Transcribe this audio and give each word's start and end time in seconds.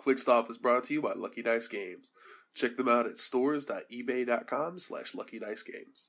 ClickStop 0.00 0.50
is 0.50 0.58
brought 0.58 0.84
to 0.84 0.94
you 0.94 1.02
by 1.02 1.12
Lucky 1.12 1.42
Dice 1.42 1.68
Games. 1.68 2.10
Check 2.54 2.76
them 2.76 2.88
out 2.88 3.06
at 3.06 3.18
stores.ebay.com 3.18 4.78
slash 4.78 5.12
luckydicegames. 5.12 6.08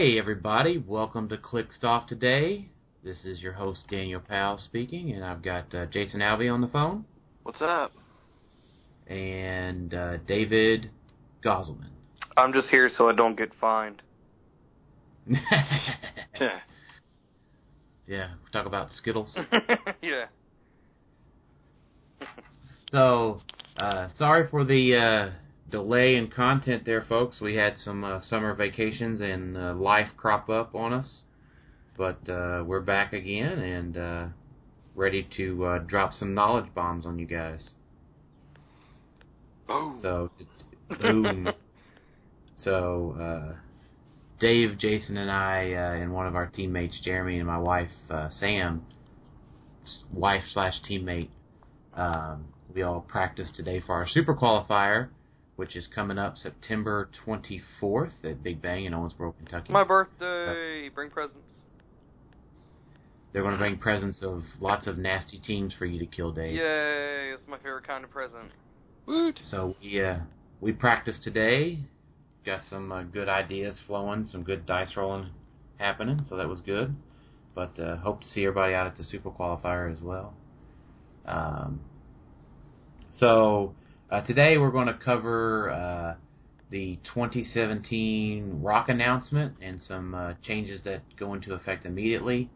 Hey 0.00 0.16
everybody, 0.16 0.78
welcome 0.78 1.28
to 1.28 1.36
ClickStop 1.36 2.06
today. 2.06 2.68
This 3.02 3.24
is 3.24 3.42
your 3.42 3.54
host 3.54 3.86
Daniel 3.90 4.20
Powell 4.20 4.56
speaking, 4.56 5.10
and 5.10 5.24
I've 5.24 5.42
got 5.42 5.74
uh, 5.74 5.86
Jason 5.86 6.20
Alvey 6.20 6.54
on 6.54 6.60
the 6.60 6.68
phone 6.68 7.04
What's 7.42 7.60
up? 7.60 7.90
and 9.08 9.92
uh, 9.92 10.18
David 10.18 10.92
Goselman. 11.44 11.88
I'm 12.36 12.52
just 12.52 12.68
here 12.68 12.88
so 12.96 13.08
I 13.08 13.12
don't 13.12 13.36
get 13.36 13.50
fined. 13.60 14.00
yeah, 15.26 16.60
Yeah. 18.06 18.28
talk 18.52 18.66
about 18.66 18.92
Skittles. 18.92 19.36
yeah. 20.00 20.26
So, 22.92 23.40
uh, 23.76 24.10
sorry 24.16 24.46
for 24.48 24.64
the 24.64 24.94
uh, 24.94 25.30
delay 25.70 26.16
in 26.16 26.28
content 26.28 26.84
there, 26.84 27.04
folks. 27.08 27.40
We 27.40 27.56
had 27.56 27.74
some 27.78 28.04
uh, 28.04 28.20
summer 28.20 28.54
vacations 28.54 29.20
and 29.20 29.56
uh, 29.56 29.74
life 29.74 30.08
crop 30.16 30.48
up 30.48 30.74
on 30.74 30.92
us, 30.92 31.22
but 31.96 32.28
uh, 32.28 32.64
we're 32.66 32.80
back 32.80 33.12
again 33.12 33.58
and 33.58 33.96
uh, 33.96 34.26
ready 34.94 35.28
to 35.36 35.64
uh, 35.64 35.78
drop 35.78 36.12
some 36.12 36.34
knowledge 36.34 36.72
bombs 36.74 37.06
on 37.06 37.18
you 37.18 37.26
guys. 37.26 37.70
Boom. 39.66 39.98
So, 40.00 40.30
boom. 41.00 41.48
so, 42.56 43.16
uh, 43.20 43.56
Dave, 44.40 44.78
Jason, 44.78 45.16
and 45.16 45.30
I, 45.30 45.72
uh, 45.72 46.00
and 46.00 46.12
one 46.12 46.26
of 46.26 46.34
our 46.34 46.46
teammates, 46.46 47.00
Jeremy, 47.04 47.38
and 47.38 47.46
my 47.46 47.58
wife, 47.58 47.90
uh, 48.08 48.28
Sam, 48.30 48.86
wife 50.12 50.44
slash 50.48 50.74
teammate, 50.88 51.28
um, 51.94 52.46
we 52.72 52.82
all 52.82 53.00
practiced 53.00 53.56
today 53.56 53.82
for 53.84 53.94
our 53.94 54.06
super 54.06 54.34
qualifier, 54.34 55.08
which 55.58 55.74
is 55.74 55.88
coming 55.92 56.18
up 56.18 56.36
September 56.36 57.10
24th 57.26 58.12
at 58.22 58.44
Big 58.44 58.62
Bang 58.62 58.84
in 58.84 58.92
Owensboro, 58.92 59.36
Kentucky. 59.36 59.72
My 59.72 59.82
birthday. 59.82 60.88
Bring 60.88 61.10
presents. 61.10 61.40
They're 63.32 63.42
going 63.42 63.54
to 63.54 63.58
bring 63.58 63.76
presents 63.76 64.22
of 64.22 64.42
lots 64.60 64.86
of 64.86 64.98
nasty 64.98 65.40
teams 65.40 65.74
for 65.76 65.84
you 65.84 65.98
to 65.98 66.06
kill, 66.06 66.30
Dave. 66.30 66.54
Yay! 66.54 67.32
It's 67.34 67.42
my 67.48 67.56
favorite 67.56 67.88
kind 67.88 68.04
of 68.04 68.10
present. 68.10 68.52
Woot! 69.06 69.40
So 69.50 69.74
we 69.82 70.00
uh, 70.00 70.18
we 70.60 70.70
practiced 70.70 71.24
today. 71.24 71.80
Got 72.46 72.60
some 72.70 72.92
uh, 72.92 73.02
good 73.02 73.28
ideas 73.28 73.82
flowing, 73.84 74.26
some 74.26 74.44
good 74.44 74.64
dice 74.64 74.96
rolling 74.96 75.30
happening, 75.78 76.20
so 76.22 76.36
that 76.36 76.48
was 76.48 76.60
good. 76.60 76.94
But 77.56 77.76
uh, 77.80 77.96
hope 77.96 78.20
to 78.20 78.26
see 78.28 78.44
everybody 78.44 78.74
out 78.74 78.86
at 78.86 78.96
the 78.96 79.02
super 79.02 79.30
qualifier 79.30 79.92
as 79.92 80.02
well. 80.02 80.34
Um, 81.26 81.80
so 83.10 83.74
uh, 84.10 84.22
today 84.22 84.56
we're 84.56 84.70
going 84.70 84.86
to 84.86 84.94
cover 84.94 85.70
uh, 85.70 86.14
the 86.70 86.96
2017 87.14 88.60
Rock 88.62 88.88
announcement 88.88 89.54
and 89.60 89.80
some 89.80 90.14
uh, 90.14 90.34
changes 90.42 90.82
that 90.84 91.02
go 91.18 91.34
into 91.34 91.52
effect 91.52 91.84
immediately. 91.84 92.48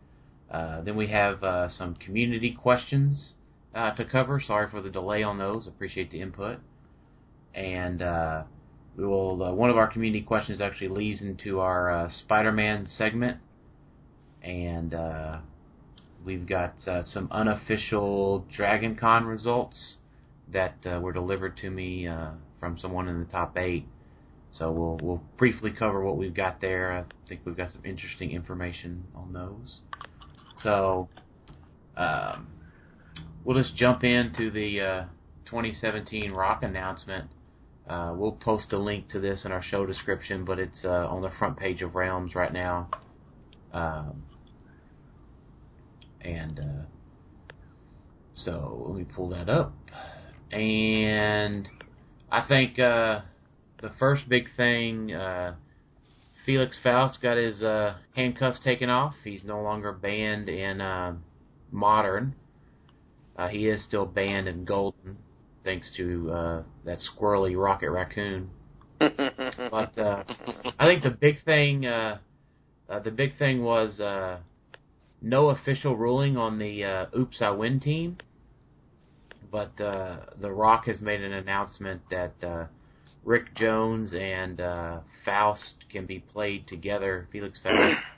Uh, 0.50 0.80
then 0.80 0.96
we 0.96 1.08
have 1.08 1.42
uh, 1.42 1.68
some 1.68 1.94
community 1.94 2.52
questions 2.52 3.34
uh, 3.74 3.90
to 3.92 4.04
cover. 4.04 4.40
Sorry 4.40 4.70
for 4.70 4.80
the 4.80 4.90
delay 4.90 5.22
on 5.22 5.38
those. 5.38 5.66
Appreciate 5.66 6.10
the 6.10 6.20
input. 6.20 6.58
And 7.54 8.00
we 8.96 9.04
will. 9.04 9.54
One 9.54 9.68
of 9.68 9.76
our 9.76 9.88
community 9.88 10.22
questions 10.22 10.60
actually 10.60 10.88
leads 10.88 11.20
into 11.20 11.60
our 11.60 12.08
Spider-Man 12.10 12.86
segment, 12.86 13.38
and 14.42 14.94
we've 16.24 16.46
got 16.46 16.74
some 17.04 17.28
unofficial 17.30 18.46
Dragon 18.54 18.96
Con 18.96 19.26
results 19.26 19.98
that 20.50 20.74
uh, 20.86 21.00
were 21.00 21.12
delivered 21.12 21.56
to 21.58 21.70
me 21.70 22.06
uh, 22.06 22.32
from 22.58 22.78
someone 22.78 23.08
in 23.08 23.20
the 23.20 23.26
top 23.26 23.56
eight. 23.56 23.86
So 24.50 24.70
we'll 24.70 24.98
we'll 25.02 25.22
briefly 25.38 25.70
cover 25.70 26.02
what 26.02 26.16
we've 26.16 26.34
got 26.34 26.60
there. 26.60 26.92
I 26.92 27.04
think 27.28 27.40
we've 27.44 27.56
got 27.56 27.70
some 27.70 27.84
interesting 27.84 28.32
information 28.32 29.04
on 29.14 29.32
those. 29.32 29.80
So. 30.58 31.08
Um, 31.96 32.48
we'll 33.44 33.60
just 33.60 33.76
jump 33.76 34.04
into 34.04 34.50
the 34.50 34.80
uh, 34.80 35.04
2017 35.46 36.32
Rock 36.32 36.62
announcement. 36.62 37.28
Uh, 37.88 38.14
we'll 38.16 38.32
post 38.32 38.72
a 38.72 38.78
link 38.78 39.08
to 39.08 39.20
this 39.20 39.44
in 39.44 39.52
our 39.52 39.62
show 39.62 39.84
description, 39.84 40.44
but 40.44 40.58
it's 40.58 40.84
uh, 40.84 41.08
on 41.08 41.22
the 41.22 41.30
front 41.38 41.58
page 41.58 41.82
of 41.82 41.94
Realms 41.94 42.34
right 42.34 42.52
now. 42.52 42.88
Um, 43.72 44.22
and 46.20 46.60
uh, 46.60 47.52
so 48.34 48.84
let 48.86 48.96
me 48.96 49.04
pull 49.04 49.28
that 49.30 49.48
up. 49.48 49.74
And 50.52 51.68
I 52.30 52.46
think 52.46 52.78
uh, 52.78 53.20
the 53.80 53.90
first 53.98 54.28
big 54.28 54.48
thing, 54.56 55.12
uh, 55.12 55.54
Felix 56.44 56.78
Faust 56.82 57.22
got 57.22 57.36
his 57.36 57.62
uh, 57.62 57.96
handcuffs 58.14 58.60
taken 58.62 58.90
off. 58.90 59.14
He's 59.24 59.44
no 59.44 59.62
longer 59.62 59.92
banned 59.92 60.48
in 60.48 60.80
uh, 60.80 61.14
Modern. 61.70 62.34
Uh, 63.36 63.48
he 63.48 63.66
is 63.68 63.84
still 63.84 64.06
banned 64.06 64.46
in 64.46 64.64
Golden, 64.64 65.16
thanks 65.64 65.90
to 65.96 66.30
uh, 66.30 66.62
that 66.84 66.98
squirrely 66.98 67.56
Rocket 67.56 67.90
Raccoon. 67.90 68.50
But 69.00 69.98
uh, 69.98 70.22
I 70.78 70.86
think 70.86 71.02
the 71.02 71.10
big 71.10 71.42
thing, 71.44 71.86
uh, 71.86 72.18
uh, 72.88 73.00
the 73.00 73.10
big 73.10 73.36
thing 73.38 73.64
was 73.64 73.98
uh, 73.98 74.40
no 75.20 75.48
official 75.48 75.96
ruling 75.96 76.36
on 76.36 76.58
the 76.58 76.84
uh, 76.84 77.06
Oops 77.18 77.40
I 77.40 77.50
Win 77.50 77.80
team. 77.80 78.18
But 79.52 79.78
uh, 79.80 80.20
The 80.40 80.50
Rock 80.50 80.86
has 80.86 81.00
made 81.02 81.20
an 81.20 81.34
announcement 81.34 82.00
that 82.10 82.32
uh, 82.42 82.66
Rick 83.22 83.54
Jones 83.54 84.14
and 84.18 84.60
uh, 84.60 85.00
Faust 85.24 85.84
can 85.90 86.06
be 86.06 86.20
played 86.20 86.66
together, 86.66 87.28
Felix 87.30 87.60
Faust. 87.62 88.00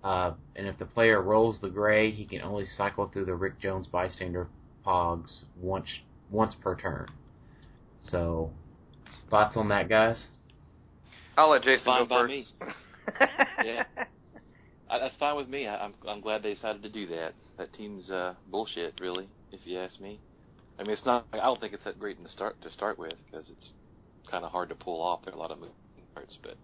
Uh, 0.00 0.32
and 0.54 0.68
if 0.68 0.78
the 0.78 0.86
player 0.86 1.20
rolls 1.20 1.60
the 1.60 1.68
gray, 1.68 2.08
he 2.08 2.24
can 2.24 2.40
only 2.40 2.64
cycle 2.64 3.10
through 3.12 3.24
the 3.24 3.34
Rick 3.34 3.60
Jones 3.60 3.88
bystander 3.88 4.46
pogs 4.86 5.42
once 5.60 5.88
once 6.30 6.54
per 6.62 6.76
turn. 6.76 7.08
So, 8.04 8.52
thoughts 9.28 9.56
on 9.56 9.68
that, 9.70 9.88
guys? 9.88 10.28
I'll 11.36 11.50
let 11.50 11.62
Jason 11.62 11.84
Fine 11.84 12.02
go 12.04 12.08
by 12.08 12.20
first. 12.22 12.30
me. 12.30 12.46
Yeah. 13.64 13.82
I, 14.88 14.98
that's 15.00 15.16
fine 15.16 15.36
with 15.36 15.48
me. 15.48 15.66
I, 15.66 15.84
I'm 15.84 15.94
I'm 16.06 16.20
glad 16.20 16.44
they 16.44 16.54
decided 16.54 16.84
to 16.84 16.88
do 16.88 17.08
that. 17.08 17.34
That 17.58 17.72
team's 17.72 18.08
uh, 18.08 18.34
bullshit, 18.50 18.94
really, 19.00 19.28
if 19.50 19.60
you 19.64 19.80
ask 19.80 20.00
me. 20.00 20.20
I 20.78 20.82
mean, 20.82 20.92
it's 20.92 21.04
not. 21.04 21.26
I 21.32 21.38
don't 21.38 21.60
think 21.60 21.72
it's 21.72 21.84
that 21.84 21.98
great 21.98 22.22
to 22.22 22.28
start 22.30 22.60
to 22.62 22.70
start 22.70 22.98
with 22.98 23.14
because 23.26 23.50
it's 23.50 23.72
kind 24.30 24.44
of 24.44 24.52
hard 24.52 24.68
to 24.68 24.74
pull 24.74 25.02
off. 25.02 25.24
There 25.24 25.34
are 25.34 25.36
a 25.36 25.40
lot 25.40 25.50
of 25.50 25.58
moving 25.58 25.74
parts, 26.14 26.38
but 26.42 26.56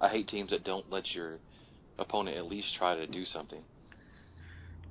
I 0.00 0.08
hate 0.08 0.28
teams 0.28 0.50
that 0.50 0.64
don't 0.64 0.90
let 0.90 1.10
your 1.12 1.38
opponent 1.98 2.36
at 2.36 2.46
least 2.46 2.68
try 2.78 2.94
to 2.94 3.06
do 3.06 3.24
something. 3.24 3.62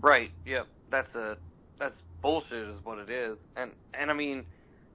Right. 0.02 0.32
Yep. 0.46 0.68
That's 0.90 1.14
a 1.16 1.38
that's 1.80 1.96
bullshit 2.22 2.70
is 2.70 2.76
what 2.84 2.98
it 2.98 3.10
is. 3.10 3.38
And 3.56 3.72
and 3.94 4.10
I 4.10 4.14
mean, 4.14 4.46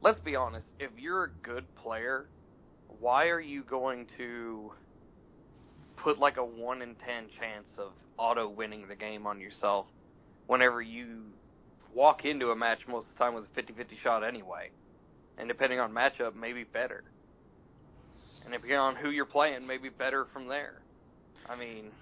let's 0.02 0.20
be 0.20 0.34
honest. 0.34 0.66
If 0.80 0.90
you're 0.98 1.24
a 1.24 1.30
good 1.42 1.64
player, 1.76 2.26
why 3.00 3.28
are 3.28 3.40
you 3.40 3.62
going 3.62 4.06
to 4.16 4.72
put 5.96 6.18
like 6.18 6.36
a 6.38 6.44
one 6.44 6.82
in 6.82 6.96
ten 6.96 7.26
chance 7.38 7.68
of 7.78 7.92
auto 8.16 8.48
winning 8.48 8.88
the 8.88 8.96
game 8.96 9.26
on 9.26 9.40
yourself 9.40 9.86
whenever 10.46 10.82
you 10.82 11.24
walk 11.98 12.24
into 12.24 12.50
a 12.50 12.56
match 12.56 12.78
most 12.88 13.06
of 13.08 13.14
the 13.16 13.24
time 13.24 13.34
with 13.34 13.44
a 13.44 13.60
50-50 13.60 13.98
shot 14.02 14.22
anyway? 14.22 14.70
And 15.36 15.48
depending 15.48 15.80
on 15.80 15.92
matchup, 15.92 16.34
maybe 16.34 16.64
better. 16.64 17.02
And 18.44 18.52
depending 18.52 18.78
on 18.78 18.96
who 18.96 19.10
you're 19.10 19.26
playing, 19.26 19.66
maybe 19.66 19.88
better 19.88 20.26
from 20.32 20.46
there. 20.48 20.74
I 21.48 21.56
mean, 21.56 21.92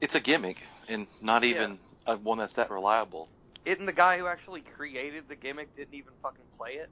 It's 0.00 0.14
a 0.14 0.20
gimmick, 0.20 0.56
and 0.88 1.06
not 1.22 1.42
Yeah. 1.44 1.50
even 1.50 1.78
uh 2.06 2.16
one 2.16 2.38
that's 2.38 2.54
that 2.54 2.70
reliable. 2.70 3.28
isn't 3.64 3.86
the 3.86 3.92
guy 3.92 4.18
who 4.18 4.26
actually 4.26 4.62
created 4.76 5.24
the 5.28 5.36
gimmick 5.36 5.74
didn't 5.74 5.94
even 5.94 6.12
fucking 6.22 6.46
play 6.56 6.72
it? 6.72 6.90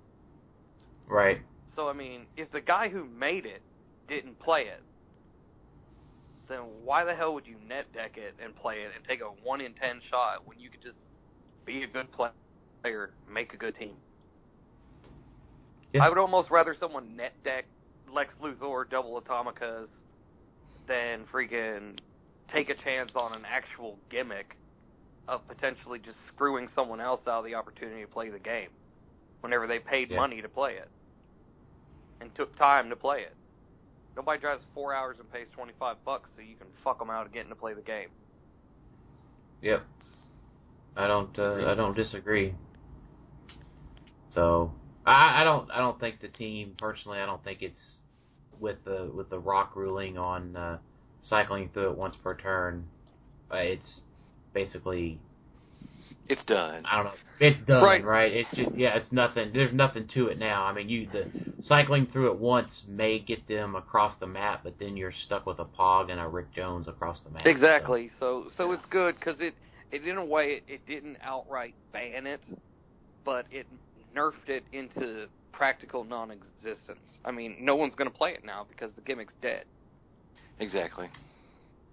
Right. 1.09 1.41
So 1.77 1.89
I 1.89 1.93
mean, 1.93 2.27
if 2.37 2.51
the 2.51 2.61
guy 2.61 2.89
who 2.89 3.05
made 3.05 3.47
it 3.47 3.62
didn't 4.09 4.39
play 4.39 4.62
it, 4.62 4.83
then 6.49 6.61
why 6.85 7.05
the 7.05 7.15
hell 7.15 7.35
would 7.35 7.47
you 7.47 7.59
net 7.59 7.87
deck 7.93 8.17
it 8.17 8.35
and 8.43 8.55
play 8.56 8.83
it 8.83 8.93
and 8.95 9.05
take 9.05 9.21
a 9.21 9.31
one 9.43 9.61
in 9.61 9.75
ten 9.75 10.01
shot 10.11 10.47
when 10.47 10.59
you 10.61 10.71
could 10.71 10.83
just 10.83 10.99
be 11.67 11.83
a 11.83 11.87
good 11.87 12.11
player, 12.12 12.33
make 13.31 13.55
a 13.55 13.57
good 13.57 13.77
team? 13.77 13.95
Yeah. 15.93 16.05
I 16.05 16.09
would 16.09 16.19
almost 16.19 16.51
rather 16.51 16.75
someone 16.79 17.17
net 17.17 17.33
deck 17.45 17.67
Lex 18.13 18.35
Luthor 18.43 18.89
double 18.89 19.21
Atomicas 19.21 19.89
than 20.87 21.25
freaking 21.33 21.99
take 22.53 22.69
a 22.69 22.75
chance 22.75 23.13
on 23.15 23.33
an 23.35 23.43
actual 23.47 23.99
gimmick 24.11 24.57
of 25.27 25.47
potentially 25.49 25.99
just 25.99 26.19
screwing 26.29 26.69
someone 26.75 27.01
else 27.01 27.21
out 27.27 27.39
of 27.39 27.45
the 27.45 27.55
opportunity 27.55 28.03
to 28.03 28.09
play 28.09 28.29
the 28.29 28.39
game 28.39 28.69
whenever 29.41 29.67
they 29.67 29.79
paid 29.79 30.11
Yeah. 30.11 30.19
money 30.19 30.43
to 30.43 30.49
play 30.49 30.75
it 30.77 30.89
and 32.21 32.35
took 32.35 32.55
time 32.57 32.91
to 32.91 32.97
play 32.97 33.23
it. 33.23 33.35
Nobody 34.17 34.41
drives 34.41 34.63
four 34.75 34.95
hours 34.95 35.17
and 35.19 35.31
pays 35.33 35.49
25 35.55 36.05
bucks 36.05 36.29
so 36.37 36.43
you 36.43 36.57
can 36.57 36.69
fuck 36.85 36.99
them 36.99 37.11
out 37.11 37.27
of 37.27 37.33
getting 37.33 37.49
to 37.49 37.57
play 37.57 37.73
the 37.73 37.83
game. 37.83 38.11
Yep. 39.63 39.83
I 40.97 41.07
don't. 41.07 41.37
Uh, 41.39 41.67
I 41.67 41.75
don't 41.75 41.97
disagree. 41.97 42.55
So 44.35 44.73
I, 45.07 45.41
I 45.43 45.45
don't. 45.45 45.71
I 45.71 45.79
don't 45.79 45.99
think 46.01 46.21
the 46.21 46.29
team 46.29 46.75
personally. 46.79 47.19
I 47.19 47.27
don't 47.27 47.43
think 47.45 47.63
it's 47.63 47.99
with 48.61 48.79
the 48.85 49.11
with 49.15 49.31
the 49.31 49.39
Rock 49.39 49.77
ruling 49.77 50.19
on 50.19 50.57
uh, 50.57 50.79
cycling 51.23 51.71
through 51.73 51.91
it 51.91 51.97
once 51.97 52.17
per 52.23 52.37
turn. 52.37 52.85
Uh, 53.53 53.57
it's 53.59 54.01
basically 54.53 55.19
It's 56.29 56.45
done. 56.45 56.85
I 56.91 56.97
don't 56.97 57.05
know. 57.07 57.13
It's 57.41 57.59
done, 57.67 57.83
Right. 57.83 58.05
right. 58.05 58.33
It's 58.33 58.49
just 58.57 58.71
yeah. 58.77 58.97
It's 58.97 59.13
nothing. 59.13 59.53
There's 59.53 59.73
nothing 59.73 60.09
to 60.15 60.29
it 60.29 60.39
now. 60.39 60.65
I 60.65 60.73
mean, 60.73 60.89
you 60.89 61.07
the 61.13 61.27
cycling 61.61 62.07
through 62.07 62.33
it 62.33 62.39
once 62.39 62.85
may 62.89 63.19
get 63.19 63.47
them 63.47 63.75
across 63.77 64.19
the 64.19 64.27
map, 64.27 64.61
but 64.65 64.79
then 64.79 64.97
you're 64.97 65.13
stuck 65.13 65.47
with 65.47 65.59
a 65.61 65.65
Pog 65.65 66.11
and 66.11 66.21
a 66.21 66.27
Rick 66.27 66.53
Jones 66.55 66.89
across 66.89 67.21
the 67.23 67.31
map. 67.31 67.45
so- 67.45 67.51
Exactly. 67.51 68.11
So 68.19 68.47
so 68.57 68.69
Yeah. 68.71 68.79
it's 68.79 68.87
good 68.87 69.15
because 69.17 69.41
it 69.41 69.55
it 69.93 70.07
in 70.07 70.17
a 70.17 70.25
way 70.25 70.55
it, 70.55 70.65
it 70.67 70.87
didn't 70.87 71.19
outright 71.23 71.75
ban 71.93 72.27
it, 72.27 72.41
but 73.25 73.47
it 73.51 73.67
nerfed 74.15 74.49
it 74.49 74.65
into 74.73 75.27
practical 75.53 76.05
non-existence. 76.05 76.99
I 77.25 77.31
mean, 77.31 77.57
no 77.61 77.77
one's 77.77 77.95
going 77.95 78.11
to 78.11 78.17
play 78.17 78.31
it 78.31 78.45
now 78.45 78.67
because 78.69 78.91
the 78.95 79.03
gimmick's 79.03 79.35
dead. 79.41 79.65
Exactly. 80.59 81.09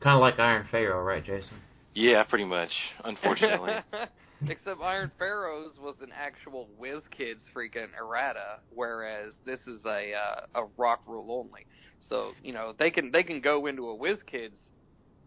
Kind 0.02 0.16
of 0.16 0.22
like 0.22 0.40
Iron 0.40 0.68
Pharaoh, 0.72 1.04
right, 1.04 1.24
Jason? 1.24 1.58
Yeah, 1.94 2.24
pretty 2.24 2.46
much. 2.46 2.72
Unfortunately. 3.04 3.74
Except 4.50 4.82
Iron 4.82 5.12
Pharaohs 5.20 5.74
was 5.80 5.96
an 6.02 6.10
actual 6.16 6.68
Whiz 6.80 7.02
Kids 7.16 7.42
freaking 7.56 7.90
errata, 8.00 8.60
whereas 8.74 9.34
this 9.46 9.60
is 9.68 9.86
a 9.86 10.14
uh, 10.14 10.62
a 10.62 10.66
rock 10.78 11.02
rule 11.06 11.32
only. 11.32 11.68
So 12.10 12.32
you 12.44 12.52
know 12.52 12.74
they 12.80 12.90
can 12.90 13.12
they 13.12 13.22
can 13.22 13.40
go 13.40 13.68
into 13.68 13.90
a 13.90 13.96
WizKids 13.96 14.58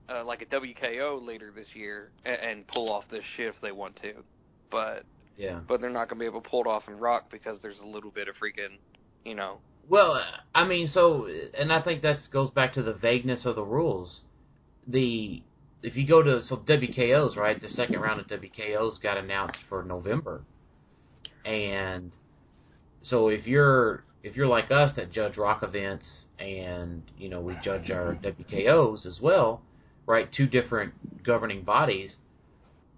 uh, 0.09 0.25
like 0.25 0.43
a 0.43 0.47
WKO 0.47 1.25
later 1.25 1.53
this 1.55 1.69
year 1.75 2.11
and, 2.25 2.37
and 2.37 2.67
pull 2.67 2.93
off 2.93 3.05
this 3.09 3.23
shit 3.37 3.47
if 3.47 3.55
they 3.63 3.71
want 3.71 3.95
to, 4.03 4.15
but 4.69 5.05
Yeah. 5.37 5.61
but 5.67 5.81
they're 5.81 5.91
not 5.91 6.09
gonna 6.09 6.21
be 6.21 6.27
able 6.27 6.41
to 6.41 6.49
pull 6.49 6.63
it 6.63 6.67
off 6.67 6.89
in 6.89 6.97
rock 6.99 7.31
because 7.31 7.59
there's 7.61 7.79
a 7.83 7.87
little 7.87 8.11
bit 8.11 8.29
of 8.29 8.37
freaking 8.37 8.79
you 9.25 9.35
know 9.35 9.59
Well, 9.89 10.21
I 10.55 10.65
mean, 10.67 10.87
so, 10.87 11.29
and 11.59 11.73
I 11.73 11.83
think 11.83 12.03
that 12.03 12.17
goes 12.33 12.51
back 12.51 12.73
to 12.75 12.83
the 12.83 12.95
vagueness 12.95 13.45
of 13.45 13.57
the 13.57 13.65
rules. 13.65 14.23
The 14.87 15.43
if 15.83 15.97
you 15.97 16.07
go 16.07 16.23
to 16.23 16.43
so 16.43 16.57
WKOs, 16.57 17.37
right? 17.37 17.61
The 17.61 17.69
second 17.69 18.01
round 18.01 18.21
of 18.21 18.27
WKOs 18.27 19.01
got 19.03 19.19
announced 19.19 19.59
for 19.69 19.83
November, 19.83 20.43
and 21.45 22.13
so 23.03 23.29
if 23.29 23.47
you're 23.47 24.05
if 24.23 24.35
you're 24.37 24.47
like 24.47 24.71
us 24.71 24.93
that 24.97 25.13
judge 25.13 25.37
rock 25.37 25.63
events 25.63 26.27
and 26.39 27.03
you 27.19 27.29
know 27.29 27.41
we 27.41 27.55
judge 27.63 27.91
our 27.91 28.15
WKOs 28.15 29.05
as 29.07 29.21
well, 29.21 29.63
right? 30.07 30.29
Two 30.35 30.47
different 30.47 31.23
governing 31.23 31.63
bodies. 31.63 32.17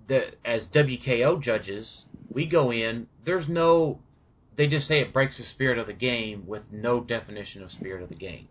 That 0.08 0.36
as 0.44 0.68
WKO 0.72 1.42
judges, 1.42 2.04
we 2.30 2.46
go 2.48 2.72
in. 2.72 3.06
There's 3.24 3.48
no 3.48 4.00
they 4.56 4.66
just 4.66 4.88
say 4.88 5.00
it 5.00 5.12
breaks 5.12 5.36
the 5.36 5.44
spirit 5.44 5.78
of 5.78 5.86
the 5.86 5.92
game 5.92 6.46
with 6.46 6.62
no 6.72 7.00
definition 7.00 7.62
of 7.62 7.70
spirit 7.70 8.02
of 8.02 8.08
the 8.08 8.14
game. 8.14 8.48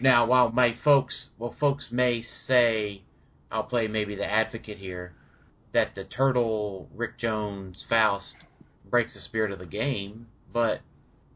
Now, 0.00 0.26
while 0.26 0.50
my 0.50 0.74
folks, 0.82 1.28
well, 1.38 1.54
folks 1.60 1.88
may 1.92 2.22
say, 2.22 3.02
I'll 3.52 3.62
play 3.62 3.86
maybe 3.86 4.16
the 4.16 4.24
advocate 4.26 4.78
here, 4.78 5.14
that 5.72 5.94
the 5.94 6.04
turtle 6.04 6.88
Rick 6.94 7.18
Jones 7.18 7.84
Faust 7.88 8.34
breaks 8.90 9.14
the 9.14 9.20
spirit 9.20 9.52
of 9.52 9.60
the 9.60 9.66
game, 9.66 10.26
but 10.52 10.80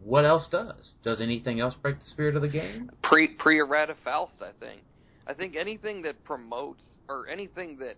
what 0.03 0.25
else 0.25 0.49
does? 0.51 0.95
Does 1.05 1.21
anything 1.21 1.61
else 1.61 1.75
break 1.81 2.01
the 2.01 2.07
spirit 2.07 2.35
of 2.35 2.43
the 2.43 2.49
game? 2.49 2.91
pre 3.03 3.29
pre 3.29 3.61
errata 3.61 3.95
Faust. 4.05 4.35
I 4.41 4.51
think. 4.59 4.83
I 5.29 5.33
think 5.33 5.57
anything 5.57 6.03
that 6.03 6.23
promotes 6.25 6.83
or 7.09 7.29
anything 7.29 7.79
that 7.79 7.97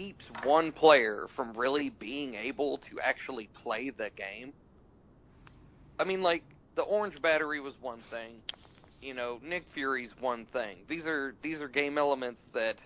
keeps 0.00 0.24
one 0.44 0.72
player 0.72 1.26
from 1.36 1.52
really 1.52 1.90
being 2.00 2.34
able 2.34 2.78
to 2.78 2.98
actually 3.04 3.50
play 3.62 3.90
the 3.90 4.08
game. 4.16 4.52
I 5.98 6.04
mean, 6.04 6.22
like 6.22 6.42
the 6.74 6.82
Orange 6.82 7.20
Battery 7.20 7.60
was 7.60 7.74
one 7.82 8.00
thing. 8.10 8.36
You 9.02 9.12
know, 9.12 9.38
Nick 9.46 9.64
Fury's 9.74 10.10
one 10.18 10.46
thing. 10.54 10.78
These 10.88 11.04
are 11.04 11.34
these 11.42 11.60
are 11.60 11.68
game 11.68 11.98
elements 11.98 12.40
that 12.54 12.76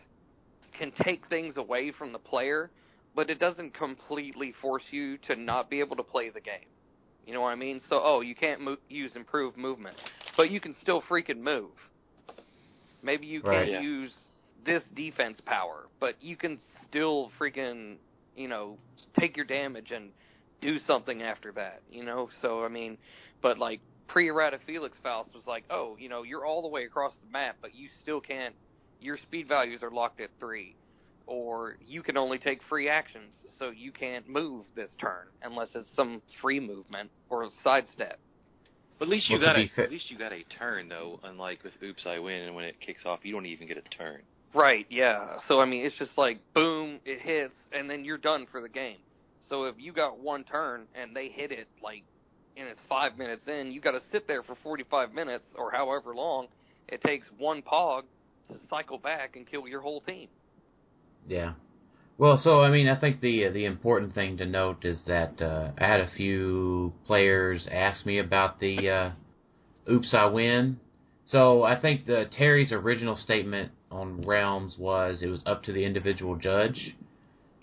can 0.76 0.92
take 1.04 1.28
things 1.28 1.56
away 1.56 1.92
from 1.96 2.12
the 2.12 2.18
player, 2.18 2.70
but 3.14 3.30
it 3.30 3.38
doesn't 3.38 3.74
completely 3.74 4.52
force 4.60 4.82
you 4.90 5.16
to 5.28 5.36
not 5.36 5.70
be 5.70 5.78
able 5.78 5.94
to 5.96 6.02
play 6.02 6.30
the 6.30 6.40
game. 6.40 6.66
You 7.26 7.32
know 7.32 7.42
what 7.42 7.50
I 7.50 7.54
mean? 7.54 7.80
So, 7.88 8.00
oh, 8.02 8.22
you 8.22 8.34
can't 8.34 8.60
mo- 8.60 8.76
use 8.88 9.12
improved 9.14 9.56
movement, 9.56 9.96
but 10.36 10.50
you 10.50 10.60
can 10.60 10.74
still 10.82 11.00
freaking 11.08 11.38
move. 11.38 11.70
Maybe 13.02 13.26
you 13.26 13.40
Right. 13.42 13.68
can't 13.68 13.70
Yeah. 13.70 13.80
use 13.82 14.12
this 14.64 14.82
defense 14.94 15.40
power, 15.46 15.86
but 16.00 16.14
you 16.20 16.36
can 16.36 16.58
still 16.94 17.32
freaking, 17.40 17.96
you 18.36 18.46
know, 18.46 18.78
take 19.18 19.36
your 19.36 19.46
damage 19.46 19.90
and 19.90 20.10
do 20.60 20.78
something 20.86 21.22
after 21.22 21.50
that, 21.52 21.82
you 21.90 22.04
know? 22.04 22.28
So, 22.40 22.64
I 22.64 22.68
mean, 22.68 22.96
but 23.42 23.58
like 23.58 23.80
pre 24.06 24.28
errata 24.28 24.58
Felix 24.64 24.96
Faust 25.02 25.30
was 25.34 25.42
like, 25.46 25.64
oh, 25.70 25.96
you 25.98 26.08
know, 26.08 26.22
you're 26.22 26.46
all 26.46 26.62
the 26.62 26.68
way 26.68 26.84
across 26.84 27.12
the 27.24 27.32
map, 27.32 27.56
but 27.60 27.74
you 27.74 27.88
still 28.00 28.20
can't, 28.20 28.54
your 29.00 29.18
speed 29.18 29.48
values 29.48 29.82
are 29.82 29.90
locked 29.90 30.20
at 30.20 30.30
three. 30.38 30.76
Or 31.26 31.78
you 31.84 32.02
can 32.02 32.18
only 32.18 32.38
take 32.38 32.60
free 32.68 32.88
actions, 32.88 33.32
so 33.58 33.70
you 33.70 33.92
can't 33.92 34.28
move 34.28 34.66
this 34.76 34.90
turn 35.00 35.26
unless 35.42 35.68
it's 35.74 35.88
some 35.96 36.20
free 36.42 36.60
movement 36.60 37.10
or 37.30 37.44
a 37.44 37.48
sidestep. 37.64 38.18
But 38.98 39.06
at 39.06 39.08
least 39.08 39.30
you 39.30 39.38
Well, 39.38 39.46
got 39.46 39.56
a 39.56 39.82
at 39.82 39.90
least 39.90 40.10
you 40.10 40.18
got 40.18 40.34
a 40.34 40.44
turn 40.58 40.90
though. 40.90 41.18
Unlike 41.24 41.64
with 41.64 41.72
Oops 41.82 42.06
I 42.06 42.18
Win, 42.18 42.42
and 42.42 42.54
when 42.54 42.66
it 42.66 42.78
kicks 42.78 43.06
off, 43.06 43.20
you 43.22 43.32
don't 43.32 43.46
even 43.46 43.66
get 43.66 43.78
a 43.78 43.96
turn. 43.96 44.20
Right, 44.54 44.86
yeah. 44.88 45.38
So 45.48 45.60
I 45.60 45.64
mean, 45.64 45.84
it's 45.84 45.96
just 45.98 46.16
like 46.16 46.38
boom, 46.54 47.00
it 47.04 47.20
hits, 47.20 47.54
and 47.72 47.90
then 47.90 48.04
you're 48.04 48.18
done 48.18 48.46
for 48.50 48.60
the 48.60 48.68
game. 48.68 48.98
So 49.48 49.64
if 49.64 49.74
you 49.78 49.92
got 49.92 50.18
one 50.18 50.44
turn 50.44 50.86
and 50.94 51.14
they 51.14 51.28
hit 51.28 51.52
it 51.52 51.68
like, 51.82 52.02
and 52.56 52.68
it's 52.68 52.80
five 52.88 53.18
minutes 53.18 53.42
in, 53.46 53.72
you 53.72 53.80
got 53.80 53.92
to 53.92 54.00
sit 54.10 54.26
there 54.26 54.42
for 54.42 54.56
45 54.62 55.12
minutes 55.12 55.44
or 55.56 55.70
however 55.70 56.14
long 56.14 56.46
it 56.88 57.02
takes 57.02 57.26
one 57.36 57.62
pog 57.62 58.02
to 58.48 58.54
cycle 58.70 58.98
back 58.98 59.36
and 59.36 59.46
kill 59.46 59.66
your 59.66 59.80
whole 59.80 60.00
team. 60.00 60.28
Yeah. 61.28 61.54
Well, 62.16 62.36
so 62.36 62.60
I 62.60 62.70
mean, 62.70 62.88
I 62.88 62.98
think 62.98 63.20
the 63.20 63.48
the 63.48 63.64
important 63.64 64.14
thing 64.14 64.36
to 64.36 64.46
note 64.46 64.84
is 64.84 65.02
that 65.08 65.42
uh, 65.42 65.72
I 65.76 65.86
had 65.86 66.00
a 66.00 66.10
few 66.16 66.92
players 67.06 67.66
ask 67.70 68.06
me 68.06 68.20
about 68.20 68.60
the 68.60 68.88
uh, 68.88 69.90
"Oops, 69.90 70.14
I 70.14 70.26
win." 70.26 70.78
So 71.26 71.64
I 71.64 71.80
think 71.80 72.06
the 72.06 72.26
Terry's 72.30 72.70
original 72.70 73.16
statement 73.16 73.72
on 73.94 74.22
Realms 74.22 74.76
was 74.78 75.22
it 75.22 75.28
was 75.28 75.42
up 75.46 75.62
to 75.64 75.72
the 75.72 75.84
individual 75.84 76.36
judge. 76.36 76.96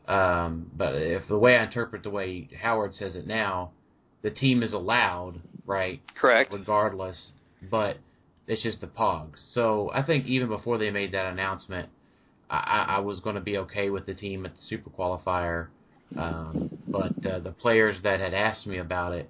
Um, 0.07 0.71
but 0.75 0.95
if 0.95 1.27
the 1.27 1.37
way 1.37 1.57
I 1.57 1.63
interpret 1.63 2.03
the 2.03 2.09
way 2.09 2.49
Howard 2.61 2.95
says 2.95 3.15
it 3.15 3.27
now, 3.27 3.71
the 4.21 4.31
team 4.31 4.63
is 4.63 4.73
allowed, 4.73 5.41
right, 5.65 6.01
Correct. 6.15 6.51
regardless, 6.51 7.31
but 7.69 7.97
it's 8.47 8.63
just 8.63 8.81
the 8.81 8.87
pogs. 8.87 9.37
So 9.53 9.91
I 9.93 10.03
think 10.03 10.25
even 10.25 10.47
before 10.47 10.77
they 10.77 10.91
made 10.91 11.13
that 11.13 11.27
announcement, 11.27 11.89
I, 12.49 12.85
I 12.89 12.99
was 12.99 13.19
going 13.21 13.35
to 13.35 13.41
be 13.41 13.57
okay 13.59 13.89
with 13.89 14.05
the 14.05 14.13
team 14.13 14.45
at 14.45 14.55
the 14.55 14.61
Super 14.61 14.89
Qualifier. 14.89 15.67
Um, 16.17 16.65
but 16.91 17.15
uh, 17.25 17.39
the 17.39 17.53
players 17.53 18.01
that 18.03 18.19
had 18.19 18.33
asked 18.33 18.67
me 18.67 18.77
about 18.77 19.13
it, 19.13 19.29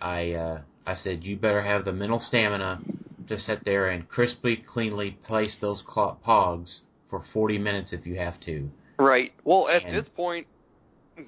I 0.00 0.32
uh, 0.32 0.60
I 0.86 0.94
said 0.94 1.24
you 1.24 1.36
better 1.36 1.62
have 1.62 1.84
the 1.84 1.92
mental 1.92 2.18
stamina 2.18 2.80
to 3.28 3.38
sit 3.38 3.64
there 3.64 3.88
and 3.88 4.08
crisply, 4.08 4.56
cleanly 4.72 5.12
place 5.26 5.56
those 5.60 5.82
cl- 5.92 6.18
pogs 6.26 6.80
for 7.10 7.22
40 7.32 7.58
minutes 7.58 7.92
if 7.92 8.06
you 8.06 8.16
have 8.16 8.38
to. 8.40 8.70
Right. 8.98 9.32
Well, 9.44 9.68
at 9.68 9.84
And- 9.84 9.94
this 9.96 10.08
point, 10.14 10.46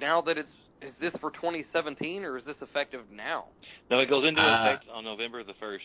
now 0.00 0.20
that 0.22 0.38
it's 0.38 0.50
is 0.82 0.92
this 1.00 1.12
for 1.20 1.30
2017 1.30 2.22
or 2.24 2.36
is 2.36 2.44
this 2.44 2.60
effective 2.60 3.00
now? 3.10 3.46
No, 3.90 3.98
it 4.00 4.10
goes 4.10 4.26
into 4.28 4.42
Uh, 4.42 4.60
effect 4.60 4.88
on 4.90 5.04
November 5.04 5.42
the 5.42 5.54
first 5.54 5.84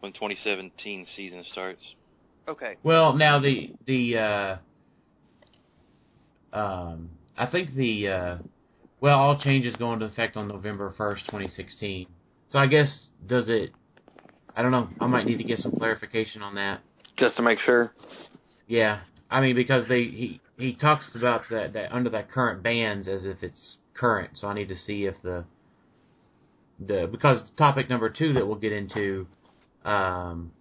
when 0.00 0.12
2017 0.12 1.06
season 1.14 1.44
starts. 1.52 1.82
Okay. 2.48 2.74
Well, 2.82 3.12
now 3.14 3.38
the 3.38 3.72
the 3.86 4.18
uh, 4.18 4.56
um, 6.52 7.10
I 7.36 7.46
think 7.46 7.74
the 7.74 8.08
uh, 8.08 8.38
well, 9.00 9.18
all 9.18 9.38
changes 9.38 9.74
go 9.76 9.92
into 9.92 10.06
effect 10.06 10.36
on 10.36 10.48
November 10.48 10.92
first, 10.96 11.26
twenty 11.28 11.48
sixteen. 11.48 12.06
So 12.50 12.58
I 12.58 12.66
guess 12.66 13.10
does 13.26 13.48
it? 13.48 13.70
I 14.56 14.62
don't 14.62 14.70
know. 14.70 14.88
I 15.00 15.06
might 15.06 15.26
need 15.26 15.38
to 15.38 15.44
get 15.44 15.58
some 15.58 15.72
clarification 15.72 16.42
on 16.42 16.54
that. 16.54 16.80
Just 17.16 17.36
to 17.36 17.42
make 17.42 17.58
sure. 17.60 17.92
Yeah, 18.66 19.00
I 19.30 19.40
mean 19.40 19.54
because 19.54 19.88
they 19.88 20.04
he 20.04 20.40
he 20.58 20.74
talks 20.74 21.10
about 21.14 21.42
that 21.50 21.72
that 21.72 21.92
under 21.92 22.10
that 22.10 22.30
current 22.30 22.62
bans 22.62 23.08
as 23.08 23.24
if 23.24 23.42
it's 23.42 23.76
current. 23.94 24.30
So 24.34 24.48
I 24.48 24.54
need 24.54 24.68
to 24.68 24.76
see 24.76 25.06
if 25.06 25.14
the 25.22 25.44
the 26.80 27.08
because 27.10 27.50
topic 27.56 27.88
number 27.88 28.08
two 28.08 28.32
that 28.32 28.46
we'll 28.46 28.56
get 28.56 28.72
into, 28.72 29.26
um, 29.84 30.52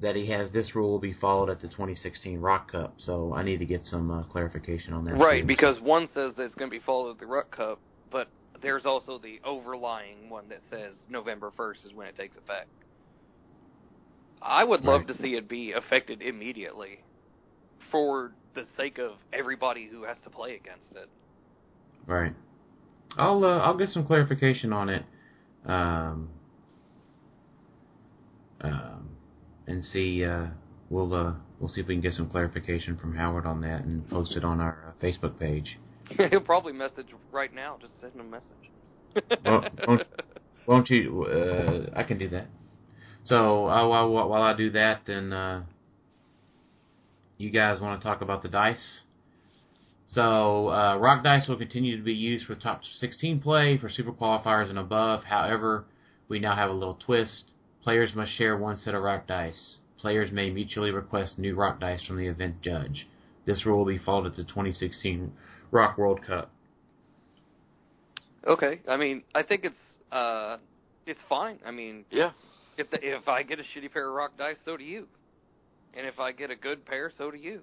that 0.00 0.16
he 0.16 0.28
has 0.30 0.50
this 0.52 0.74
rule 0.74 0.90
will 0.90 0.98
be 0.98 1.12
followed 1.12 1.50
at 1.50 1.60
the 1.60 1.68
2016 1.68 2.40
Rock 2.40 2.72
Cup. 2.72 2.94
So 2.98 3.32
I 3.34 3.42
need 3.42 3.58
to 3.58 3.66
get 3.66 3.82
some 3.84 4.10
uh, 4.10 4.24
clarification 4.24 4.92
on 4.92 5.04
that. 5.04 5.14
Right, 5.14 5.42
too. 5.42 5.46
because 5.46 5.80
one 5.80 6.08
says 6.14 6.32
that 6.36 6.44
it's 6.44 6.54
going 6.54 6.70
to 6.70 6.76
be 6.76 6.84
followed 6.84 7.12
at 7.12 7.20
the 7.20 7.26
Rock 7.26 7.54
Cup, 7.54 7.78
but 8.10 8.28
there's 8.62 8.86
also 8.86 9.18
the 9.18 9.40
overlying 9.44 10.28
one 10.28 10.48
that 10.48 10.60
says 10.70 10.94
November 11.08 11.52
1st 11.56 11.86
is 11.86 11.92
when 11.94 12.06
it 12.06 12.16
takes 12.16 12.36
effect. 12.36 12.68
I 14.44 14.62
would 14.64 14.82
love 14.84 15.00
Right. 15.00 15.08
to 15.08 15.22
see 15.22 15.34
it 15.36 15.48
be 15.48 15.72
affected 15.72 16.20
immediately 16.22 17.00
for 17.90 18.32
the 18.54 18.64
sake 18.76 18.98
of 18.98 19.12
everybody 19.32 19.86
who 19.90 20.04
has 20.04 20.16
to 20.24 20.30
play 20.30 20.54
against 20.56 20.92
it. 20.94 21.08
Right. 22.06 22.34
I'll 23.16 23.44
uh, 23.44 23.58
I'll 23.60 23.76
get 23.76 23.88
some 23.88 24.04
clarification 24.06 24.72
on 24.72 24.88
it, 24.90 25.04
um, 25.64 26.28
um, 28.60 29.08
and 29.66 29.84
see. 29.84 30.24
Uh, 30.24 30.46
we'll 30.90 31.14
uh, 31.14 31.32
we'll 31.60 31.68
see 31.68 31.80
if 31.80 31.86
we 31.86 31.94
can 31.94 32.00
get 32.02 32.12
some 32.12 32.28
clarification 32.28 32.96
from 32.96 33.14
Howard 33.16 33.46
on 33.46 33.60
that 33.62 33.82
and 33.84 34.08
post 34.10 34.32
it 34.36 34.44
on 34.44 34.60
our 34.60 34.78
uh, 35.00 35.04
Facebook 35.04 35.38
page. 35.38 35.78
He'll 36.30 36.40
probably 36.40 36.72
message 36.72 37.06
right 37.32 37.54
now. 37.54 37.78
Just 37.80 37.92
send 38.00 38.14
him 38.14 38.20
a 38.20 38.24
message. 38.24 39.40
Won't- 39.86 40.02
Won't 40.66 40.90
you? 40.90 41.24
Uh, 41.24 41.90
I 41.98 42.02
can 42.02 42.18
do 42.18 42.28
that. 42.30 42.46
So 43.24 43.68
uh, 43.68 43.88
while 43.88 44.10
while 44.10 44.42
I 44.42 44.54
do 44.54 44.70
that, 44.70 45.02
then 45.06 45.32
uh, 45.32 45.64
you 47.38 47.50
guys 47.50 47.80
want 47.80 48.00
to 48.00 48.06
talk 48.06 48.20
about 48.20 48.42
the 48.42 48.48
dice? 48.48 49.00
So 50.08 50.68
uh, 50.68 50.96
rock 50.98 51.24
dice 51.24 51.48
will 51.48 51.56
continue 51.56 51.96
to 51.96 52.02
be 52.02 52.12
used 52.12 52.46
for 52.46 52.54
top 52.54 52.82
16 52.84 53.40
play 53.40 53.78
for 53.78 53.88
super 53.88 54.12
qualifiers 54.12 54.68
and 54.68 54.78
above. 54.78 55.24
However, 55.24 55.86
we 56.28 56.38
now 56.38 56.54
have 56.54 56.70
a 56.70 56.74
little 56.74 56.94
twist. 57.04 57.52
Players 57.82 58.14
must 58.14 58.32
share 58.32 58.56
one 58.56 58.76
set 58.76 58.94
of 58.94 59.02
rock 59.02 59.26
dice. 59.26 59.78
Players 59.98 60.30
may 60.30 60.50
mutually 60.50 60.90
request 60.90 61.38
new 61.38 61.54
rock 61.54 61.80
dice 61.80 62.04
from 62.06 62.18
the 62.18 62.26
event 62.26 62.60
judge. 62.62 63.08
This 63.46 63.66
rule 63.66 63.78
will 63.78 63.86
be 63.86 63.98
followed 63.98 64.26
at 64.26 64.36
the 64.36 64.44
2016 64.44 65.32
Rock 65.70 65.98
World 65.98 66.20
Cup. 66.26 66.50
okay, 68.46 68.80
I 68.88 68.96
mean, 68.96 69.22
I 69.34 69.42
think 69.42 69.64
it's 69.64 69.76
uh, 70.12 70.58
it's 71.06 71.20
fine. 71.28 71.58
I 71.66 71.70
mean, 71.70 72.04
Yeah. 72.10 72.30
If 72.76 72.90
the, 72.90 72.98
if 73.00 73.28
I 73.28 73.42
get 73.42 73.58
a 73.58 73.62
shitty 73.62 73.92
pair 73.92 74.08
of 74.08 74.14
rock 74.14 74.32
dice, 74.38 74.56
so 74.64 74.76
do 74.76 74.84
you. 74.84 75.06
And 75.94 76.06
if 76.06 76.18
I 76.18 76.32
get 76.32 76.50
a 76.50 76.56
good 76.56 76.84
pair, 76.84 77.12
so 77.16 77.30
do 77.30 77.36
you. 77.36 77.60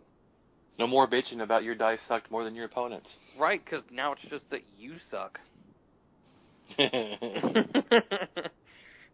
No 0.79 0.87
more 0.87 1.07
bitching 1.07 1.41
about 1.41 1.63
your 1.63 1.75
dice 1.75 1.99
sucked 2.07 2.31
more 2.31 2.43
than 2.43 2.55
your 2.55 2.65
opponents. 2.65 3.09
Right, 3.39 3.61
because 3.63 3.83
now 3.91 4.13
it's 4.13 4.21
just 4.29 4.49
that 4.51 4.61
you 4.77 4.95
suck. 5.09 5.39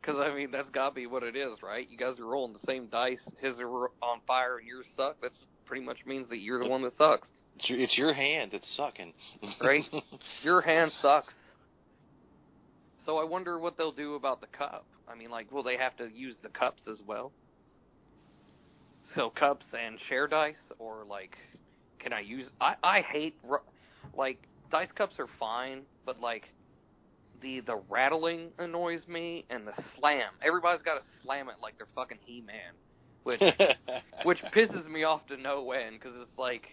Because 0.07 0.21
I 0.21 0.33
mean, 0.33 0.51
that's 0.51 0.69
got 0.69 0.89
to 0.89 0.95
be 0.95 1.05
what 1.05 1.23
it 1.23 1.35
is, 1.35 1.61
right? 1.61 1.85
You 1.89 1.97
guys 1.97 2.17
are 2.17 2.25
rolling 2.25 2.53
the 2.53 2.65
same 2.65 2.87
dice. 2.87 3.19
His 3.41 3.59
are 3.59 3.67
on 4.01 4.21
fire 4.25 4.57
and 4.57 4.65
yours 4.65 4.85
suck. 4.95 5.19
That 5.21 5.31
pretty 5.65 5.83
much 5.83 5.97
means 6.05 6.29
that 6.29 6.37
you're 6.37 6.63
the 6.63 6.69
one 6.69 6.81
that 6.83 6.93
sucks. 6.97 7.27
it's, 7.57 7.69
your, 7.69 7.79
it's 7.79 7.97
your 7.97 8.13
hand 8.13 8.51
that's 8.53 8.73
sucking. 8.77 9.11
Right. 9.61 9.83
Your 10.43 10.61
hand 10.61 10.91
sucks. 11.01 11.33
So 13.05 13.17
I 13.17 13.25
wonder 13.25 13.59
what 13.59 13.77
they'll 13.77 13.91
do 13.91 14.15
about 14.15 14.39
the 14.39 14.47
cup. 14.47 14.85
I 15.09 15.15
mean, 15.15 15.29
like, 15.29 15.51
will 15.51 15.63
they 15.63 15.77
have 15.77 15.95
to 15.97 16.09
use 16.13 16.35
the 16.43 16.49
cups 16.49 16.83
as 16.89 16.97
well? 17.05 17.31
So 19.15 19.29
cups 19.29 19.65
and 19.77 19.97
share 20.09 20.27
dice, 20.27 20.55
or 20.79 21.05
like, 21.05 21.37
can 21.99 22.13
I 22.13 22.19
use? 22.19 22.47
I 22.59 22.75
I 22.83 23.01
hate 23.01 23.35
like 24.13 24.39
dice 24.71 24.91
cups 24.95 25.15
are 25.19 25.27
fine, 25.39 25.83
but 26.05 26.19
like 26.19 26.49
the 27.41 27.61
the 27.61 27.77
rattling 27.89 28.49
annoys 28.59 29.07
me 29.07 29.45
and 29.49 29.67
the 29.67 29.73
slam. 29.97 30.31
Everybody's 30.45 30.81
got 30.81 30.95
to 30.95 31.01
slam 31.23 31.49
it 31.49 31.55
like 31.61 31.77
they're 31.77 31.87
fucking 31.95 32.19
He 32.25 32.41
Man, 32.41 32.73
which 33.23 33.41
which 34.23 34.39
pisses 34.53 34.89
me 34.89 35.03
off 35.03 35.25
to 35.27 35.37
no 35.37 35.71
end 35.71 35.99
because 35.99 36.15
it's 36.21 36.37
like, 36.37 36.67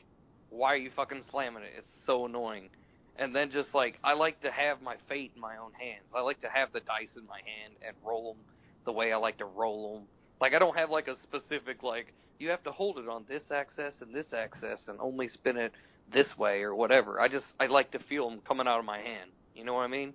why 0.51 0.73
are 0.73 0.77
you 0.77 0.91
fucking 0.95 1.23
slamming 1.31 1.63
it? 1.63 1.73
It's 1.79 2.07
so 2.07 2.27
annoying. 2.27 2.71
And 3.17 3.35
then 3.35 3.51
just 3.53 3.69
like 3.75 3.99
I 4.03 4.15
like 4.15 4.41
to 4.43 4.51
have 4.51 4.83
my 4.83 4.97
fate 5.09 5.33
in 5.35 5.41
my 5.41 5.57
own 5.57 5.73
hands. 5.73 6.05
I 6.15 6.21
like 6.21 6.41
to 6.43 6.49
have 6.49 6.73
the 6.73 6.81
dice 6.81 7.11
in 7.17 7.27
my 7.27 7.39
hand 7.39 7.75
and 7.87 7.97
roll 8.05 8.35
them 8.35 8.43
the 8.85 8.93
way 8.93 9.13
I 9.13 9.17
like 9.17 9.39
to 9.39 9.45
roll 9.45 9.95
them. 9.95 10.09
Like 10.41 10.53
I 10.53 10.59
don't 10.59 10.77
have 10.77 10.91
like 10.91 11.09
a 11.09 11.17
specific 11.23 11.83
like 11.83 12.13
you 12.39 12.51
have 12.51 12.63
to 12.65 12.73
hold 12.73 12.99
it 12.99 13.09
on 13.09 13.25
this 13.29 13.43
axis 13.53 13.95
and 14.01 14.15
this 14.15 14.27
axis 14.33 14.81
and 14.89 14.99
only 15.01 15.29
spin 15.29 15.57
it 15.57 15.73
this 16.13 16.27
way 16.37 16.63
or 16.63 16.75
whatever. 16.75 17.21
I 17.21 17.29
just 17.29 17.47
I 17.61 17.67
like 17.67 17.93
to 17.93 17.99
feel 18.01 18.29
them 18.29 18.41
coming 18.47 18.67
out 18.67 18.79
of 18.81 18.85
my 18.85 18.99
hand. 18.99 19.31
You 19.55 19.65
know 19.65 19.75
what 19.75 19.83
I 19.83 19.89
mean? 19.89 20.13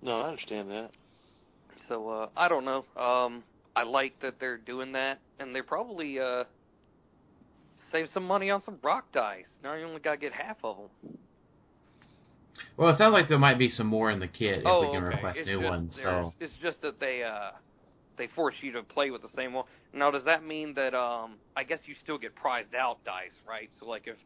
no, 0.00 0.20
I 0.20 0.28
understand 0.28 0.70
that. 0.70 0.90
So 1.88 2.08
uh 2.08 2.28
I 2.36 2.48
don't 2.48 2.64
know. 2.64 2.84
Um 2.96 3.42
I 3.74 3.82
like 3.82 4.20
that 4.20 4.38
they're 4.38 4.58
doing 4.58 4.92
that 4.92 5.18
and 5.40 5.54
they 5.54 5.62
probably 5.62 6.20
uh 6.20 6.44
save 7.90 8.08
some 8.12 8.24
money 8.26 8.50
on 8.50 8.62
some 8.64 8.78
rock 8.82 9.06
dice. 9.12 9.46
Now 9.62 9.74
you 9.74 9.86
only 9.86 10.00
got 10.00 10.12
to 10.12 10.16
get 10.18 10.32
half 10.32 10.58
of 10.62 10.76
them. 10.76 11.18
Well, 12.78 12.90
it 12.90 12.98
sounds 12.98 13.12
like 13.12 13.28
there 13.28 13.38
might 13.38 13.58
be 13.58 13.68
some 13.68 13.88
more 13.88 14.12
in 14.12 14.20
the 14.20 14.28
kit 14.28 14.60
if 14.60 14.64
oh, 14.64 14.82
we 14.82 14.86
can 14.94 15.04
okay. 15.04 15.16
request 15.16 15.38
it's 15.38 15.46
new 15.46 15.58
just, 15.58 15.68
ones. 15.68 15.98
So 16.00 16.32
it's 16.38 16.54
just 16.62 16.80
that 16.82 17.00
they 17.00 17.24
uh 17.24 17.50
they 18.16 18.28
force 18.28 18.54
you 18.60 18.72
to 18.72 18.84
play 18.84 19.10
with 19.10 19.20
the 19.20 19.28
same 19.36 19.52
one. 19.52 19.64
Now, 19.92 20.12
does 20.12 20.24
that 20.24 20.44
mean 20.44 20.74
that 20.74 20.94
um 20.94 21.38
I 21.56 21.64
guess 21.64 21.80
you 21.86 21.96
still 22.00 22.18
get 22.18 22.36
prized 22.36 22.76
out 22.76 23.02
dice, 23.04 23.34
right? 23.46 23.68
So 23.80 23.86
like 23.86 24.04
if 24.06 24.16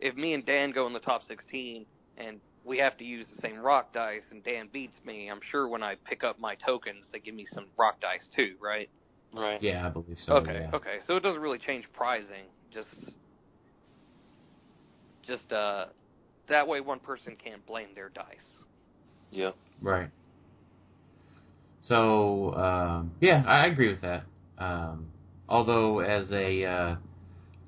if 0.00 0.16
me 0.16 0.32
and 0.32 0.44
Dan 0.46 0.72
go 0.72 0.86
in 0.86 0.94
the 0.94 1.00
top 1.00 1.22
16 1.28 1.84
and 2.16 2.40
we 2.64 2.78
have 2.78 2.96
to 2.96 3.04
use 3.04 3.26
the 3.34 3.42
same 3.42 3.58
rock 3.58 3.92
dice 3.92 4.22
and 4.30 4.42
Dan 4.42 4.70
beats 4.72 4.96
me, 5.04 5.30
I'm 5.30 5.40
sure 5.50 5.68
when 5.68 5.82
I 5.82 5.96
pick 6.06 6.24
up 6.24 6.40
my 6.40 6.54
tokens 6.54 7.04
they 7.12 7.18
give 7.18 7.34
me 7.34 7.46
some 7.52 7.66
rock 7.76 8.00
dice 8.00 8.26
too, 8.34 8.54
right? 8.58 8.88
Right. 9.34 9.62
yeah, 9.62 9.86
I 9.86 9.90
believe 9.90 10.16
so. 10.24 10.36
okay, 10.36 10.60
yeah. 10.62 10.76
okay. 10.76 10.96
So 11.06 11.16
it 11.16 11.22
doesn't 11.22 11.42
really 11.42 11.58
change 11.58 11.84
prizing. 11.92 12.46
Just 12.72 12.88
just 15.26 15.52
uh 15.52 15.86
that 16.48 16.66
way 16.68 16.80
one 16.80 17.00
person 17.00 17.36
can't 17.42 17.64
blame 17.66 17.88
their 17.94 18.10
dice. 18.10 18.24
Yeah. 19.30 19.50
Right. 19.80 20.08
So 21.82 22.54
um, 22.54 23.12
yeah, 23.20 23.44
I 23.46 23.66
agree 23.66 23.88
with 23.88 24.02
that. 24.02 24.24
Um, 24.58 25.10
although 25.48 26.00
as 26.00 26.30
a, 26.32 26.64
uh, 26.64 26.96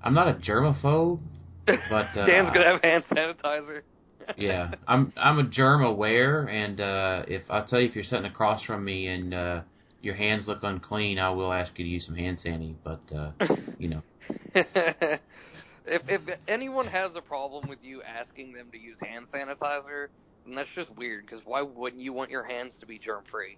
I'm 0.03 0.15
not 0.15 0.29
a 0.29 0.35
germaphobe, 0.35 1.21
but 1.67 1.79
uh, 2.17 2.27
Dan's 2.27 2.51
gonna 2.51 2.67
have 2.67 2.83
hand 2.83 3.05
sanitizer. 3.11 3.83
yeah, 4.37 4.73
I'm 4.87 5.13
I'm 5.17 5.39
a 5.39 5.45
germ 5.45 5.83
aware, 5.83 6.45
and 6.45 6.81
uh, 6.81 7.25
if 7.29 7.43
I'll 7.49 7.67
tell 7.67 7.81
you 7.81 7.89
if 7.89 7.95
you're 7.95 8.05
sitting 8.05 8.27
across 8.27 8.63
from 8.65 8.85
me 8.85 9.07
and 9.07 9.33
uh, 9.33 9.63
your 10.03 10.15
hands 10.15 10.47
look 10.49 10.63
unclean, 10.63 11.19
I 11.19 11.31
will 11.31 11.53
ask 11.53 11.79
you 11.79 11.85
to 11.85 11.91
use 11.91 12.07
some 12.07 12.17
hand 12.17 12.39
sanitizer. 12.39 12.77
But 12.85 13.01
uh, 13.15 13.33
you 13.79 13.89
know, 13.89 14.03
if 15.87 16.03
if 16.09 16.21
anyone 16.49 16.87
has 16.87 17.13
a 17.17 17.21
problem 17.21 17.69
with 17.69 17.79
you 17.83 18.03
asking 18.03 18.53
them 18.53 18.67
to 18.73 18.79
use 18.79 18.99
hand 19.01 19.27
sanitizer, 19.33 20.09
then 20.45 20.55
that's 20.55 20.69
just 20.75 20.91
weird. 20.97 21.27
Because 21.27 21.41
why 21.45 21.63
wouldn't 21.63 22.03
you 22.03 22.13
want 22.13 22.31
your 22.31 22.45
hands 22.45 22.73
to 22.81 22.87
be 22.87 22.99
germ 22.99 23.25
free? 23.31 23.57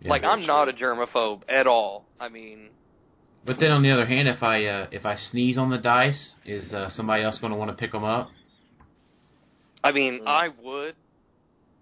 yeah. 0.00 0.10
like 0.10 0.24
I'm 0.24 0.46
not 0.46 0.68
a 0.68 0.72
germaphobe 0.72 1.42
at 1.48 1.66
all. 1.66 2.04
I 2.20 2.28
mean, 2.28 2.70
But 3.44 3.56
then 3.60 3.70
on 3.70 3.82
the 3.82 3.90
other 3.90 4.06
hand, 4.06 4.28
if 4.28 4.42
I 4.42 4.64
uh, 4.64 4.86
if 4.90 5.04
I 5.06 5.16
sneeze 5.16 5.58
on 5.58 5.70
the 5.70 5.78
dice, 5.78 6.34
is 6.44 6.72
uh, 6.72 6.88
somebody 6.90 7.22
else 7.22 7.38
going 7.40 7.52
to 7.52 7.58
want 7.58 7.70
to 7.70 7.76
pick 7.76 7.92
them 7.92 8.04
up? 8.04 8.30
I 9.84 9.92
mean 9.92 10.20
Mm. 10.22 10.28
I 10.28 10.48
would, 10.62 10.94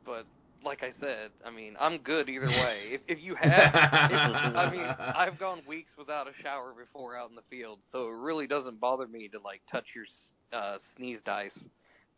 but 0.06 0.24
like 0.64 0.82
I 0.82 0.92
said, 1.00 1.30
I 1.44 1.50
mean 1.50 1.76
I'm 1.80 1.98
good 1.98 2.28
either 2.28 2.46
way. 2.46 2.80
If 2.92 3.00
if 3.08 3.18
you 3.22 3.34
have, 3.34 3.50
if, 3.50 4.56
I 4.56 4.70
mean 4.70 4.80
I've 5.16 5.38
gone 5.38 5.62
weeks 5.68 5.92
without 5.98 6.26
a 6.28 6.32
shower 6.42 6.72
before 6.78 7.16
out 7.16 7.30
in 7.30 7.36
the 7.36 7.42
field, 7.50 7.78
so 7.92 8.08
it 8.08 8.14
really 8.14 8.46
doesn't 8.46 8.80
bother 8.80 9.06
me 9.06 9.28
to 9.28 9.38
like 9.40 9.62
touch 9.70 9.86
your 9.94 10.04
uh, 10.52 10.78
sneeze 10.96 11.18
dice. 11.24 11.58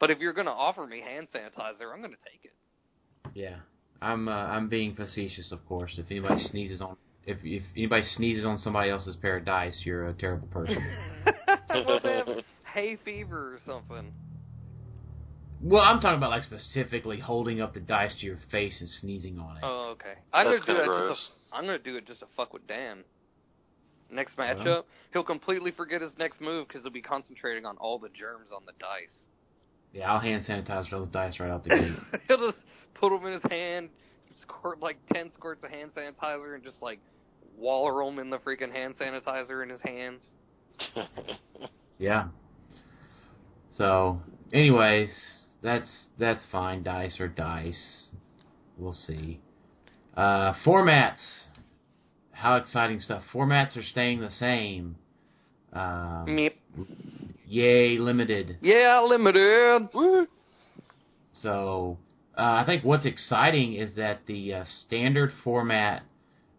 But 0.00 0.10
if 0.10 0.18
you're 0.18 0.32
gonna 0.32 0.50
offer 0.50 0.86
me 0.86 1.00
hand 1.00 1.28
sanitizer, 1.34 1.92
I'm 1.94 2.02
gonna 2.02 2.16
take 2.24 2.44
it. 2.44 2.52
Yeah, 3.34 3.56
I'm 4.00 4.28
uh, 4.28 4.32
I'm 4.32 4.68
being 4.68 4.94
facetious, 4.94 5.52
of 5.52 5.64
course. 5.66 5.94
If 5.98 6.06
anybody 6.10 6.42
sneezes 6.50 6.80
on 6.80 6.96
if 7.24 7.38
if 7.44 7.62
anybody 7.76 8.04
sneezes 8.16 8.44
on 8.44 8.58
somebody 8.58 8.90
else's 8.90 9.16
pair 9.16 9.36
of 9.36 9.44
dice, 9.44 9.80
you're 9.84 10.08
a 10.08 10.14
terrible 10.14 10.48
person. 10.48 10.84
well, 11.70 12.00
they 12.02 12.16
have 12.16 12.28
hay 12.74 12.98
fever 13.04 13.54
or 13.54 13.60
something. 13.66 14.12
Well, 15.62 15.82
I'm 15.82 16.00
talking 16.00 16.16
about 16.16 16.30
like 16.30 16.42
specifically 16.42 17.20
holding 17.20 17.60
up 17.60 17.74
the 17.74 17.80
dice 17.80 18.14
to 18.20 18.26
your 18.26 18.38
face 18.50 18.80
and 18.80 18.88
sneezing 18.88 19.38
on 19.38 19.58
it. 19.58 19.62
Oh, 19.62 19.90
okay. 19.92 20.14
I'm 20.32 20.46
That's 20.46 20.60
gonna 20.64 20.78
do 20.78 20.84
kinda 20.84 21.02
that. 21.02 21.08
Just 21.10 21.20
to, 21.20 21.56
I'm 21.56 21.64
gonna 21.66 21.78
do 21.78 21.96
it 21.96 22.06
just 22.06 22.20
to 22.20 22.26
fuck 22.36 22.52
with 22.52 22.66
Dan. 22.66 23.04
Next 24.10 24.36
Well. 24.36 24.54
matchup, 24.54 24.82
he'll 25.12 25.24
completely 25.24 25.70
forget 25.70 26.02
his 26.02 26.10
next 26.18 26.40
move 26.40 26.68
because 26.68 26.82
he'll 26.82 26.92
be 26.92 27.00
concentrating 27.00 27.64
on 27.64 27.76
all 27.78 27.98
the 27.98 28.10
germs 28.10 28.50
on 28.54 28.62
the 28.66 28.72
dice. 28.78 29.14
Yeah, 29.92 30.12
I'll 30.12 30.20
hand 30.20 30.44
sanitize 30.44 30.90
those 30.90 31.08
dice 31.08 31.38
right 31.38 31.50
out 31.50 31.64
the 31.64 31.70
gate. 31.70 32.20
he'll 32.28 32.50
just 32.50 32.58
put 32.94 33.10
them 33.10 33.26
in 33.26 33.34
his 33.34 33.42
hand, 33.50 33.88
squirt 34.42 34.80
like 34.80 34.96
ten 35.12 35.30
squirts 35.34 35.62
of 35.64 35.70
hand 35.70 35.92
sanitizer, 35.94 36.54
and 36.54 36.64
just 36.64 36.80
like 36.82 36.98
waller 37.56 38.04
them 38.04 38.18
in 38.18 38.30
the 38.30 38.38
freaking 38.38 38.72
hand 38.72 38.94
sanitizer 38.98 39.62
in 39.62 39.68
his 39.68 39.80
hands. 39.82 40.20
yeah. 41.98 42.28
So, 43.72 44.20
anyways, 44.52 45.08
that's 45.62 46.06
that's 46.18 46.44
fine. 46.50 46.82
Dice 46.82 47.20
or 47.20 47.28
dice. 47.28 48.10
We'll 48.78 48.92
see. 48.92 49.40
Uh, 50.16 50.54
formats. 50.64 51.44
how 52.32 52.56
exciting 52.56 53.00
stuff! 53.00 53.22
Formats 53.32 53.76
are 53.76 53.82
staying 53.82 54.20
the 54.20 54.30
same. 54.30 54.96
Um, 55.72 56.26
Meep. 56.28 56.52
yay, 57.46 57.96
limited. 57.98 58.58
Yeah, 58.60 59.00
limited. 59.00 59.88
Woo. 59.94 60.26
So 61.32 61.98
uh, 62.36 62.40
I 62.40 62.64
think 62.66 62.84
what's 62.84 63.06
exciting 63.06 63.74
is 63.74 63.94
that 63.96 64.20
the 64.26 64.54
uh, 64.54 64.64
standard 64.84 65.32
format, 65.44 66.02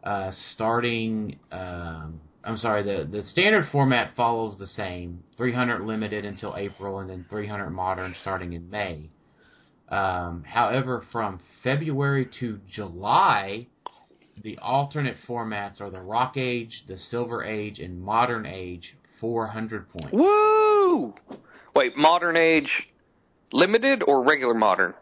uh, 0.04 0.32
starting, 0.54 1.40
um, 1.52 2.22
I'm 2.44 2.58
sorry, 2.58 2.84
the 2.84 3.08
the 3.10 3.24
standard 3.24 3.66
format 3.72 4.16
follows 4.16 4.58
the 4.58 4.68
same, 4.68 5.24
300 5.38 5.86
limited 5.86 6.26
until 6.26 6.56
April, 6.58 7.00
and 7.00 7.10
then 7.10 7.26
300 7.30 7.70
modern 7.70 8.16
starting 8.22 8.54
in 8.54 8.70
May. 8.70 9.10
Um, 9.90 10.44
however, 10.44 11.04
from 11.12 11.40
February 11.64 12.28
to 12.40 12.60
July, 12.70 13.68
the 14.42 14.58
alternate 14.58 15.18
formats 15.28 15.80
are 15.80 15.90
the 15.90 16.02
Rock 16.02 16.36
Age, 16.36 16.84
the 16.88 16.98
Silver 16.98 17.44
Age, 17.44 17.80
and 17.80 18.02
Modern 18.02 18.46
Age, 18.46 18.96
400 19.22 19.90
points. 19.90 20.10
Woo! 20.12 21.14
Wait, 21.76 21.96
modern 21.96 22.38
age 22.38 22.70
limited 23.52 24.04
or 24.06 24.24
regular 24.24 24.54
modern? 24.54 24.94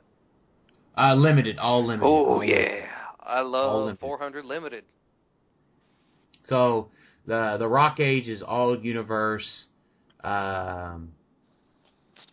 Uh, 0.98 1.16
limited, 1.16 1.58
all 1.58 1.86
limited. 1.86 2.06
Oh 2.06 2.26
all 2.26 2.40
limited. 2.40 2.84
yeah, 2.84 2.86
I 3.20 3.42
love 3.42 3.86
limited. 3.86 4.00
400 4.00 4.46
limited. 4.46 4.84
So 6.44 6.90
the 7.26 7.58
the 7.60 7.68
Rock 7.68 8.00
Age 8.00 8.28
is 8.28 8.42
all 8.42 8.78
universe. 8.78 9.66
Um, 10.24 11.14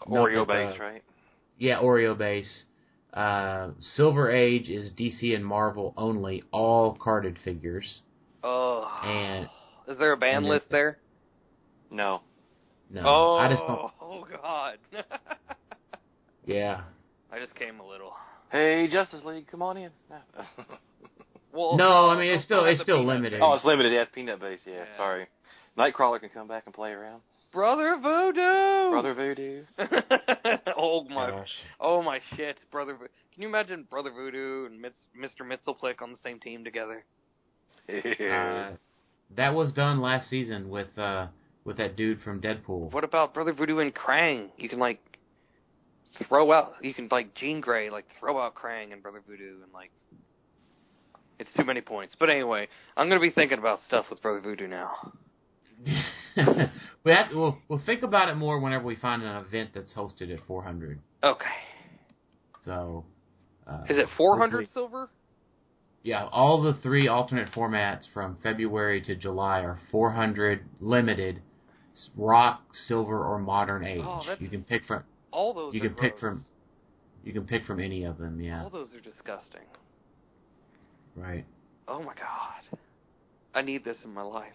Oreo 0.06 0.46
that, 0.46 0.48
base, 0.48 0.76
uh, 0.78 0.82
right? 0.82 1.02
yeah, 1.58 1.80
Oreo 1.80 2.16
base. 2.16 2.64
Uh, 3.12 3.70
Silver 3.80 4.30
Age 4.30 4.68
is 4.68 4.92
DC 4.92 5.34
and 5.34 5.44
Marvel 5.44 5.94
only, 5.96 6.42
all 6.52 6.96
carded 7.02 7.38
figures. 7.44 8.00
Oh, 8.44 8.86
And 9.02 9.48
is 9.88 9.98
there 9.98 10.12
a 10.12 10.16
ban 10.16 10.36
and 10.36 10.44
then- 10.44 10.52
list 10.52 10.66
there? 10.70 10.98
No. 11.90 12.20
no, 12.90 13.02
oh, 13.04 13.36
I 13.36 13.48
just 13.48 13.62
don't. 13.66 13.90
oh 14.02 14.26
god. 14.30 14.78
Yeah, 16.46 16.84
I 17.30 17.38
just 17.38 17.54
came 17.56 17.78
a 17.78 17.86
little. 17.86 18.14
Hey, 18.50 18.88
Justice 18.90 19.22
League, 19.22 19.46
come 19.50 19.60
on 19.60 19.76
in. 19.76 19.90
Well, 21.58 21.76
No, 21.76 22.08
I 22.08 22.16
mean, 22.18 22.30
it's 22.30 22.44
still- 22.44 22.64
have 22.64 22.72
it's 22.74 22.82
still 22.82 23.04
limited. 23.04 23.32
base. 23.32 23.40
oh, 23.42 23.54
it's 23.54 23.64
limited. 23.64 23.92
Yeah, 23.92 24.02
it's 24.02 24.12
peanut 24.14 24.38
base. 24.40 24.60
Yeah, 24.64 24.74
Yeah. 24.90 24.96
sorry. 24.96 25.26
Nightcrawler 25.76 26.20
can 26.20 26.28
come 26.28 26.46
back 26.48 26.62
and 26.66 26.74
play 26.74 26.92
around. 26.92 27.22
Brother 27.52 27.96
Voodoo. 27.96 28.90
Brother 28.90 29.14
Voodoo. 29.14 29.64
oh 30.76 31.04
my. 31.04 31.30
gosh. 31.30 31.48
Oh 31.80 32.02
my 32.02 32.20
shit, 32.36 32.58
Brother. 32.70 32.94
Vo- 32.94 33.06
Can 33.32 33.42
you 33.42 33.48
imagine 33.48 33.84
Brother 33.90 34.10
Voodoo 34.10 34.66
and 34.66 34.84
Mr. 34.84 35.42
Mxyzptlk 35.46 36.02
on 36.02 36.12
the 36.12 36.18
same 36.22 36.38
team 36.40 36.62
together? 36.64 37.04
Uh, 37.88 38.76
that 39.36 39.54
was 39.54 39.72
done 39.72 40.00
last 40.00 40.28
season 40.28 40.68
with 40.70 40.96
uh 40.98 41.26
with 41.64 41.76
that 41.78 41.96
dude 41.96 42.20
from 42.20 42.40
Deadpool. 42.40 42.92
What 42.92 43.02
about 43.04 43.32
Brother 43.34 43.52
Voodoo 43.52 43.78
and 43.78 43.94
Krang? 43.94 44.48
You 44.58 44.68
can 44.68 44.78
like 44.78 45.00
throw 46.28 46.52
out. 46.52 46.74
You 46.82 46.92
can 46.94 47.08
like 47.10 47.34
Jean 47.34 47.60
Grey, 47.60 47.88
like 47.90 48.04
throw 48.20 48.38
out 48.38 48.54
Krang 48.54 48.92
and 48.92 49.02
Brother 49.02 49.22
Voodoo, 49.26 49.62
and 49.62 49.72
like 49.72 49.90
it's 51.38 51.50
too 51.56 51.64
many 51.64 51.80
points. 51.80 52.14
But 52.18 52.30
anyway, 52.30 52.68
I'm 52.96 53.08
gonna 53.08 53.20
be 53.20 53.30
thinking 53.30 53.58
about 53.58 53.80
stuff 53.86 54.06
with 54.10 54.20
Brother 54.22 54.40
Voodoo 54.40 54.66
now. 54.68 54.90
we 57.04 57.12
have 57.12 57.30
to, 57.30 57.36
we'll 57.36 57.58
we'll 57.68 57.82
think 57.84 58.02
about 58.02 58.28
it 58.28 58.34
more 58.34 58.60
whenever 58.60 58.84
we 58.84 58.96
find 58.96 59.22
an 59.22 59.36
event 59.44 59.70
that's 59.74 59.94
hosted 59.94 60.32
at 60.32 60.40
400. 60.46 60.98
Okay, 61.22 61.44
So. 62.64 63.04
Uh, 63.66 63.84
is 63.90 63.98
it 63.98 64.06
400 64.16 64.66
silver? 64.72 65.10
Yeah, 66.02 66.26
all 66.32 66.62
the 66.62 66.72
three 66.82 67.06
alternate 67.06 67.48
formats 67.54 68.04
from 68.14 68.38
February 68.42 69.02
to 69.02 69.14
July 69.14 69.60
are 69.60 69.78
400 69.92 70.64
limited, 70.80 71.42
rock, 72.16 72.62
silver, 72.72 73.22
or 73.22 73.38
modern 73.38 73.84
age. 73.84 74.00
Oh, 74.02 74.22
you 74.38 74.48
can 74.48 74.62
pick 74.64 74.86
from 74.86 75.02
All 75.32 75.52
those. 75.52 75.74
you 75.74 75.82
are 75.82 75.88
can 75.88 75.94
pick 75.96 76.18
from 76.18 76.46
you 77.24 77.32
can 77.34 77.44
pick 77.44 77.64
from 77.64 77.78
any 77.78 78.04
of 78.04 78.16
them. 78.16 78.40
Yeah, 78.40 78.62
All 78.64 78.70
those 78.70 78.88
are 78.94 79.00
disgusting. 79.00 79.62
Right. 81.20 81.44
Oh 81.86 82.02
my 82.02 82.14
god. 82.14 82.78
I 83.54 83.62
need 83.62 83.84
this 83.84 83.96
in 84.04 84.12
my 84.12 84.22
life. 84.22 84.52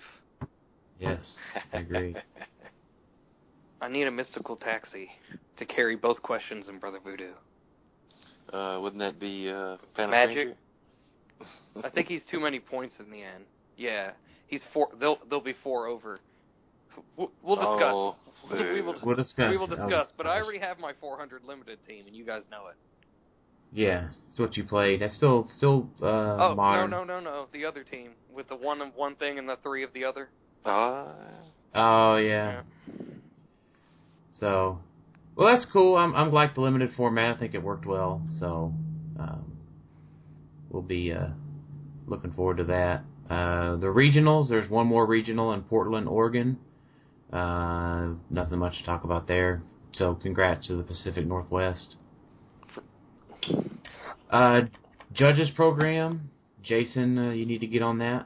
Yes, 1.00 1.22
I 1.74 1.80
agree. 1.80 2.16
I 3.82 3.90
need 3.90 4.08
a 4.08 4.12
mystical 4.12 4.56
taxi 4.56 5.10
to 5.58 5.66
carry 5.66 5.96
both 5.96 6.22
questions 6.22 6.68
in 6.70 6.80
Brother 6.80 7.00
Voodoo. 7.04 7.34
Uh, 8.52 8.80
wouldn't 8.80 9.00
that 9.00 9.20
be 9.20 9.50
uh, 9.50 9.78
Phantom 9.96 10.12
Magic? 10.12 10.36
Stranger? 10.36 10.58
I 11.84 11.90
think 11.90 12.08
he's 12.08 12.22
too 12.30 12.40
many 12.40 12.60
points 12.60 12.96
in 13.00 13.12
the 13.12 13.22
end. 13.22 13.44
Yeah, 13.76 14.12
he's 14.48 14.62
four. 14.74 14.90
They'll 15.00 15.18
they'll 15.30 15.42
be 15.42 15.56
four 15.64 15.88
over. 15.88 16.20
We'll, 17.18 17.32
we'll 17.42 17.56
discuss. 17.56 17.82
Oh, 17.82 18.16
we 18.52 18.82
will. 18.82 18.96
We'll 19.04 19.16
discuss. 19.16 19.50
We 19.50 19.58
will 19.58 19.72
oh, 19.72 19.76
discuss. 19.76 20.08
but 20.16 20.28
I 20.28 20.40
already 20.40 20.60
have 20.60 20.78
my 20.80 20.94
400 21.02 21.44
limited 21.44 21.80
team, 21.88 22.06
and 22.06 22.16
you 22.16 22.24
guys 22.24 22.44
know 22.52 22.68
it. 22.68 22.76
Yeah, 23.74 24.10
it's 24.30 24.40
what 24.40 24.56
you 24.56 24.64
played. 24.64 25.02
That's 25.02 25.16
still 25.16 25.48
still 25.58 25.90
uh, 26.02 26.06
oh 26.52 26.56
modern. 26.56 26.92
no 26.92 27.04
no 27.04 27.20
no 27.20 27.32
no! 27.32 27.48
The 27.52 27.66
other 27.66 27.84
team 27.84 28.12
with 28.34 28.48
the 28.50 28.56
one 28.56 28.82
of 28.82 28.96
one 28.96 29.16
thing 29.16 29.40
and 29.40 29.50
the 29.50 29.58
three 29.64 29.84
of 29.84 29.94
the 29.94 30.06
other. 30.06 30.30
Ah. 30.66 31.14
Oh 31.74 32.18
yeah. 32.18 32.62
So, 34.34 34.80
well, 35.36 35.54
that's 35.54 35.66
cool. 35.72 35.96
I'm 35.96 36.16
I'm 36.16 36.30
glad 36.30 36.52
the 36.54 36.62
limited 36.62 36.92
format. 36.96 37.36
I 37.36 37.40
think 37.40 37.56
it 37.56 37.64
worked 37.64 37.86
well. 37.86 38.22
So, 38.40 38.74
um, 39.20 39.58
we'll 40.70 40.84
be 40.84 41.12
uh, 41.12 41.30
looking 42.06 42.34
forward 42.34 42.58
to 42.58 42.66
that. 42.66 43.04
Uh, 43.30 43.78
the 43.78 43.88
regionals. 43.88 44.50
There's 44.50 44.70
one 44.70 44.86
more 44.86 45.08
regional 45.08 45.54
in 45.54 45.62
Portland, 45.64 46.08
Oregon. 46.08 46.60
Uh, 47.32 48.14
nothing 48.30 48.60
much 48.60 48.78
to 48.78 48.86
talk 48.86 49.04
about 49.04 49.28
there. 49.28 49.64
So, 49.94 50.14
congrats 50.16 50.68
to 50.68 50.76
the 50.76 50.84
Pacific 50.84 51.26
Northwest. 51.26 51.96
Uh, 54.30 54.62
judges 55.14 55.50
program. 55.56 56.30
Jason, 56.64 57.18
uh, 57.18 57.32
you 57.32 57.46
need 57.46 57.60
to 57.60 57.68
get 57.68 57.82
on 57.82 57.98
that 58.00 58.26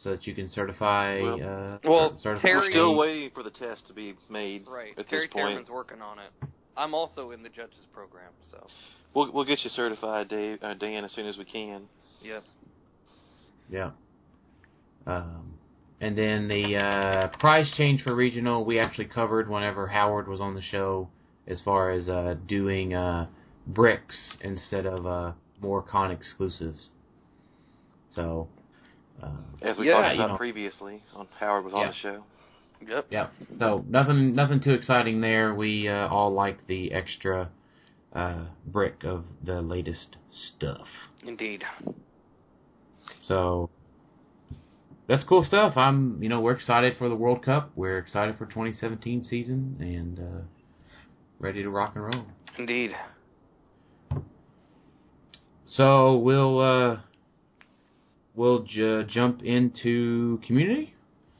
so 0.00 0.10
that 0.10 0.26
you 0.26 0.34
can 0.34 0.48
certify. 0.48 1.20
Well- 1.20 1.42
uh, 1.42 1.78
Well, 1.88 2.16
certify 2.18 2.42
Terry- 2.48 2.60
We're 2.60 2.70
still 2.70 2.96
waiting 2.96 3.30
for 3.30 3.42
the 3.42 3.50
test 3.50 3.86
to 3.88 3.92
be 3.92 4.14
made 4.30 4.66
Right. 4.68 4.96
at 4.98 5.08
Terry 5.08 5.26
this 5.26 5.32
point. 5.32 5.46
Cameron's 5.48 5.70
working 5.70 6.00
on 6.00 6.18
it. 6.18 6.30
I'm 6.76 6.94
also 6.94 7.30
in 7.32 7.42
the 7.42 7.48
judges 7.48 7.84
program, 7.92 8.32
so 8.50 8.66
We'll 9.14 9.30
we'll 9.32 9.44
get 9.44 9.62
you 9.62 9.70
certified, 9.70 10.28
Dave, 10.28 10.58
uh, 10.62 10.74
Dan, 10.74 11.04
as 11.04 11.12
soon 11.12 11.26
as 11.26 11.38
we 11.38 11.44
can. 11.44 11.88
yep. 12.20 12.42
Yeah. 13.70 13.90
Um, 15.06 15.54
and 16.00 16.16
then 16.18 16.48
the 16.48 16.76
uh, 16.76 17.28
price 17.38 17.70
change 17.76 18.02
for 18.02 18.14
regional 18.14 18.64
we 18.64 18.78
actually 18.78 19.04
covered 19.06 19.48
whenever 19.48 19.86
Howard 19.86 20.26
was 20.28 20.40
on 20.40 20.54
the 20.54 20.62
show, 20.62 21.08
as 21.46 21.60
far 21.62 21.90
as 21.90 22.08
uh, 22.08 22.34
doing 22.46 22.94
uh, 22.94 23.26
bricks 23.66 24.36
instead 24.40 24.86
of 24.86 25.06
uh, 25.06 25.32
more 25.60 25.82
con 25.82 26.10
exclusives. 26.10 26.90
So, 28.10 28.48
uh, 29.22 29.30
As 29.62 29.78
we 29.78 29.88
Yeah, 29.88 29.94
talked 29.94 30.14
you 30.14 30.20
about 30.20 30.30
know. 30.32 30.36
previously, 30.36 31.02
on 31.14 31.26
Howard 31.38 31.64
was 31.64 31.74
on 31.74 31.88
the 31.88 31.94
show. 31.94 32.24
Yep. 32.86 33.06
yeah. 33.10 33.28
So 33.58 33.84
nothing, 33.88 34.34
nothing 34.34 34.60
too 34.60 34.72
exciting 34.72 35.20
there. 35.20 35.54
We 35.54 35.88
uh, 35.88 36.08
all 36.08 36.32
like 36.32 36.66
the 36.66 36.92
extra 36.92 37.50
uh, 38.12 38.46
brick 38.66 39.04
of 39.04 39.24
the 39.42 39.62
latest 39.62 40.16
stuff. 40.28 40.86
Indeed. 41.26 41.64
So 43.26 43.70
that's 45.08 45.24
cool 45.24 45.42
stuff. 45.42 45.76
I'm, 45.76 46.22
you 46.22 46.28
know, 46.28 46.40
we're 46.40 46.52
excited 46.52 46.94
for 46.98 47.08
the 47.08 47.16
World 47.16 47.42
Cup. 47.42 47.70
We're 47.74 47.98
excited 47.98 48.36
for 48.36 48.46
2017 48.46 49.24
season 49.24 49.76
and 49.80 50.18
uh, 50.18 50.42
ready 51.38 51.62
to 51.62 51.70
rock 51.70 51.92
and 51.94 52.04
roll. 52.04 52.26
Indeed. 52.58 52.94
So 55.76 56.18
we'll 56.18 56.60
uh, 56.60 56.98
we'll 58.34 58.62
ju- 58.62 59.04
jump 59.04 59.42
into 59.42 60.40
community. 60.46 60.94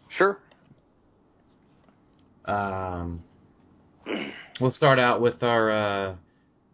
Sure. 0.08 0.38
Um, 2.44 3.22
we'll 4.60 4.72
start 4.72 4.98
out 4.98 5.20
with 5.20 5.42
our 5.42 5.70
uh, 5.70 6.16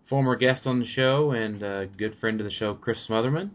former 0.09 0.37
guest 0.37 0.67
on 0.67 0.81
the 0.81 0.87
show 0.87 1.33
and 1.33 1.63
uh, 1.63 1.85
good 1.85 2.17
friend 2.19 2.41
of 2.41 2.45
the 2.45 2.53
show, 2.53 2.75
Chris 2.75 2.99
Smotherman. 3.09 3.51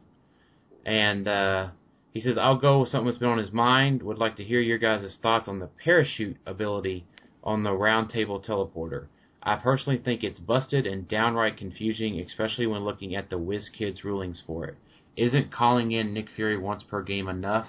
And 0.86 1.28
uh, 1.28 1.70
he 2.13 2.22
says, 2.22 2.38
I'll 2.39 2.58
go 2.58 2.82
with 2.82 2.89
something 2.89 3.08
that's 3.08 3.18
been 3.18 3.30
on 3.30 3.39
his 3.39 3.52
mind. 3.52 4.04
Would 4.04 4.20
like 4.20 4.36
to 4.38 4.44
hear 4.44 4.62
your 4.62 4.78
guys' 4.78 5.18
thoughts 5.22 5.48
on 5.48 5.58
the 5.58 5.70
parachute 5.84 6.38
ability 6.46 7.06
on 7.44 7.63
the 7.63 7.74
round 7.74 8.12
table 8.12 8.39
teleporter. 8.39 9.08
I 9.46 9.58
personally 9.58 10.02
think 10.04 10.24
it's 10.24 10.40
busted 10.40 10.88
and 10.88 11.08
downright 11.08 11.58
confusing, 11.58 12.20
especially 12.20 12.66
when 12.66 12.84
looking 12.84 13.16
at 13.16 13.30
the 13.30 13.38
WizKids 13.38 14.04
rulings 14.04 14.42
for 14.46 14.66
it. 14.66 14.76
Isn't 15.16 15.54
calling 15.54 15.92
in 15.92 16.14
Nick 16.14 16.28
Fury 16.36 16.58
once 16.58 16.84
per 16.84 17.04
game 17.04 17.28
enough? 17.28 17.68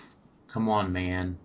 Come 0.53 0.69
on, 0.69 0.93
man. 0.93 1.39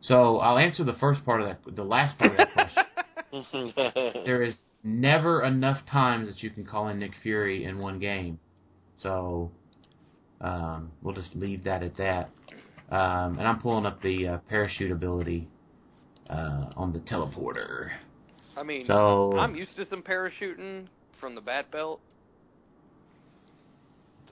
So 0.00 0.38
I'll 0.38 0.58
answer 0.58 0.84
the 0.84 0.94
first 0.94 1.24
part 1.24 1.40
of 1.40 1.48
that, 1.48 1.74
the 1.74 1.84
last 1.84 2.16
part 2.18 2.30
of 2.32 2.36
that 2.36 2.52
question. 2.52 2.84
there 4.24 4.42
is 4.42 4.56
never 4.84 5.42
enough 5.42 5.78
times 5.90 6.28
that 6.28 6.42
you 6.42 6.50
can 6.50 6.64
call 6.64 6.88
in 6.88 7.00
Nick 7.00 7.12
Fury 7.22 7.64
in 7.64 7.80
one 7.80 7.98
game. 7.98 8.38
So 8.98 9.50
um, 10.40 10.92
we'll 11.02 11.14
just 11.14 11.34
leave 11.34 11.64
that 11.64 11.82
at 11.82 11.96
that. 11.96 12.30
Um, 12.90 13.38
and 13.38 13.48
I'm 13.48 13.60
pulling 13.60 13.86
up 13.86 14.00
the 14.02 14.28
uh, 14.28 14.38
parachute 14.48 14.92
ability 14.92 15.48
uh, 16.30 16.66
on 16.76 16.92
the 16.92 17.00
teleporter. 17.00 17.90
I 18.56 18.62
mean, 18.62 18.86
So 18.86 19.36
I'm 19.38 19.54
used 19.54 19.76
to 19.76 19.86
some 19.88 20.02
parachuting 20.02 20.86
from 21.20 21.34
the 21.34 21.40
Bat 21.40 21.70
Belt. 21.70 22.00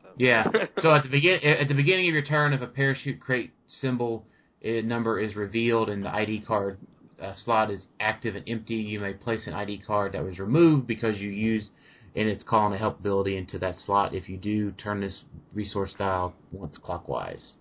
So. 0.02 0.08
Yeah. 0.16 0.46
so 0.78 0.94
at 0.94 1.02
the 1.02 1.08
begin 1.08 1.40
at 1.42 1.68
the 1.68 1.74
beginning 1.74 2.08
of 2.08 2.14
your 2.14 2.24
turn, 2.24 2.52
if 2.52 2.60
a 2.60 2.66
parachute 2.66 3.20
crate 3.20 3.52
symbol 3.66 4.24
uh, 4.64 4.82
number 4.84 5.18
is 5.18 5.34
revealed 5.36 5.88
and 5.88 6.04
the 6.04 6.14
ID 6.14 6.44
card 6.46 6.78
uh, 7.20 7.32
slot 7.34 7.70
is 7.70 7.86
active 8.00 8.34
and 8.34 8.48
empty, 8.48 8.74
you 8.74 9.00
may 9.00 9.14
place 9.14 9.46
an 9.46 9.54
ID 9.54 9.82
card 9.86 10.12
that 10.12 10.24
was 10.24 10.38
removed 10.38 10.86
because 10.86 11.18
you 11.18 11.30
used 11.30 11.68
in 12.14 12.28
its 12.28 12.44
call 12.44 12.70
and 12.70 12.78
help 12.78 12.98
ability 12.98 13.36
into 13.36 13.58
that 13.58 13.76
slot. 13.78 14.14
If 14.14 14.28
you 14.28 14.36
do, 14.36 14.72
turn 14.72 15.00
this 15.00 15.22
resource 15.54 15.94
dial 15.96 16.34
once 16.50 16.78
clockwise. 16.82 17.52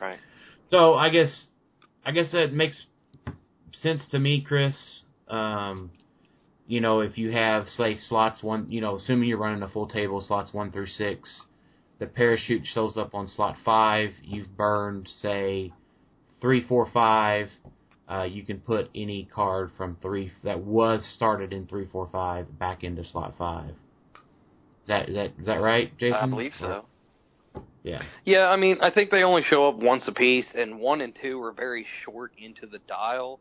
Right. 0.00 0.18
So 0.68 0.94
I 0.94 1.10
guess 1.10 1.48
I 2.04 2.12
guess 2.12 2.32
that 2.32 2.52
makes 2.52 2.86
sense 3.72 4.06
to 4.10 4.18
me, 4.18 4.44
Chris. 4.46 4.74
Um, 5.30 5.90
you 6.66 6.80
know, 6.80 7.00
if 7.00 7.18
you 7.18 7.30
have 7.32 7.66
say 7.66 7.94
slots 7.96 8.42
one, 8.42 8.68
you 8.68 8.80
know, 8.80 8.96
assuming 8.96 9.28
you're 9.28 9.38
running 9.38 9.62
a 9.62 9.68
full 9.68 9.88
table, 9.88 10.20
slots 10.20 10.52
one 10.52 10.70
through 10.70 10.86
six, 10.86 11.46
the 11.98 12.06
parachute 12.06 12.62
shows 12.64 12.96
up 12.96 13.14
on 13.14 13.26
slot 13.26 13.56
five. 13.64 14.10
You've 14.22 14.56
burned 14.56 15.08
say 15.08 15.72
three, 16.40 16.66
four, 16.66 16.88
five. 16.92 17.48
Uh, 18.08 18.24
you 18.24 18.44
can 18.44 18.58
put 18.58 18.90
any 18.94 19.28
card 19.32 19.70
from 19.76 19.96
three 20.02 20.30
that 20.42 20.60
was 20.60 21.08
started 21.16 21.52
in 21.52 21.66
three, 21.66 21.86
four, 21.90 22.08
five 22.10 22.58
back 22.58 22.82
into 22.82 23.04
slot 23.04 23.34
five. 23.38 23.70
Is 23.70 24.88
that 24.88 25.08
is 25.08 25.14
that 25.14 25.32
is 25.38 25.46
that 25.46 25.60
right, 25.60 25.96
Jason? 25.98 26.18
I 26.20 26.26
believe 26.26 26.52
so. 26.58 26.86
Yeah. 27.82 28.02
Yeah, 28.24 28.48
I 28.48 28.56
mean, 28.56 28.78
I 28.82 28.90
think 28.90 29.10
they 29.10 29.22
only 29.22 29.42
show 29.48 29.68
up 29.68 29.76
once 29.76 30.02
a 30.06 30.12
piece, 30.12 30.46
and 30.54 30.78
one 30.78 31.00
and 31.00 31.16
two 31.20 31.42
are 31.42 31.52
very 31.52 31.86
short 32.04 32.32
into 32.38 32.66
the 32.66 32.78
dial. 32.86 33.40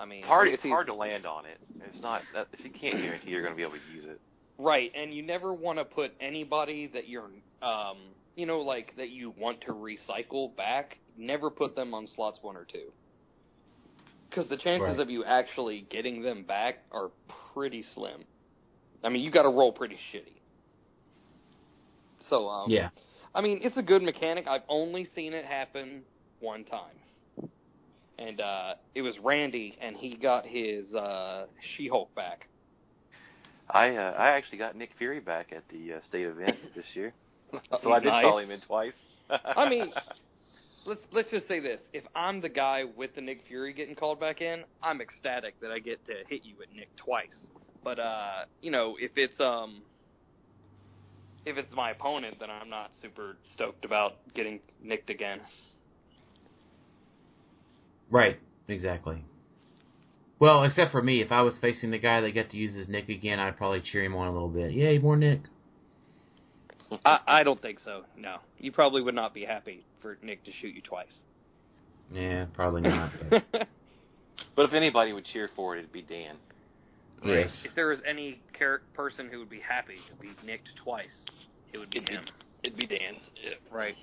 I 0.00 0.06
mean, 0.06 0.20
It's 0.20 0.26
hard. 0.28 0.48
let 0.48 0.50
me 0.52 0.54
It's 0.54 0.62
hard 0.72 0.86
to 0.86 0.94
land 0.94 1.26
on 1.26 1.44
it. 1.44 1.58
It's 1.86 2.00
not. 2.00 2.22
That, 2.34 2.48
you 2.58 2.70
can't 2.70 2.96
guarantee 2.96 3.30
you're 3.30 3.42
going 3.42 3.52
to 3.52 3.56
be 3.56 3.62
able 3.62 3.74
to 3.74 3.92
use 3.94 4.06
it. 4.06 4.18
Right, 4.58 4.90
and 4.94 5.14
you 5.14 5.22
never 5.22 5.52
want 5.54 5.78
to 5.78 5.84
put 5.84 6.12
anybody 6.20 6.86
that 6.94 7.06
you're, 7.08 7.28
um, 7.62 7.98
you 8.34 8.46
know, 8.46 8.60
like 8.60 8.94
that 8.96 9.10
you 9.10 9.34
want 9.38 9.60
to 9.62 9.72
recycle 9.72 10.56
back. 10.56 10.98
Never 11.16 11.50
put 11.50 11.76
them 11.76 11.92
on 11.94 12.06
slots 12.06 12.38
one 12.42 12.56
or 12.56 12.64
two, 12.64 12.92
because 14.28 14.48
the 14.48 14.56
chances 14.56 14.88
Right. 14.96 15.00
of 15.00 15.10
you 15.10 15.24
actually 15.24 15.82
getting 15.90 16.22
them 16.22 16.44
back 16.44 16.76
are 16.92 17.10
pretty 17.52 17.82
slim. 17.94 18.24
I 19.04 19.08
mean, 19.10 19.22
you 19.22 19.30
got 19.30 19.42
to 19.42 19.48
roll 19.50 19.72
pretty 19.72 19.98
shitty. 20.12 20.40
So, 22.28 22.48
um, 22.48 22.70
Yeah. 22.70 22.90
I 23.34 23.40
mean, 23.40 23.60
it's 23.62 23.76
a 23.76 23.82
good 23.82 24.02
mechanic. 24.02 24.46
I've 24.46 24.64
only 24.68 25.06
seen 25.14 25.32
it 25.32 25.44
happen 25.44 26.04
one 26.40 26.64
time. 26.64 26.96
And 28.20 28.40
uh 28.40 28.74
it 28.94 29.02
was 29.02 29.14
Randy 29.18 29.76
and 29.80 29.96
he 29.96 30.16
got 30.16 30.46
his 30.46 30.94
uh 30.94 31.46
She-Hulk 31.76 32.14
back. 32.14 32.48
I 33.70 33.96
uh, 33.96 34.14
I 34.18 34.30
actually 34.30 34.58
got 34.58 34.76
Nick 34.76 34.90
Fury 34.98 35.20
back 35.20 35.52
at 35.52 35.64
the 35.68 35.94
uh, 35.94 36.00
state 36.08 36.26
event 36.26 36.56
this 36.76 36.84
year, 36.94 37.12
so 37.82 37.92
I 37.92 38.00
did 38.00 38.08
Nice. 38.08 38.22
call 38.24 38.38
him 38.38 38.50
in 38.50 38.60
twice. 38.60 38.94
I 39.30 39.68
mean, 39.68 39.92
let's 40.86 41.00
let's 41.12 41.30
just 41.30 41.46
say 41.48 41.60
this. 41.60 41.80
If 41.92 42.04
I'm 42.14 42.40
the 42.40 42.48
guy 42.48 42.82
with 42.96 43.14
the 43.14 43.20
Nick 43.20 43.42
Fury 43.46 43.72
getting 43.72 43.94
called 43.94 44.18
back 44.20 44.40
in, 44.40 44.64
I'm 44.82 45.00
ecstatic 45.00 45.60
that 45.60 45.70
I 45.70 45.78
get 45.78 46.04
to 46.06 46.14
hit 46.28 46.44
you 46.44 46.56
at 46.62 46.74
Nick 46.74 46.88
twice. 46.96 47.28
But 47.84 47.98
uh, 48.00 48.44
you 48.60 48.72
know, 48.72 48.96
if 49.00 49.12
it's 49.16 49.40
um 49.40 49.82
if 51.46 51.56
it's 51.56 51.72
my 51.74 51.92
opponent, 51.92 52.36
then 52.40 52.50
I'm 52.50 52.68
not 52.68 52.90
super 53.00 53.36
stoked 53.54 53.84
about 53.84 54.14
getting 54.34 54.60
nicked 54.82 55.10
again. 55.10 55.40
Right, 58.10 58.38
exactly. 58.68 59.24
Well, 60.38 60.64
except 60.64 60.90
for 60.92 61.02
me, 61.02 61.20
if 61.20 61.30
I 61.32 61.42
was 61.42 61.58
facing 61.60 61.90
the 61.90 61.98
guy 61.98 62.20
that 62.22 62.34
got 62.34 62.50
to 62.50 62.56
use 62.56 62.74
his 62.74 62.88
Nick 62.88 63.08
again, 63.08 63.38
I'd 63.38 63.56
probably 63.56 63.80
cheer 63.82 64.02
him 64.04 64.16
on 64.16 64.26
a 64.28 64.32
little 64.32 64.48
bit. 64.48 64.72
Yay, 64.72 64.98
more 64.98 65.16
Nick. 65.16 65.40
I, 67.04 67.18
I 67.26 67.42
don't 67.44 67.60
think 67.60 67.78
so. 67.84 68.02
No, 68.16 68.38
you 68.58 68.72
probably 68.72 69.02
would 69.02 69.14
not 69.14 69.32
be 69.34 69.44
happy 69.44 69.84
for 70.02 70.18
Nick 70.22 70.42
to 70.44 70.50
shoot 70.60 70.74
you 70.74 70.80
twice. 70.82 71.12
Yeah, 72.12 72.46
probably 72.54 72.80
not. 72.82 73.10
but- 73.28 73.44
But 74.56 74.64
if 74.64 74.72
anybody 74.72 75.12
would 75.12 75.26
cheer 75.26 75.50
for 75.54 75.76
it, 75.76 75.80
it'd 75.80 75.92
be 75.92 76.00
Dan. 76.02 76.36
yes. 77.22 77.50
If 77.64 77.74
there 77.74 77.88
was 77.88 77.98
any 78.08 78.40
char- 78.58 78.80
person 78.94 79.28
who 79.30 79.38
would 79.38 79.50
be 79.50 79.60
happy 79.60 79.96
to 80.08 80.14
be 80.20 80.30
nicked 80.44 80.70
twice, 80.82 81.06
it 81.74 81.78
would 81.78 81.90
be 81.90 81.98
It'd 81.98 82.08
be- 82.08 82.14
him. 82.14 82.24
It'd 82.64 82.78
be 82.78 82.86
Dan. 82.86 83.14
Yeah. 83.42 83.50
Right. 83.70 83.94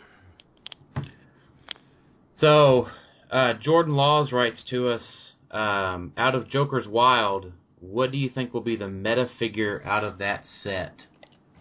So, 2.35 2.87
uh, 3.31 3.53
Jordan 3.61 3.95
Laws 3.95 4.31
writes 4.31 4.63
to 4.69 4.89
us, 4.89 5.33
um, 5.51 6.13
out 6.17 6.35
of 6.35 6.49
Joker's 6.49 6.87
Wild, 6.87 7.51
what 7.79 8.11
do 8.11 8.17
you 8.17 8.29
think 8.29 8.53
will 8.53 8.61
be 8.61 8.75
the 8.75 8.87
meta 8.87 9.29
figure 9.39 9.81
out 9.85 10.03
of 10.03 10.17
that 10.19 10.43
set? 10.45 10.93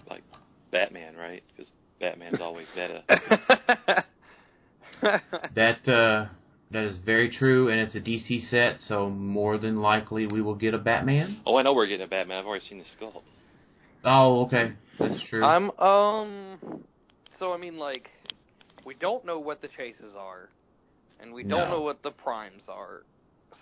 Like 0.08 0.22
Batman, 0.72 1.16
right? 1.16 1.42
Because 1.54 1.70
Batman's 2.00 2.40
always 2.40 2.66
meta. 2.74 3.02
That 5.54 5.86
uh, 5.88 6.32
that 6.70 6.84
is 6.84 6.98
very 7.04 7.30
true, 7.30 7.68
and 7.68 7.78
it's 7.80 7.94
a 7.94 8.00
DC 8.00 8.48
set, 8.48 8.80
so 8.80 9.08
more 9.08 9.58
than 9.58 9.76
likely 9.76 10.26
we 10.26 10.42
will 10.42 10.54
get 10.54 10.74
a 10.74 10.78
Batman. 10.78 11.40
oh, 11.46 11.56
I 11.56 11.62
know 11.62 11.74
we're 11.74 11.86
getting 11.86 12.06
a 12.06 12.08
Batman. 12.08 12.38
I've 12.38 12.46
already 12.46 12.66
seen 12.66 12.78
the 12.78 12.84
skull. 12.96 13.22
Oh, 14.04 14.46
okay, 14.46 14.72
that's 14.98 15.20
true. 15.28 15.44
I'm 15.44 15.70
um. 15.78 16.82
So 17.38 17.52
I 17.52 17.58
mean, 17.58 17.76
like, 17.76 18.10
we 18.84 18.94
don't 18.94 19.24
know 19.26 19.38
what 19.38 19.60
the 19.60 19.68
chases 19.76 20.14
are, 20.18 20.48
and 21.20 21.32
we 21.32 21.42
don't 21.42 21.68
No. 21.68 21.76
know 21.76 21.80
what 21.82 22.02
the 22.02 22.10
primes 22.10 22.62
are. 22.68 23.02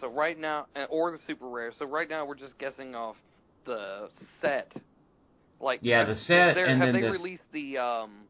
So 0.00 0.08
right 0.08 0.38
now, 0.38 0.66
uh, 0.76 0.84
or 0.90 1.10
the 1.12 1.18
super 1.26 1.46
rare. 1.48 1.72
So 1.78 1.86
right 1.86 2.08
now, 2.08 2.24
we're 2.24 2.34
just 2.34 2.58
guessing 2.58 2.94
off 2.94 3.16
the 3.64 4.08
set. 4.40 4.72
Like, 5.60 5.80
Yeah, 5.82 6.04
the 6.04 6.14
set, 6.16 6.54
there- 6.54 6.66
and 6.66 6.78
have 6.82 6.92
then 6.92 7.00
they 7.00 7.06
the- 7.06 7.12
released 7.12 7.50
the 7.52 7.78
um, 7.78 8.28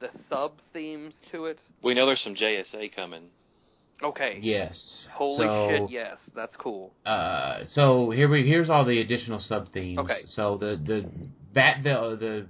the 0.00 0.10
sub 0.28 0.52
themes 0.72 1.14
to 1.32 1.46
it? 1.46 1.58
We 1.82 1.94
know 1.94 2.04
there's 2.06 2.20
some 2.20 2.34
JSA 2.34 2.88
coming. 2.94 3.30
Okay. 4.02 4.40
yes. 4.42 5.08
Holy 5.14 5.46
so, 5.46 5.68
shit! 5.70 5.90
Yes, 5.90 6.18
that's 6.34 6.54
cool. 6.56 6.92
Uh, 7.06 7.64
so 7.64 8.10
here 8.10 8.28
we 8.28 8.46
here's 8.46 8.68
all 8.68 8.84
the 8.84 9.00
additional 9.00 9.38
sub 9.38 9.68
themes. 9.72 9.98
Okay. 10.00 10.20
So 10.26 10.58
the 10.58 10.76
the 10.76 11.10
bat 11.54 11.78
vil- 11.82 12.18
the 12.18 12.46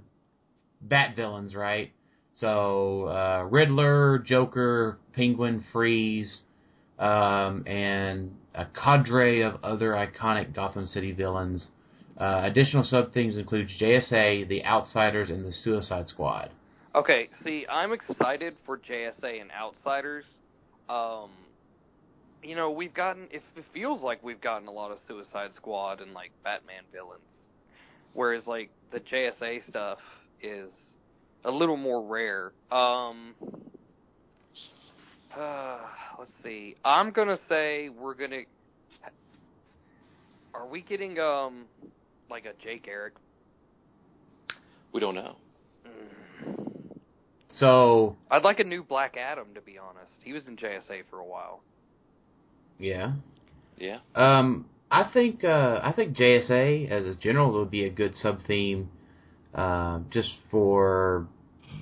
bat 0.81 1.15
villains, 1.15 1.55
right? 1.55 1.91
So 2.39 3.05
uh, 3.05 3.47
Riddler, 3.49 4.19
Joker, 4.19 4.99
Penguin, 5.13 5.63
Freeze, 5.71 6.41
um, 6.99 7.63
and 7.65 8.35
a 8.53 8.65
cadre 8.65 9.41
of 9.41 9.55
other 9.63 9.91
iconic 9.91 10.53
Gotham 10.53 10.85
City 10.85 11.11
villains. 11.11 11.69
Uh, 12.17 12.41
additional 12.43 12.83
sub 12.83 13.13
themes 13.13 13.37
include 13.37 13.69
JSA, 13.79 14.47
the 14.47 14.65
Outsiders, 14.65 15.29
and 15.29 15.45
the 15.45 15.51
Suicide 15.51 16.07
Squad. 16.07 16.49
Okay, 16.95 17.29
see, 17.43 17.65
I'm 17.69 17.91
excited 17.91 18.55
for 18.65 18.77
JSA 18.77 19.41
and 19.41 19.51
Outsiders. 19.51 20.25
Um, 20.89 21.29
you 22.41 22.55
know, 22.55 22.71
we've 22.71 22.93
gotten 22.93 23.23
it, 23.31 23.43
it 23.55 23.65
feels 23.73 24.01
like 24.01 24.23
we've 24.23 24.41
gotten 24.41 24.67
a 24.67 24.71
lot 24.71 24.91
of 24.91 24.97
Suicide 25.07 25.51
Squad 25.55 26.01
and 26.01 26.13
like 26.13 26.31
Batman 26.43 26.83
villains, 26.91 27.21
whereas 28.13 28.43
like 28.47 28.71
the 28.91 28.99
JSA 28.99 29.67
stuff 29.69 29.99
is 30.41 30.71
a 31.45 31.51
little 31.51 31.77
more 31.77 32.03
rare. 32.03 32.51
Um, 32.71 33.35
uh, 35.35 35.79
let's 36.19 36.31
see. 36.43 36.75
I'm 36.83 37.11
gonna 37.11 37.39
say 37.49 37.89
we're 37.89 38.15
gonna. 38.15 38.41
Are 40.53 40.67
we 40.67 40.81
getting 40.81 41.19
um 41.19 41.65
like 42.29 42.45
a 42.45 42.53
Jay 42.63 42.79
Garrick? 42.83 43.13
We 44.93 44.99
don't 44.99 45.15
know. 45.15 45.35
Mm. 45.85 46.97
So 47.51 48.15
I'd 48.31 48.43
like 48.43 48.59
a 48.59 48.63
new 48.63 48.83
Black 48.83 49.15
Adam, 49.17 49.47
to 49.55 49.61
be 49.61 49.77
honest. 49.77 50.11
He 50.23 50.33
was 50.33 50.43
in 50.47 50.57
JSA 50.57 51.03
for 51.09 51.19
a 51.19 51.25
while. 51.25 51.61
yeah, 52.79 53.13
Yeah. 53.77 53.99
Um, 54.15 54.65
I 54.89 55.09
think 55.11 55.43
uh, 55.43 55.79
I 55.83 55.91
think 55.95 56.15
JSA 56.15 56.89
as 56.89 57.05
a 57.05 57.19
general 57.19 57.53
would 57.59 57.71
be 57.71 57.83
a 57.83 57.89
good 57.89 58.15
sub 58.15 58.39
theme, 58.47 58.89
uh, 59.57 59.99
just 60.11 60.29
for 60.51 61.27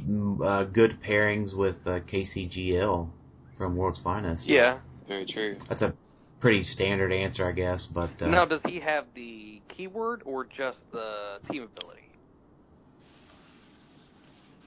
mm, 0.08 0.44
uh, 0.44 0.64
good 0.66 0.98
pairings 1.08 1.56
with 1.56 1.76
uh, 1.86 2.00
KCGL 2.12 3.10
from 3.58 3.76
World's 3.76 4.00
Finest. 4.04 4.48
Yeah. 4.48 4.80
Very 5.08 5.26
true. 5.26 5.58
that's 5.70 5.84
a 5.84 5.94
pretty 6.42 6.64
standard 6.64 7.12
answer, 7.12 7.48
I 7.48 7.52
guess. 7.52 7.88
But 7.94 8.10
uh, 8.22 8.28
now, 8.28 8.46
does 8.46 8.62
he 8.66 8.80
have 8.80 9.06
the 9.14 9.62
keyword 9.68 10.24
or 10.26 10.46
just 10.46 10.80
the 10.92 11.38
team 11.52 11.64
ability? 11.64 12.06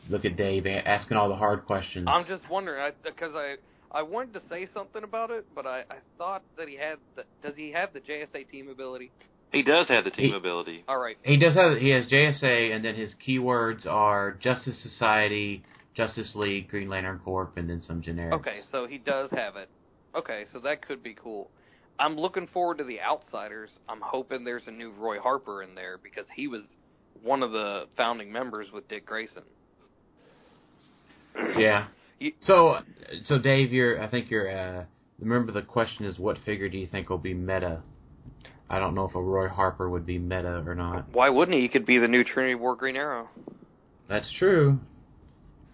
look 0.08 0.24
at 0.24 0.36
Dave 0.36 0.66
asking 0.66 1.16
all 1.16 1.28
the 1.28 1.36
hard 1.36 1.64
questions. 1.66 2.06
I'm 2.08 2.24
just 2.26 2.48
wondering 2.50 2.92
because 3.04 3.34
I, 3.34 3.56
I 3.92 4.02
wanted 4.02 4.34
to 4.34 4.42
say 4.48 4.66
something 4.74 5.04
about 5.04 5.30
it, 5.30 5.46
but 5.54 5.66
I, 5.66 5.80
I 5.90 5.96
thought 6.16 6.42
that 6.56 6.68
he 6.68 6.76
had. 6.76 6.98
The, 7.16 7.24
does 7.42 7.56
he 7.56 7.72
have 7.72 7.92
the 7.92 8.00
JSA 8.00 8.48
team 8.50 8.68
ability? 8.68 9.10
He 9.52 9.62
does 9.62 9.88
have 9.88 10.04
the 10.04 10.10
team 10.10 10.30
He- 10.30 10.36
ability. 10.36 10.84
All 10.88 10.98
right. 10.98 11.16
He 11.22 11.36
does 11.38 11.54
have 11.54 11.78
he 11.78 11.88
has 11.90 12.06
JSA, 12.06 12.74
and 12.74 12.84
then 12.84 12.94
his 12.94 13.14
keywords 13.26 13.86
are 13.86 14.32
Justice 14.40 14.78
Society, 14.82 15.62
Justice 15.94 16.34
League, 16.34 16.68
Green 16.68 16.88
Lantern 16.88 17.20
Corp, 17.24 17.56
and 17.56 17.68
then 17.68 17.80
some 17.80 18.02
generics. 18.02 18.32
Okay, 18.34 18.60
so 18.70 18.86
he 18.86 18.98
does 18.98 19.30
have 19.30 19.56
it. 19.56 19.68
Okay, 20.14 20.44
so 20.52 20.58
that 20.60 20.86
could 20.86 21.02
be 21.02 21.14
cool. 21.14 21.50
I'm 21.98 22.16
looking 22.16 22.46
forward 22.48 22.78
to 22.78 22.84
the 22.84 23.00
Outsiders. 23.00 23.70
I'm 23.88 24.00
hoping 24.00 24.44
there's 24.44 24.66
a 24.66 24.70
new 24.70 24.92
Roy 24.92 25.18
Harper 25.18 25.62
in 25.62 25.74
there 25.74 25.98
because 25.98 26.26
he 26.36 26.46
was 26.46 26.62
one 27.22 27.42
of 27.42 27.50
the 27.50 27.86
founding 27.96 28.30
members 28.30 28.68
with 28.72 28.86
Dick 28.88 29.04
Grayson. 29.06 29.42
Yeah. 31.56 31.88
You- 32.20 32.32
So, 32.40 32.80
so 33.26 33.38
Dave, 33.38 33.72
you're. 33.72 34.02
I 34.02 34.08
think 34.10 34.28
you're. 34.28 34.50
Uh, 34.50 34.84
remember 35.20 35.52
the 35.52 35.62
question 35.62 36.04
is, 36.04 36.18
what 36.18 36.36
figure 36.44 36.68
do 36.68 36.76
you 36.76 36.88
think 36.88 37.08
will 37.10 37.16
be 37.18 37.32
meta? 37.32 37.80
I 38.70 38.78
don't 38.78 38.94
know 38.94 39.04
if 39.08 39.14
a 39.14 39.20
Roy 39.22 39.48
Harper 39.48 39.88
would 39.88 40.04
be 40.04 40.18
meta 40.18 40.62
or 40.66 40.74
not. 40.74 41.06
Why 41.12 41.30
wouldn't 41.30 41.56
he? 41.56 41.62
He 41.62 41.68
could 41.68 41.86
be 41.86 41.98
the 41.98 42.08
new 42.08 42.22
Trinity 42.22 42.54
War 42.54 42.76
Green 42.76 42.96
Arrow. 42.96 43.28
That's 44.08 44.30
true. 44.38 44.78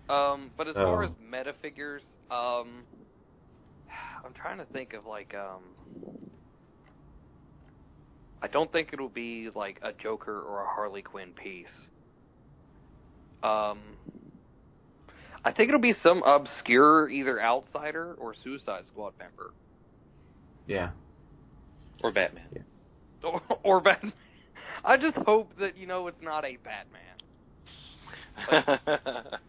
Um, 0.09 0.51
but 0.57 0.69
as 0.69 0.75
far 0.75 1.03
Oh. 1.03 1.07
as 1.07 1.11
meta 1.19 1.55
figures, 1.63 2.03
um, 2.31 2.85
I'm 4.25 4.33
trying 4.35 4.59
to 4.59 4.65
think 4.67 4.93
of 4.93 5.07
like 5.07 5.35
um, 5.35 5.63
I 8.43 8.49
don't 8.49 8.71
think 8.71 8.91
it'll 8.93 9.09
be 9.09 9.49
like 9.55 9.79
a 9.83 9.93
Joker 9.93 10.39
or 10.41 10.63
a 10.63 10.67
Harley 10.69 11.03
Quinn 11.03 11.33
piece. 11.33 11.67
Um, 13.43 13.81
I 15.45 15.53
think 15.53 15.69
it'll 15.69 15.81
be 15.81 15.95
some 16.03 16.23
obscure 16.23 17.09
either 17.09 17.41
outsider 17.43 18.15
or 18.15 18.35
Suicide 18.43 18.85
Squad 18.87 19.13
member 19.19 19.53
Yeah. 20.67 20.91
Or 22.03 22.11
Batman. 22.13 22.65
Or, 23.25 23.43
or 23.63 23.81
Batman. 23.81 24.13
I 24.85 24.97
just 24.97 25.17
hope 25.19 25.53
that 25.59 25.77
you 25.77 25.87
know 25.87 26.07
it's 26.09 26.23
not 26.23 26.45
a 26.45 26.57
Batman. 26.57 27.01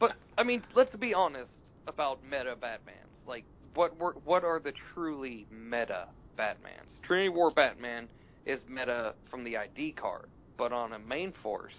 But 0.00 0.12
I 0.36 0.42
mean, 0.42 0.62
let's 0.74 0.94
be 0.96 1.14
honest 1.14 1.50
about 1.86 2.22
meta 2.24 2.56
Batmans. 2.60 3.08
Like, 3.26 3.44
what 3.74 3.98
were 3.98 4.14
what 4.24 4.44
are 4.44 4.60
the 4.60 4.72
truly 4.92 5.46
meta 5.50 6.08
Batmans? 6.38 7.00
Trinity 7.02 7.28
War 7.30 7.50
Batman 7.50 8.08
is 8.44 8.60
meta 8.68 9.14
from 9.30 9.44
the 9.44 9.56
ID 9.56 9.92
card, 9.92 10.26
but 10.58 10.72
on 10.72 10.92
a 10.92 10.98
main 10.98 11.32
force, 11.42 11.72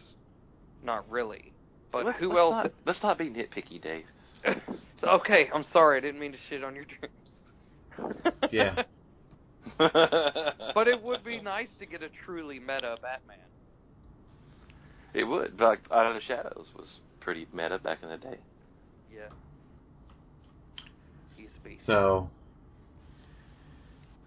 not 0.84 1.08
really. 1.10 1.54
But 1.92 2.06
Let's- 2.06 2.20
who 2.20 2.30
let's 2.30 2.40
else? 2.40 2.52
Not, 2.52 2.74
let's 2.86 3.04
not 3.04 3.18
be 3.18 3.30
nitpicky, 3.30 3.82
Dave. 3.82 4.06
okay, 5.04 5.50
I'm 5.54 5.66
sorry. 5.72 5.98
I 5.98 6.02
didn't 6.02 6.20
mean 6.20 6.32
to 6.32 6.38
shit 6.50 6.64
on 6.64 6.76
your 6.76 6.86
dreams. 6.86 8.22
Yeah. 8.52 8.84
But 9.78 10.88
it 10.88 11.02
would 11.02 11.24
be 11.24 11.42
nice 11.44 11.68
to 11.80 11.86
get 11.86 12.04
a 12.04 12.10
truly 12.26 12.60
meta 12.60 12.98
Batman. 13.02 13.38
It 15.14 15.24
would. 15.24 15.58
But 15.58 15.66
like, 15.66 15.80
Out 15.92 16.08
of 16.08 16.16
the 16.16 16.22
Shadows 16.22 16.68
was 16.76 17.00
pretty 17.22 17.48
meta 17.54 17.80
back 17.80 18.04
in 18.04 18.10
the 18.10 18.18
day. 18.18 18.38
Yeah. 19.14 19.30
Used 21.38 21.56
to 21.56 21.62
be. 21.62 21.78
So, 21.86 22.30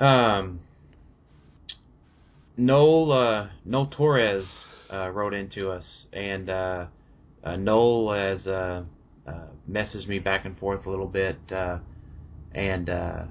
um, 0.01 0.61
Noel 2.57 3.13
uh, 3.13 3.49
Noel 3.65 3.87
Torres 3.87 4.47
uh, 4.93 5.11
wrote 5.11 5.35
into 5.35 5.71
us, 5.71 6.07
and 6.13 6.49
uh, 6.49 6.87
uh, 7.45 7.57
Noel 7.57 8.13
has 8.13 8.47
uh, 8.47 8.85
uh, 9.27 9.33
messaged 9.71 10.09
me 10.09 10.19
back 10.19 10.45
and 10.45 10.57
forth 10.59 10.87
a 10.87 10.91
little 10.91 11.07
bit, 11.07 11.37
uh, 11.53 11.79
and 12.55 12.89
uh, 12.89 13.25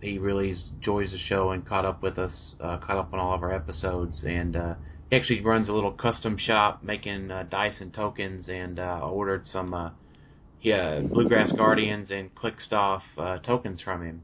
he 0.00 0.18
really 0.18 0.54
enjoys 0.72 1.10
the 1.12 1.18
show 1.18 1.50
and 1.50 1.64
caught 1.66 1.84
up 1.84 2.02
with 2.02 2.18
us, 2.18 2.54
uh, 2.60 2.78
caught 2.78 2.96
up 2.98 3.12
on 3.12 3.18
all 3.18 3.34
of 3.34 3.42
our 3.42 3.52
episodes, 3.52 4.24
and 4.26 4.56
uh, 4.56 4.74
he 5.10 5.16
actually 5.16 5.40
runs 5.42 5.68
a 5.68 5.72
little 5.72 5.92
custom 5.92 6.36
shop 6.38 6.82
making 6.82 7.30
uh, 7.30 7.44
dice 7.50 7.80
and 7.80 7.92
tokens, 7.92 8.48
and 8.48 8.78
uh, 8.78 9.00
ordered 9.02 9.44
some. 9.46 9.74
Uh, 9.74 9.90
yeah, 10.62 11.00
Bluegrass 11.00 11.52
Guardians 11.52 12.10
and 12.10 12.34
Clickstuff 12.34 13.00
uh, 13.16 13.38
tokens 13.38 13.80
from 13.80 14.02
him. 14.02 14.22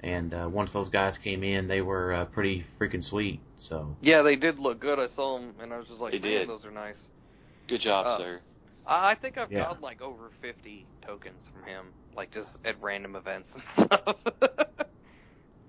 And 0.00 0.32
uh, 0.32 0.48
once 0.50 0.72
those 0.72 0.88
guys 0.88 1.18
came 1.22 1.42
in, 1.42 1.66
they 1.68 1.82
were 1.82 2.12
uh, 2.12 2.24
pretty 2.26 2.64
freaking 2.80 3.02
sweet. 3.02 3.40
So 3.56 3.96
Yeah, 4.00 4.22
they 4.22 4.36
did 4.36 4.58
look 4.58 4.80
good. 4.80 4.98
I 4.98 5.08
saw 5.14 5.38
them, 5.38 5.52
and 5.60 5.72
I 5.72 5.78
was 5.78 5.86
just 5.88 6.00
like, 6.00 6.12
They 6.12 6.18
man, 6.20 6.30
did. 6.30 6.48
those 6.48 6.64
are 6.64 6.70
nice. 6.70 6.96
Good 7.68 7.80
job, 7.82 8.06
Uh, 8.06 8.18
sir. 8.18 8.40
I 8.86 9.10
I 9.10 9.14
think 9.16 9.36
I've 9.36 9.50
Yeah. 9.50 9.64
gotten 9.64 9.82
like 9.82 10.00
over 10.00 10.30
50 10.40 10.86
tokens 11.04 11.42
from 11.52 11.62
him, 11.64 11.86
like 12.16 12.32
just 12.32 12.48
at 12.64 12.80
random 12.80 13.14
events 13.16 13.48
and 13.52 13.62
stuff. 13.86 14.16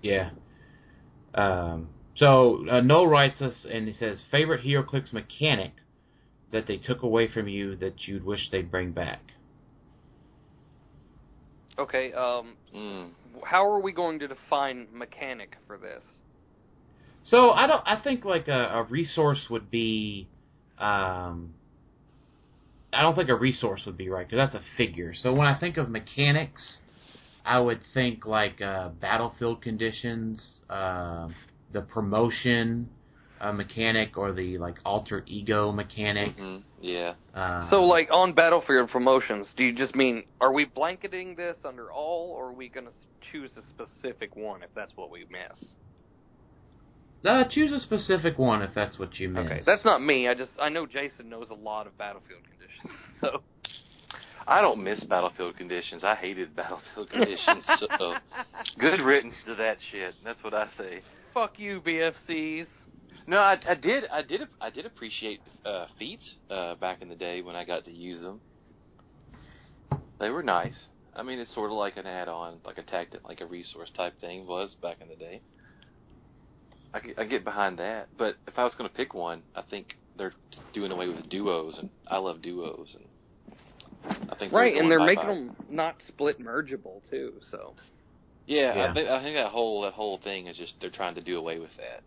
Yeah. 0.02 0.30
Um, 1.34 1.88
so 2.16 2.66
uh, 2.70 2.80
Noel 2.80 3.06
writes 3.06 3.40
us 3.40 3.66
and 3.70 3.86
he 3.86 3.94
says, 3.94 4.22
favorite 4.30 4.64
HeroClix 4.64 5.12
mechanic 5.12 5.72
that 6.52 6.66
they 6.66 6.76
took 6.76 7.02
away 7.02 7.28
from 7.32 7.48
you 7.48 7.76
that 7.76 8.06
you'd 8.08 8.24
wish 8.24 8.50
they'd 8.50 8.70
bring 8.70 8.92
back. 8.92 9.20
okay, 11.78 12.12
um, 12.12 12.56
Mm. 12.74 13.10
how 13.44 13.64
are 13.66 13.80
we 13.80 13.92
going 13.92 14.18
to 14.18 14.28
define 14.28 14.86
mechanic 14.92 15.56
for 15.66 15.78
this? 15.78 16.02
So 17.22 17.50
I 17.50 17.66
don't. 17.66 17.82
I 17.86 18.00
think 18.02 18.24
like 18.24 18.48
a, 18.48 18.70
a 18.74 18.82
resource 18.84 19.46
would 19.50 19.70
be. 19.70 20.28
Um, 20.78 21.54
I 22.92 23.02
don't 23.02 23.14
think 23.14 23.28
a 23.28 23.34
resource 23.34 23.82
would 23.86 23.96
be 23.96 24.08
right 24.08 24.26
because 24.28 24.50
that's 24.52 24.62
a 24.62 24.66
figure. 24.76 25.12
So 25.14 25.32
when 25.32 25.46
I 25.46 25.58
think 25.58 25.76
of 25.76 25.88
mechanics, 25.88 26.79
I 27.50 27.58
would 27.58 27.80
think 27.94 28.26
like 28.26 28.62
uh, 28.62 28.90
battlefield 29.00 29.60
conditions, 29.60 30.60
uh, 30.70 31.28
the 31.72 31.82
promotion 31.82 32.88
uh, 33.40 33.50
mechanic, 33.50 34.16
or 34.16 34.30
the 34.32 34.56
like 34.58 34.76
alter 34.84 35.24
ego 35.26 35.72
mechanic. 35.72 36.36
hmm 36.36 36.58
Yeah. 36.80 37.14
Uh, 37.34 37.68
So, 37.70 37.82
like 37.82 38.08
on 38.12 38.34
Battlefield 38.34 38.90
promotions, 38.90 39.48
do 39.56 39.64
you 39.64 39.72
just 39.72 39.96
mean 39.96 40.22
are 40.40 40.52
we 40.52 40.64
blanketing 40.64 41.34
this 41.34 41.56
under 41.64 41.90
all, 41.90 42.34
or 42.38 42.50
are 42.50 42.52
we 42.52 42.68
going 42.68 42.86
to 42.86 42.92
choose 43.32 43.50
a 43.56 43.62
specific 43.70 44.36
one 44.36 44.62
if 44.62 44.70
that's 44.76 44.92
what 44.94 45.10
we 45.10 45.26
miss? 45.28 45.58
uh, 47.24 47.42
choose 47.50 47.72
a 47.72 47.80
specific 47.80 48.38
one 48.38 48.62
if 48.62 48.70
that's 48.76 48.96
what 48.96 49.18
you 49.18 49.28
miss. 49.28 49.44
Okay, 49.44 49.60
that's 49.66 49.84
not 49.84 50.00
me. 50.00 50.28
I 50.28 50.34
just 50.34 50.52
I 50.60 50.68
know 50.68 50.86
Jason 50.86 51.28
knows 51.28 51.48
a 51.50 51.54
lot 51.54 51.88
of 51.88 51.98
Battlefield 51.98 52.42
conditions, 52.48 52.96
so 53.20 53.42
I 54.50 54.60
don't 54.60 54.82
miss 54.82 55.02
Battlefield 55.04 55.56
conditions. 55.56 56.02
I 56.04 56.14
hated 56.16 56.54
Battlefield 56.56 57.08
conditions. 57.10 57.64
so 57.78 58.14
good 58.78 59.00
riddance 59.00 59.34
to 59.46 59.54
that 59.54 59.78
shit. 59.90 60.14
That's 60.24 60.42
what 60.42 60.54
I 60.54 60.66
say. 60.76 61.00
fuck 61.32 61.58
you, 61.58 61.80
BFCs. 61.80 62.66
No, 63.26 63.38
I, 63.38 63.56
I 63.68 63.74
did. 63.74 64.04
I 64.12 64.22
did. 64.22 64.40
I 64.60 64.70
did 64.70 64.86
appreciate 64.86 65.40
uh, 65.64 65.86
feats 65.98 66.34
uh, 66.50 66.74
back 66.76 67.00
in 67.00 67.08
the 67.08 67.14
day 67.14 67.42
when 67.42 67.54
I 67.54 67.64
got 67.64 67.84
to 67.84 67.92
use 67.92 68.20
them. 68.22 68.40
They 70.18 70.30
were 70.30 70.42
nice. 70.42 70.88
I 71.14 71.22
mean, 71.22 71.38
it's 71.38 71.54
sort 71.54 71.70
of 71.70 71.76
like 71.76 71.96
an 71.96 72.06
add-on, 72.06 72.58
like 72.64 72.78
a 72.78 72.82
tactic, 72.82 73.20
like 73.26 73.40
a 73.40 73.46
resource 73.46 73.90
type 73.96 74.20
thing 74.20 74.46
was 74.46 74.74
back 74.82 74.96
in 75.00 75.08
the 75.08 75.16
day. 75.16 75.40
I, 76.92 77.00
get- 77.00 77.18
I 77.18 77.24
get 77.24 77.44
behind 77.44 77.78
that, 77.78 78.08
but 78.18 78.36
if 78.48 78.58
I 78.58 78.64
was 78.64 78.74
going 78.74 78.88
to 78.88 78.94
pick 78.96 79.14
one, 79.14 79.42
I 79.54 79.62
think 79.62 79.94
they're 80.16 80.32
doing 80.72 80.90
away 80.92 81.08
with 81.08 81.28
duos, 81.28 81.76
and 81.78 81.90
I 82.08 82.18
love 82.18 82.42
duos, 82.42 82.94
and 82.94 83.04
I 84.04 84.34
think 84.38 84.52
Right, 84.52 84.76
and 84.76 84.90
they're 84.90 85.04
making 85.04 85.26
them 85.26 85.56
not 85.68 85.96
split 86.08 86.40
mergeable 86.40 87.00
too. 87.10 87.34
So 87.50 87.74
Yeah, 88.46 88.74
Yeah. 88.74 88.90
I 88.90 88.94
think 88.94 89.08
I 89.08 89.22
think 89.22 89.36
that 89.36 89.50
whole 89.50 89.82
that 89.82 89.92
whole 89.92 90.18
thing 90.18 90.46
is 90.46 90.56
just 90.56 90.74
they're 90.80 90.90
trying 90.90 91.14
to 91.14 91.20
do 91.20 91.38
away 91.38 91.58
with 91.58 91.76
that. 91.76 92.02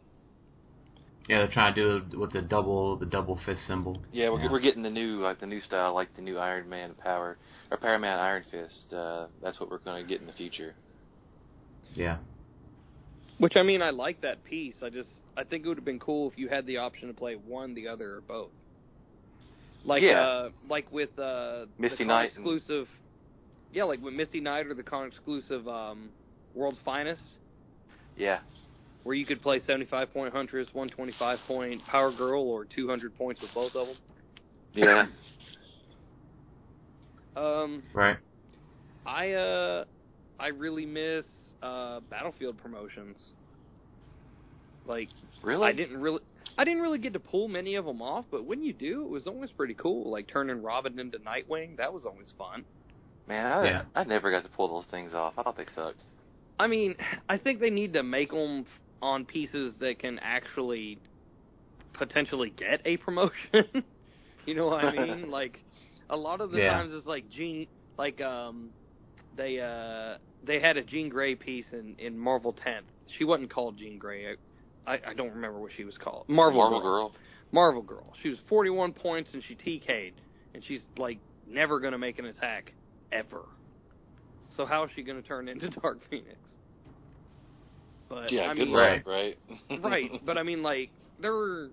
Yeah, 1.30 1.38
they're 1.40 1.54
trying 1.54 1.74
to 1.76 1.82
do 1.82 2.06
it 2.12 2.20
with 2.20 2.34
the 2.34 2.42
double 2.42 2.98
the 2.98 3.06
double 3.06 3.40
fist 3.46 3.66
symbol. 3.68 4.02
Yeah, 4.12 4.30
we're 4.30 4.42
Yeah. 4.42 4.52
we're 4.52 4.60
getting 4.60 4.84
the 4.84 4.90
new 4.90 5.22
like 5.22 5.40
the 5.40 5.46
new 5.46 5.62
style, 5.62 5.94
like 5.94 6.14
the 6.16 6.22
new 6.22 6.38
Iron 6.38 6.68
Man 6.68 6.96
power 6.96 7.38
or 7.72 7.78
Power 7.78 7.98
Man 8.00 8.20
Iron 8.20 8.44
Fist. 8.52 8.94
Uh, 8.94 9.28
that's 9.42 9.60
what 9.60 9.70
we're 9.70 9.78
going 9.80 10.04
to 10.04 10.08
get 10.08 10.20
in 10.20 10.28
the 10.28 10.34
future. 10.34 10.76
Yeah. 11.94 12.18
Which 13.38 13.56
I 13.56 13.64
mean, 13.64 13.82
I 13.82 13.92
like 13.92 14.22
that 14.22 14.44
piece. 14.44 14.76
I 14.84 14.90
just 14.90 15.10
I 15.38 15.44
think 15.44 15.66
it 15.66 15.68
would 15.68 15.78
have 15.78 15.86
been 15.86 16.00
cool 16.00 16.30
if 16.30 16.38
you 16.38 16.50
had 16.50 16.66
the 16.66 16.78
option 16.78 17.08
to 17.08 17.14
play 17.14 17.36
one, 17.36 17.74
the 17.74 17.88
other, 17.88 18.16
or 18.16 18.22
both. 18.22 18.52
Like 19.86 20.02
Yeah. 20.04 20.22
uh 20.22 20.50
like 20.70 20.92
with 20.92 21.18
uh 21.20 21.66
Misty 21.78 21.98
the 21.98 21.98
con 22.04 22.08
Knight 22.08 22.32
and- 22.36 22.46
exclusive 22.48 22.88
Yeah, 23.72 23.84
like 23.86 24.02
with 24.02 24.14
Misty 24.14 24.40
Knight 24.40 24.68
or 24.68 24.74
the 24.74 24.84
con 24.84 25.08
exclusive 25.08 25.68
um 25.68 26.10
World's 26.54 26.80
Finest, 26.86 27.22
Yeah, 28.16 28.40
where 29.04 29.16
you 29.16 29.26
could 29.26 29.42
play 29.42 29.60
seventy 29.66 29.86
five 29.86 30.14
point 30.14 30.34
Huntress, 30.34 30.68
one 30.74 30.88
twenty 30.90 31.14
five 31.20 31.40
point 31.48 31.82
Power 31.88 32.12
Girl, 32.12 32.44
or 32.44 32.66
two 32.66 32.88
hundred 32.88 33.16
points 33.18 33.42
with 33.42 33.54
both 33.54 33.76
of 33.76 33.88
them. 33.88 33.98
yeah. 34.74 35.06
Um 37.36 37.84
Right. 37.94 38.18
I 39.06 39.32
uh 39.32 39.84
I 40.40 40.48
really 40.48 40.86
miss 40.86 41.26
uh 41.62 42.00
Battlefield 42.10 42.58
promotions. 42.58 43.18
Like 44.86 45.10
really? 45.44 45.68
I 45.68 45.72
didn't 45.72 46.00
really 46.02 46.20
I 46.58 46.64
didn't 46.66 46.82
really 46.82 47.00
get 47.00 47.14
to 47.14 47.20
pull 47.20 47.48
many 47.48 47.76
of 47.76 47.86
them 47.86 48.02
off, 48.02 48.26
but 48.32 48.46
when 48.46 48.62
you 48.64 48.74
do, 48.74 49.04
it 49.04 49.10
was 49.10 49.28
always 49.28 49.52
pretty 49.52 49.74
cool. 49.76 50.12
Like 50.12 50.28
turning 50.28 50.62
Robin 50.62 51.00
into 51.00 51.20
Nightwing, 51.20 51.78
that 51.78 51.94
was 51.94 52.06
always 52.06 52.32
fun. 52.38 52.66
Man, 53.28 53.46
I, 53.52 53.66
Yeah. 53.66 53.84
I 53.96 54.04
never 54.04 54.32
got 54.32 54.44
to 54.44 54.50
pull 54.50 54.68
those 54.68 54.86
things 54.92 55.14
off. 55.14 55.34
I 55.38 55.44
thought 55.44 55.58
they 55.58 55.66
sucked. 55.76 56.04
I 56.60 56.68
mean, 56.68 56.96
I 57.30 57.38
think 57.38 57.60
they 57.60 57.70
need 57.70 57.94
to 57.94 58.04
make 58.04 58.32
them 58.32 58.66
on 59.02 59.26
pieces 59.26 59.76
that 59.80 60.00
can 60.00 60.20
actually 60.22 61.00
potentially 61.94 62.50
get 62.52 62.82
a 62.86 62.98
promotion. 62.98 63.66
you 64.46 64.56
know 64.56 64.68
what 64.68 64.80
I 64.84 64.92
mean? 64.92 65.30
like 65.30 65.60
A 66.10 66.16
lot 66.18 66.42
of 66.42 66.52
the 66.52 66.60
Yeah. 66.60 66.70
times 66.70 66.92
it's 66.94 67.08
like 67.08 67.30
Jean, 67.30 67.68
like 67.98 68.22
um, 68.22 68.74
they 69.36 69.60
uh 69.60 70.18
they 70.44 70.60
had 70.60 70.78
a 70.78 70.84
Jean 70.84 71.10
Grey 71.10 71.36
piece 71.36 71.66
in 71.74 71.96
in 72.00 72.18
Marvel 72.18 72.54
10. 72.54 72.84
She 73.18 73.24
wasn't 73.26 73.54
called 73.54 73.78
Jean 73.78 73.98
Grey. 73.98 74.36
I, 74.86 75.00
I 75.08 75.14
don't 75.14 75.32
remember 75.32 75.60
what 75.60 75.72
she 75.76 75.84
was 75.84 75.98
called. 75.98 76.26
Marvel, 76.28 76.62
Marvel 76.62 76.82
Girl. 76.82 77.10
Girl. 77.10 77.16
Marvel 77.52 77.82
Girl. 77.82 78.14
She 78.22 78.30
was 78.30 78.38
41 78.50 78.94
points 78.94 79.30
and 79.34 79.44
she 79.48 79.56
TK'd, 79.56 80.20
and 80.54 80.64
she's 80.68 80.82
like 80.98 81.20
never 81.48 81.80
gonna 81.80 81.98
make 81.98 82.20
an 82.20 82.26
attack 82.26 82.74
ever. 83.12 83.42
So 84.58 84.66
how 84.66 84.84
is 84.84 84.92
she 84.96 85.04
gonna 85.04 85.22
turn 85.22 85.48
into 85.48 85.70
Dark 85.82 86.00
Phoenix? 86.10 86.38
But 88.10 88.32
Yeah, 88.32 88.44
I 88.44 88.54
good 88.54 88.68
mean, 88.68 88.72
luck, 88.74 89.02
right? 89.06 89.38
right. 89.82 90.12
But 90.26 90.38
I 90.38 90.44
mean, 90.44 90.62
like 90.64 90.90
there 91.20 91.34
were 91.34 91.70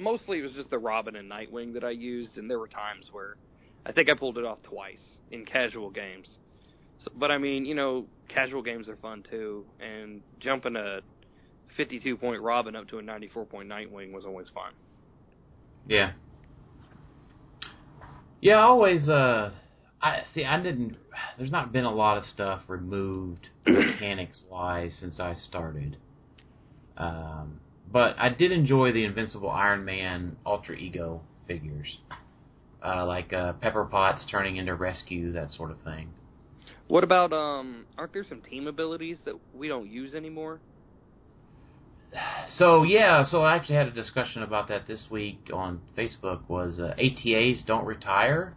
mostly 0.00 0.38
it 0.38 0.42
was 0.42 0.52
just 0.52 0.70
the 0.70 0.78
Robin 0.78 1.16
and 1.16 1.30
Nightwing 1.30 1.74
that 1.74 1.84
I 1.84 1.90
used, 1.90 2.36
and 2.36 2.50
there 2.50 2.58
were 2.58 2.68
times 2.68 3.08
where 3.12 3.36
I 3.86 3.92
think 3.92 4.10
I 4.10 4.14
pulled 4.14 4.38
it 4.38 4.44
off 4.44 4.62
twice 4.62 4.98
in 5.30 5.44
casual 5.44 5.90
games. 5.90 6.28
So, 7.04 7.12
but 7.16 7.30
I 7.30 7.38
mean, 7.38 7.64
you 7.64 7.74
know, 7.74 8.06
casual 8.28 8.62
games 8.62 8.88
are 8.88 8.96
fun 8.96 9.22
too, 9.28 9.64
and 9.80 10.20
jumping 10.40 10.76
a 10.76 11.00
52 11.78 12.16
point 12.16 12.42
Robin 12.42 12.76
up 12.76 12.88
to 12.88 12.98
a 12.98 13.02
94 13.02 13.46
point 13.46 13.68
Nightwing 13.68 14.12
was 14.12 14.26
always 14.26 14.48
fun. 14.50 14.72
Yeah. 15.86 16.12
Yeah, 18.42 18.56
I 18.56 18.62
always 18.62 19.08
uh 19.08 19.52
I 20.02 20.24
see 20.34 20.44
I 20.44 20.60
didn't 20.60 20.96
there's 21.38 21.52
not 21.52 21.72
been 21.72 21.84
a 21.84 21.94
lot 21.94 22.18
of 22.18 22.24
stuff 22.24 22.62
removed 22.68 23.48
mechanics 23.66 24.42
wise 24.50 24.98
since 25.00 25.20
I 25.20 25.32
started. 25.34 25.96
Um 26.96 27.60
but 27.90 28.16
I 28.18 28.28
did 28.28 28.50
enjoy 28.50 28.92
the 28.92 29.04
Invincible 29.04 29.48
Iron 29.48 29.84
Man 29.84 30.36
Ultra 30.44 30.74
Ego 30.74 31.22
figures. 31.46 31.98
Uh 32.84 33.06
like 33.06 33.32
uh 33.32 33.52
Pepper 33.54 33.84
Potts 33.84 34.26
turning 34.28 34.56
into 34.56 34.74
rescue, 34.74 35.30
that 35.32 35.50
sort 35.50 35.70
of 35.70 35.78
thing. 35.84 36.10
What 36.88 37.04
about 37.04 37.32
um? 37.32 37.86
Aren't 37.98 38.14
there 38.14 38.24
some 38.28 38.40
team 38.40 38.66
abilities 38.66 39.18
that 39.26 39.34
we 39.54 39.68
don't 39.68 39.88
use 39.88 40.14
anymore? 40.14 40.58
So 42.50 42.82
yeah, 42.82 43.24
so 43.24 43.42
I 43.42 43.54
actually 43.56 43.76
had 43.76 43.86
a 43.88 43.92
discussion 43.92 44.42
about 44.42 44.68
that 44.68 44.86
this 44.86 45.06
week 45.10 45.50
on 45.52 45.80
Facebook. 45.96 46.40
Was 46.48 46.80
uh, 46.80 46.94
ATAs 46.98 47.64
don't 47.66 47.84
retire? 47.84 48.54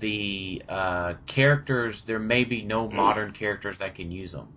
The 0.00 0.62
uh, 0.68 1.14
characters 1.26 2.02
there 2.06 2.18
may 2.18 2.44
be 2.44 2.62
no 2.62 2.88
modern 2.88 3.32
characters 3.32 3.76
that 3.78 3.94
can 3.94 4.10
use 4.10 4.32
them. 4.32 4.48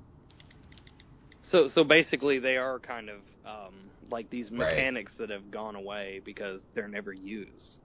So 1.51 1.69
so 1.73 1.83
basically, 1.83 2.39
they 2.39 2.57
are 2.57 2.79
kind 2.79 3.09
of 3.09 3.17
um 3.45 3.73
like 4.09 4.29
these 4.29 4.51
Right. 4.51 4.75
mechanics 4.75 5.13
that 5.19 5.29
have 5.29 5.49
gone 5.51 5.75
away 5.75 6.21
because 6.25 6.61
they're 6.73 6.87
never 6.87 7.13
used. 7.13 7.77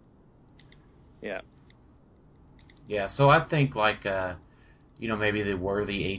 Yeah. 1.23 1.41
Yeah, 2.89 3.09
so 3.09 3.29
I 3.29 3.47
think 3.49 3.77
like 3.77 4.05
uh, 4.07 4.35
you 4.99 5.09
know 5.09 5.17
maybe 5.17 5.43
the 5.43 5.55
worthy 5.55 6.17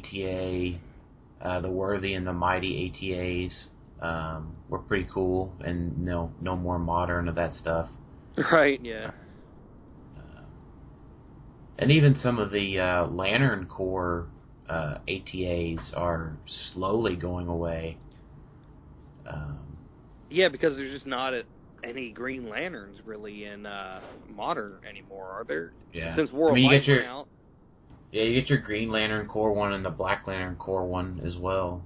ATA, 1.41 1.45
uh, 1.45 1.61
the 1.61 1.71
worthy 1.71 2.13
and 2.13 2.25
the 2.25 2.33
mighty 2.33 2.89
ATAs 2.89 3.69
um, 4.01 4.55
were 4.69 4.79
pretty 4.79 5.07
cool, 5.13 5.53
and 5.61 5.97
no 5.99 6.31
no 6.41 6.55
more 6.55 6.79
modern 6.79 7.27
of 7.27 7.35
that 7.35 7.53
stuff. 7.53 7.87
Right. 8.51 8.79
Yeah. 8.81 9.11
Uh, 10.17 10.43
and 11.77 11.91
even 11.91 12.15
some 12.15 12.39
of 12.39 12.51
the 12.51 12.79
uh, 12.79 13.07
Lantern 13.07 13.65
Corps 13.67 14.27
uh, 14.69 14.97
ATAs 15.07 15.91
are 15.95 16.37
slowly 16.45 17.15
going 17.15 17.47
away. 17.47 17.97
Um, 19.25 19.77
Yeah, 20.29 20.49
because 20.49 20.75
there's 20.75 20.91
just 20.91 21.05
not 21.05 21.33
a, 21.33 21.43
any 21.83 22.11
Green 22.11 22.47
Lanterns 22.49 22.97
really 23.05 23.45
in 23.45 23.65
uh, 23.65 24.01
modern 24.27 24.79
anymore, 24.89 25.27
are 25.31 25.43
there? 25.43 25.73
yeah, 25.93 26.15
Since 26.15 26.31
War 26.31 26.51
I 26.51 26.53
mean, 26.55 26.69
you 26.69 26.79
get 26.79 26.87
your 26.87 27.05
out. 27.05 27.27
yeah, 28.11 28.23
you 28.23 28.39
get 28.39 28.49
your 28.49 28.59
Green 28.59 28.89
Lantern 28.91 29.27
Corps 29.27 29.53
one 29.53 29.73
and 29.73 29.83
the 29.85 29.89
Black 29.89 30.27
Lantern 30.27 30.55
Corps 30.55 30.85
one 30.85 31.21
as 31.25 31.37
well. 31.37 31.83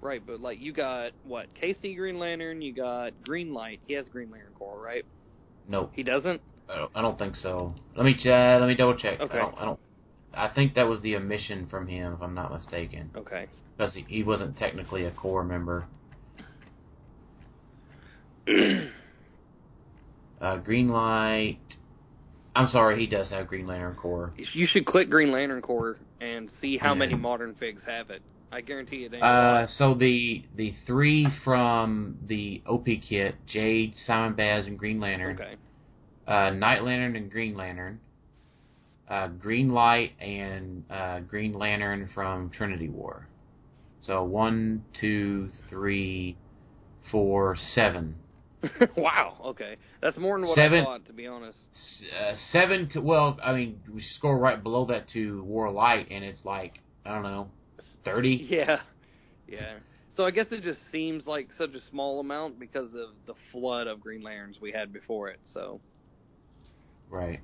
Right, 0.00 0.22
but 0.24 0.40
like 0.40 0.60
you 0.60 0.72
got 0.72 1.12
what 1.24 1.46
KC 1.60 1.96
Green 1.96 2.18
Lantern, 2.18 2.62
you 2.62 2.72
got 2.72 3.12
Green 3.24 3.52
Light. 3.52 3.80
He 3.86 3.94
has 3.94 4.06
Green 4.08 4.30
Lantern 4.30 4.52
Corps, 4.54 4.80
right? 4.80 5.04
Nope, 5.66 5.90
He 5.94 6.02
doesn't. 6.02 6.40
I 6.68 6.76
don't, 6.76 6.90
I 6.94 7.02
don't 7.02 7.18
think 7.18 7.34
so. 7.34 7.74
Let 7.96 8.04
me 8.06 8.14
uh, 8.26 8.58
let 8.60 8.68
me 8.68 8.74
double 8.74 8.96
check. 8.96 9.20
Okay. 9.20 9.38
I 9.38 9.42
don't, 9.42 9.54
I 9.58 9.64
don't. 9.64 9.80
I 10.34 10.48
think 10.54 10.74
that 10.74 10.86
was 10.86 11.00
the 11.02 11.16
omission 11.16 11.66
from 11.68 11.88
him, 11.88 12.12
if 12.12 12.22
I'm 12.22 12.34
not 12.34 12.52
mistaken, 12.52 13.10
Okay. 13.16 13.46
because 13.76 13.94
he, 13.94 14.04
he 14.08 14.22
wasn't 14.22 14.56
technically 14.56 15.04
a 15.06 15.10
Corps 15.10 15.44
member. 15.44 15.86
Uh, 20.40 20.56
Green 20.58 20.86
Light. 20.86 21.58
I'm 22.54 22.68
sorry, 22.68 22.96
he 23.00 23.08
does 23.08 23.28
have 23.30 23.48
Green 23.48 23.66
Lantern 23.66 23.96
Corps. 23.96 24.32
you 24.52 24.68
should 24.68 24.86
click 24.86 25.10
Green 25.10 25.32
Lantern 25.32 25.60
Corps 25.62 25.96
and 26.20 26.48
see 26.60 26.76
how 26.78 26.92
Yeah. 26.92 26.98
many 27.00 27.14
modern 27.16 27.54
figs 27.54 27.82
have 27.86 28.10
it. 28.10 28.22
I 28.50 28.60
guarantee 28.60 29.04
it 29.04 29.12
ain't. 29.12 29.22
Uh, 29.22 29.66
so 29.66 29.94
the 29.94 30.44
the 30.56 30.72
three 30.86 31.28
from 31.44 32.18
the 32.26 32.62
OP 32.66 32.86
kit, 33.08 33.34
Jade, 33.46 33.94
Simon 34.06 34.34
Baz, 34.34 34.66
and 34.66 34.78
Green 34.78 35.00
Lantern, 35.00 35.36
okay. 35.40 35.56
uh, 36.26 36.50
Night 36.50 36.82
Lantern 36.82 37.16
and 37.16 37.30
Green 37.30 37.56
Lantern, 37.56 38.00
uh, 39.08 39.28
Green 39.28 39.68
Light 39.68 40.12
and 40.20 40.84
uh, 40.90 41.20
Green 41.20 41.52
Lantern 41.52 42.08
from 42.14 42.50
Trinity 42.50 42.88
War. 42.88 43.26
So 44.02 44.24
one, 44.24 44.84
two, 44.98 45.48
three, 45.68 46.36
four, 47.10 47.56
seven. 47.74 48.14
wow. 48.96 49.36
Okay, 49.44 49.76
that's 50.00 50.16
more 50.16 50.38
than 50.38 50.48
what 50.48 50.56
Seven- 50.56 50.80
I 50.80 50.84
thought, 50.84 51.06
to 51.06 51.12
be 51.12 51.26
honest. 51.26 51.58
Uh, 52.18 52.32
seven. 52.50 52.90
Well, 52.96 53.38
I 53.42 53.52
mean, 53.52 53.80
we 53.92 54.02
score 54.16 54.38
right 54.38 54.60
below 54.60 54.86
that 54.86 55.08
to 55.10 55.42
War 55.44 55.70
Light, 55.70 56.08
and 56.10 56.24
it's 56.24 56.44
like 56.44 56.80
I 57.04 57.14
don't 57.14 57.22
know, 57.22 57.48
thirty. 58.04 58.46
Yeah. 58.50 58.80
Yeah. 59.46 59.74
So 60.16 60.24
I 60.24 60.30
guess 60.30 60.46
it 60.50 60.62
just 60.62 60.80
seems 60.90 61.26
like 61.26 61.48
such 61.56 61.70
a 61.74 61.80
small 61.90 62.20
amount 62.20 62.58
because 62.58 62.90
of 62.94 63.10
the 63.26 63.34
flood 63.52 63.86
of 63.86 64.00
Green 64.00 64.22
Lanterns 64.22 64.56
we 64.60 64.72
had 64.72 64.92
before 64.92 65.28
it. 65.28 65.38
So 65.54 65.80
Right. 67.10 67.40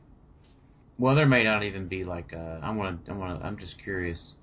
Well, 0.99 1.15
there 1.15 1.27
may 1.27 1.45
not 1.45 1.63
even 1.63 1.89
be 1.89 2.05
like 2.05 2.33
uh, 2.33 2.61
I 2.63 2.71
want 2.71 3.05
to. 3.07 3.13
I 3.13 3.15
want 3.17 3.41
to. 3.41 3.47
I'm 3.47 3.59
just 3.59 3.77
curious 3.83 4.35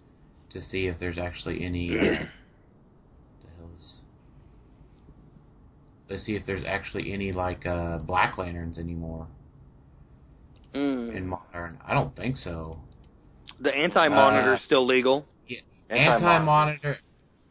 to 0.51 0.61
see 0.61 0.87
if 0.87 0.99
there's 0.99 1.17
actually 1.17 1.63
any. 1.63 1.91
Uh, 1.91 2.01
the 3.43 3.49
hell 3.57 3.69
is? 3.77 4.01
Let's 6.09 6.25
see 6.25 6.35
if 6.35 6.45
there's 6.45 6.63
actually 6.65 7.13
any 7.13 7.31
like 7.31 7.65
uh, 7.65 7.99
Black 7.99 8.37
Lanterns 8.37 8.77
anymore 8.77 9.27
mm. 10.73 11.15
in 11.15 11.27
modern. 11.27 11.77
I 11.85 11.93
don't 11.93 12.15
think 12.15 12.37
so. 12.37 12.79
the 13.59 13.73
anti-monitor 13.73 14.53
Uh, 14.53 14.57
is 14.57 14.63
still 14.65 14.85
legal. 14.85 15.25
Anti 15.91 16.39
monitor, 16.39 16.97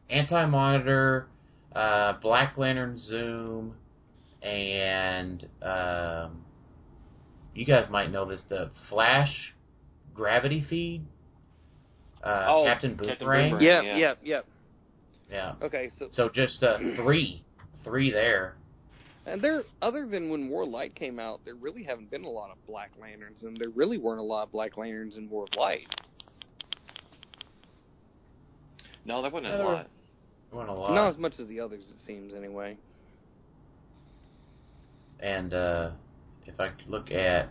anti 0.08 0.46
monitor, 0.46 1.26
uh, 1.74 2.14
Black 2.20 2.56
Lantern 2.56 2.98
Zoom, 2.98 3.74
and 4.42 5.46
um, 5.62 6.42
you 7.54 7.64
guys 7.66 7.86
might 7.90 8.10
know 8.10 8.24
this. 8.24 8.42
The 8.48 8.70
Flash 8.88 9.52
gravity 10.14 10.64
feed. 10.68 11.02
Uh, 12.24 12.44
Oh, 12.48 12.64
Captain 12.66 12.96
Captain 12.96 13.16
Boomerang. 13.18 13.50
Boomerang. 13.50 13.64
Yep. 13.64 13.84
yeah. 13.84 13.96
Yep. 13.96 14.18
Yep. 14.24 14.46
Yeah. 15.30 15.54
Okay. 15.62 15.90
So 15.98 16.08
So 16.12 16.28
just 16.28 16.62
uh, 16.62 16.78
three, 16.96 17.44
three 17.84 18.10
there. 18.10 18.56
and 19.26 19.40
there, 19.40 19.62
other 19.80 20.06
than 20.10 20.28
when 20.30 20.48
War 20.48 20.62
of 20.64 20.70
Light 20.70 20.94
came 20.94 21.18
out, 21.18 21.40
there 21.44 21.54
really 21.54 21.82
haven't 21.82 22.10
been 22.10 22.24
a 22.24 22.28
lot 22.30 22.50
of 22.50 22.56
Black 22.66 22.90
Lanterns, 23.00 23.42
and 23.42 23.56
there 23.56 23.70
really 23.70 23.96
weren't 23.98 24.18
a 24.20 24.24
lot 24.24 24.44
of 24.44 24.52
Black 24.52 24.76
Lanterns 24.76 25.16
in 25.16 25.28
War 25.30 25.44
of 25.44 25.56
Light. 25.58 25.86
No, 29.04 29.22
that 29.22 29.32
wasn't 29.32 29.48
Yeah, 29.48 29.54
a 29.54 29.58
there 29.58 29.66
were- 29.66 29.72
lot. 29.72 29.88
A 30.52 30.56
lot. 30.56 30.94
Not 30.94 31.08
as 31.10 31.16
much 31.16 31.34
as 31.38 31.46
the 31.46 31.60
others, 31.60 31.84
it 31.88 31.96
seems, 32.06 32.34
anyway. 32.34 32.76
And 35.20 35.52
uh, 35.54 35.90
if 36.46 36.58
I 36.58 36.70
look 36.86 37.10
at 37.10 37.48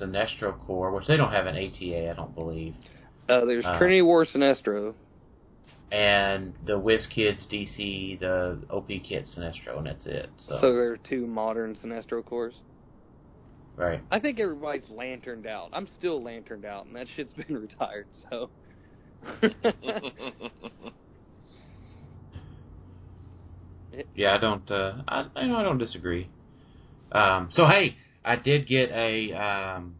Sinestro 0.00 0.58
Corps, 0.66 0.92
which 0.92 1.06
they 1.06 1.16
don't 1.16 1.32
have 1.32 1.46
an 1.46 1.56
ATA, 1.56 2.10
I 2.10 2.14
don't 2.14 2.34
believe. 2.34 2.74
Uh, 3.28 3.44
there's 3.44 3.64
Uh, 3.64 3.78
Trinity 3.78 4.02
War 4.02 4.24
Sinestro. 4.26 4.94
and 5.90 6.54
the 6.64 6.78
WizKids 6.78 7.48
DC, 7.50 8.18
the 8.20 8.64
OP 8.70 8.88
Kit 9.02 9.24
Sinestro, 9.36 9.78
and 9.78 9.86
that's 9.86 10.06
it. 10.06 10.30
So, 10.36 10.58
So 10.60 10.72
there 10.72 10.92
are 10.92 10.96
two 10.96 11.26
modern 11.26 11.74
Sinestro 11.76 12.24
Corps. 12.24 12.52
right, 13.76 14.00
I 14.10 14.18
think 14.20 14.38
everybody's 14.38 14.88
lanterned 14.90 15.46
out. 15.46 15.70
I'm 15.72 15.88
still 15.98 16.22
lanterned 16.22 16.64
out, 16.64 16.86
and 16.86 16.94
that 16.96 17.08
shit's 17.16 17.32
been 17.46 17.58
retired. 17.58 18.06
So. 18.30 18.48
Yeah, 24.14 24.34
I 24.34 24.38
don't, 24.38 24.70
uh, 24.70 25.02
I, 25.08 25.26
I 25.36 25.46
know 25.46 25.56
I 25.56 25.62
don't 25.62 25.78
disagree. 25.78 26.28
Um, 27.12 27.48
so 27.52 27.66
hey, 27.66 27.96
I 28.24 28.36
did 28.36 28.66
get 28.66 28.90
a 28.90 29.32
um, 29.32 29.96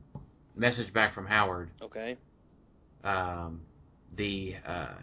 message 0.56 0.92
back 0.92 1.14
from 1.14 1.26
Howard. 1.26 1.70
okay. 1.82 2.16
Um, 3.04 3.62
the 4.16 4.54
uh, 4.66 4.94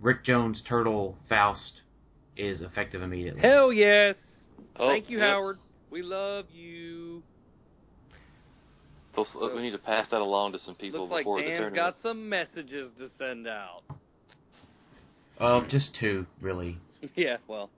Rick 0.00 0.24
Jones 0.24 0.62
Turtle 0.68 1.16
Faust 1.28 1.82
is 2.36 2.62
effective 2.62 3.02
immediately. 3.02 3.42
Hell 3.42 3.72
yes. 3.72 4.14
Oh, 4.78 4.88
Thank 4.88 5.10
you, 5.10 5.18
yep. 5.18 5.26
Howard. 5.28 5.58
We 5.90 6.02
love 6.02 6.46
you. 6.50 7.22
So 9.24 9.54
we 9.54 9.62
need 9.62 9.70
to 9.70 9.78
pass 9.78 10.06
that 10.10 10.20
along 10.20 10.52
to 10.52 10.58
some 10.58 10.74
people 10.74 11.00
Looks 11.00 11.10
like 11.12 11.20
before 11.24 11.38
the 11.42 11.48
Dan's 11.48 11.58
tournament. 11.58 11.76
got 11.76 11.96
some 12.02 12.28
messages 12.28 12.90
to 12.98 13.08
send 13.18 13.46
out. 13.46 13.82
Oh, 15.40 15.64
just 15.68 15.96
two, 15.98 16.26
really. 16.40 16.78
yeah, 17.16 17.36
well, 17.48 17.70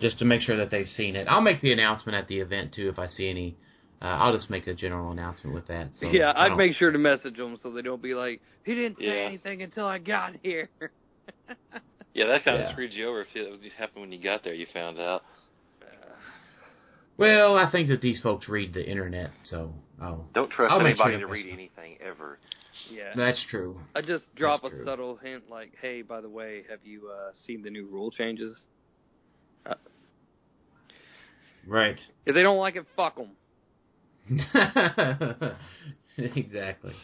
Just 0.00 0.18
to 0.20 0.24
make 0.24 0.40
sure 0.40 0.56
that 0.56 0.70
they've 0.70 0.86
seen 0.86 1.16
it. 1.16 1.26
I'll 1.28 1.40
make 1.40 1.60
the 1.60 1.72
announcement 1.72 2.16
at 2.16 2.28
the 2.28 2.38
event, 2.40 2.72
too, 2.74 2.88
if 2.88 2.98
I 2.98 3.06
see 3.08 3.28
any. 3.28 3.56
Uh, 4.02 4.06
I'll 4.06 4.32
just 4.34 4.48
make 4.48 4.66
a 4.66 4.72
general 4.74 5.10
announcement 5.12 5.54
with 5.54 5.66
that. 5.68 5.90
So 6.00 6.10
yeah, 6.10 6.30
I 6.30 6.46
I'd 6.46 6.56
make 6.56 6.74
sure 6.74 6.90
to 6.90 6.98
message 6.98 7.36
them 7.36 7.58
so 7.62 7.70
they 7.70 7.82
don't 7.82 8.00
be 8.00 8.14
like, 8.14 8.40
he 8.64 8.74
didn't 8.74 8.96
say 8.98 9.04
Yeah. 9.04 9.26
anything 9.26 9.60
until 9.62 9.84
I 9.86 9.98
got 9.98 10.32
here. 10.42 10.70
Yeah, 12.12 12.26
that 12.26 12.44
kind 12.44 12.56
of 12.56 12.64
Yeah. 12.64 12.72
screwed 12.72 12.92
you 12.92 13.08
over 13.08 13.20
if 13.20 13.28
it 13.36 13.62
just 13.62 13.76
happened 13.76 14.00
when 14.00 14.10
you 14.12 14.20
got 14.20 14.42
there. 14.42 14.52
You 14.52 14.66
found 14.74 14.98
out. 14.98 15.22
Well, 17.20 17.54
I 17.56 17.70
think 17.70 17.88
that 17.90 18.00
these 18.00 18.20
folks 18.22 18.48
read 18.48 18.72
the 18.74 18.84
internet, 18.84 19.30
so 19.44 19.72
oh, 20.02 20.24
Don't 20.34 20.50
trust 20.50 20.72
I'll 20.72 20.78
make 20.80 20.94
anybody 20.98 21.12
sure 21.12 21.20
to 21.20 21.26
to 21.26 21.32
read 21.32 21.44
miss- 21.46 21.52
anything 21.54 21.98
ever. 22.04 22.38
yeah. 22.90 23.12
that's 23.14 23.38
true. 23.50 23.78
I 23.94 24.00
just 24.00 24.24
drop 24.34 24.62
That's 24.62 24.72
a 24.72 24.76
true. 24.78 24.86
subtle 24.86 25.16
hint 25.22 25.44
like, 25.50 25.72
hey, 25.82 26.00
by 26.02 26.20
the 26.22 26.28
way, 26.30 26.62
have 26.70 26.80
you 26.82 27.10
uh, 27.14 27.32
seen 27.46 27.62
the 27.62 27.68
new 27.70 27.86
rule 27.86 28.10
changes? 28.10 28.56
Right. 31.66 32.00
If 32.24 32.34
they 32.34 32.42
don't 32.42 32.56
like 32.56 32.76
it, 32.76 32.86
fuck 32.96 33.16
them. 33.16 33.32
exactly. 36.16 36.94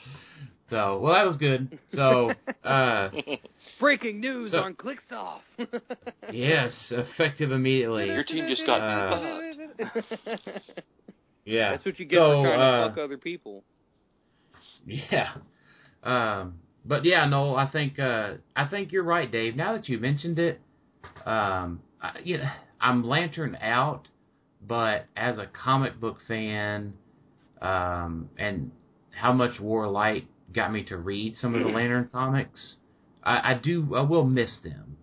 So, 0.71 0.99
well, 1.01 1.13
that 1.15 1.27
was 1.27 1.37
good. 1.37 1.79
So, 1.91 2.33
uh, 2.65 3.11
Breaking 3.81 4.21
news 4.21 4.53
So- 4.53 4.59
on 4.59 4.75
ClickSoft. 4.75 5.41
yes, 6.33 6.73
effective 6.91 7.53
immediately. 7.53 8.07
Your 8.07 8.25
team 8.25 8.47
just 8.49 8.65
got 8.67 8.81
Uh, 8.81 9.11
fucked. 9.11 9.66
Yeah. 11.47 11.71
That's 11.71 11.85
what 11.85 11.99
you 11.99 12.05
get 12.05 12.17
So, 12.17 12.43
for 12.43 12.49
trying 12.49 12.61
uh, 12.61 12.89
to 12.89 12.91
fuck 12.91 12.99
other 12.99 13.19
people. 13.19 13.65
Yeah. 14.85 15.31
Um, 16.03 16.59
but 16.85 17.05
yeah, 17.05 17.27
no, 17.27 17.55
I 17.57 17.71
think 17.71 17.99
uh, 17.99 18.35
I 18.55 18.69
think 18.69 18.93
you're 18.93 19.05
right, 19.05 19.31
Dave. 19.31 19.57
Now 19.57 19.77
that 19.77 19.89
you 19.89 19.99
mentioned 19.99 20.39
it, 20.39 20.61
um, 21.25 21.81
I, 22.01 22.19
you 22.23 22.39
know, 22.39 22.51
I'm 22.81 23.03
Lantern 23.03 23.57
out, 23.61 24.09
but 24.67 25.07
as 25.17 25.39
a 25.39 25.47
comic 25.47 25.99
book 25.99 26.19
fan, 26.29 26.95
um, 27.63 28.29
and 28.39 28.71
how 29.11 29.33
much 29.33 29.59
War 29.61 29.89
Light 29.89 30.29
got 30.53 30.73
me 30.73 30.85
to 30.85 30.97
read 30.97 31.35
some 31.37 31.55
of 31.55 31.63
the 31.63 31.69
Lantern 31.69 32.09
comics, 32.13 32.77
I, 33.23 33.53
I 33.53 33.61
do 33.61 33.95
I 33.97 34.03
will 34.03 34.25
miss 34.25 34.59
them. 34.63 34.96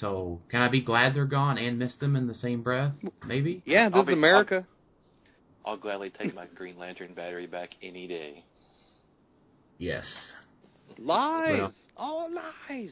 So 0.00 0.40
can 0.50 0.62
I 0.62 0.68
be 0.68 0.80
glad 0.80 1.14
they're 1.14 1.24
gone 1.26 1.58
and 1.58 1.78
miss 1.78 1.94
them 1.96 2.16
in 2.16 2.26
the 2.26 2.34
same 2.34 2.62
breath? 2.62 2.94
Maybe. 3.26 3.62
Yeah, 3.66 3.88
this 3.88 3.94
I'll 3.96 4.00
is 4.02 4.06
be- 4.08 4.12
America. 4.14 4.66
I'll 5.64 5.76
gladly 5.76 6.10
take 6.10 6.34
my 6.34 6.46
Green 6.54 6.78
Lantern 6.78 7.12
battery 7.14 7.46
back 7.46 7.70
any 7.82 8.08
day. 8.08 8.44
Yes. 9.78 10.06
Lies. 10.98 11.58
Well. 11.58 11.74
All 11.96 12.28
lies. 12.32 12.90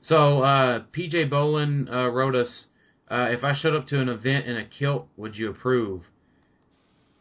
So 0.00 0.42
uh, 0.42 0.84
PJ 0.96 1.30
Bolin 1.30 1.92
uh, 1.92 2.08
wrote 2.10 2.34
us, 2.34 2.66
uh, 3.10 3.28
if 3.30 3.44
I 3.44 3.54
showed 3.54 3.74
up 3.74 3.86
to 3.88 4.00
an 4.00 4.08
event 4.08 4.46
in 4.46 4.56
a 4.56 4.64
kilt, 4.64 5.08
would 5.16 5.36
you 5.36 5.50
approve? 5.50 6.02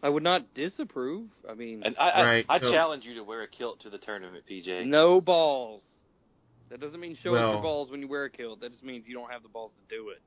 I 0.01 0.07
would 0.09 0.23
not 0.23 0.53
disapprove. 0.53 1.27
I 1.49 1.55
mean, 1.55 1.81
And 1.83 1.95
I, 1.97 2.21
Right, 2.23 2.45
I, 2.47 2.55
I 2.55 2.59
so- 2.59 2.71
challenge 2.71 3.03
you 3.05 3.15
to 3.15 3.23
wear 3.23 3.41
a 3.41 3.47
kilt 3.47 3.81
to 3.81 3.89
the 3.89 3.97
tournament, 3.97 4.43
PJ. 4.49 4.85
no 4.85 5.19
balls. 5.19 5.81
That 6.69 6.79
doesn't 6.81 6.99
mean 6.99 7.15
show 7.23 7.31
Well- 7.31 7.53
your 7.53 7.61
balls 7.61 7.91
when 7.91 8.01
you 8.01 8.07
wear 8.07 8.25
a 8.25 8.29
kilt. 8.29 8.61
That 8.61 8.71
just 8.71 8.83
means 8.83 9.05
you 9.07 9.13
don't 9.13 9.29
have 9.31 9.43
the 9.43 9.49
balls 9.49 9.71
to 9.71 9.95
do 9.95 10.09
it. 10.09 10.21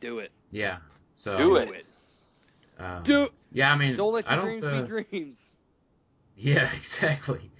Do 0.00 0.18
it. 0.18 0.30
Yeah. 0.50 0.78
So 1.16 1.36
Do 1.38 1.56
it. 1.56 1.86
Um, 2.78 3.04
Do 3.04 3.28
Yeah, 3.52 3.72
I 3.72 3.76
mean, 3.76 3.96
Don't 3.96 4.12
let 4.12 4.28
I 4.30 4.34
your 4.34 4.42
don't. 4.42 4.60
dreams 4.60 4.64
uh, 4.64 4.82
be 4.82 5.04
dreams. 5.10 5.34
Yeah, 6.36 6.70
exactly. 7.00 7.50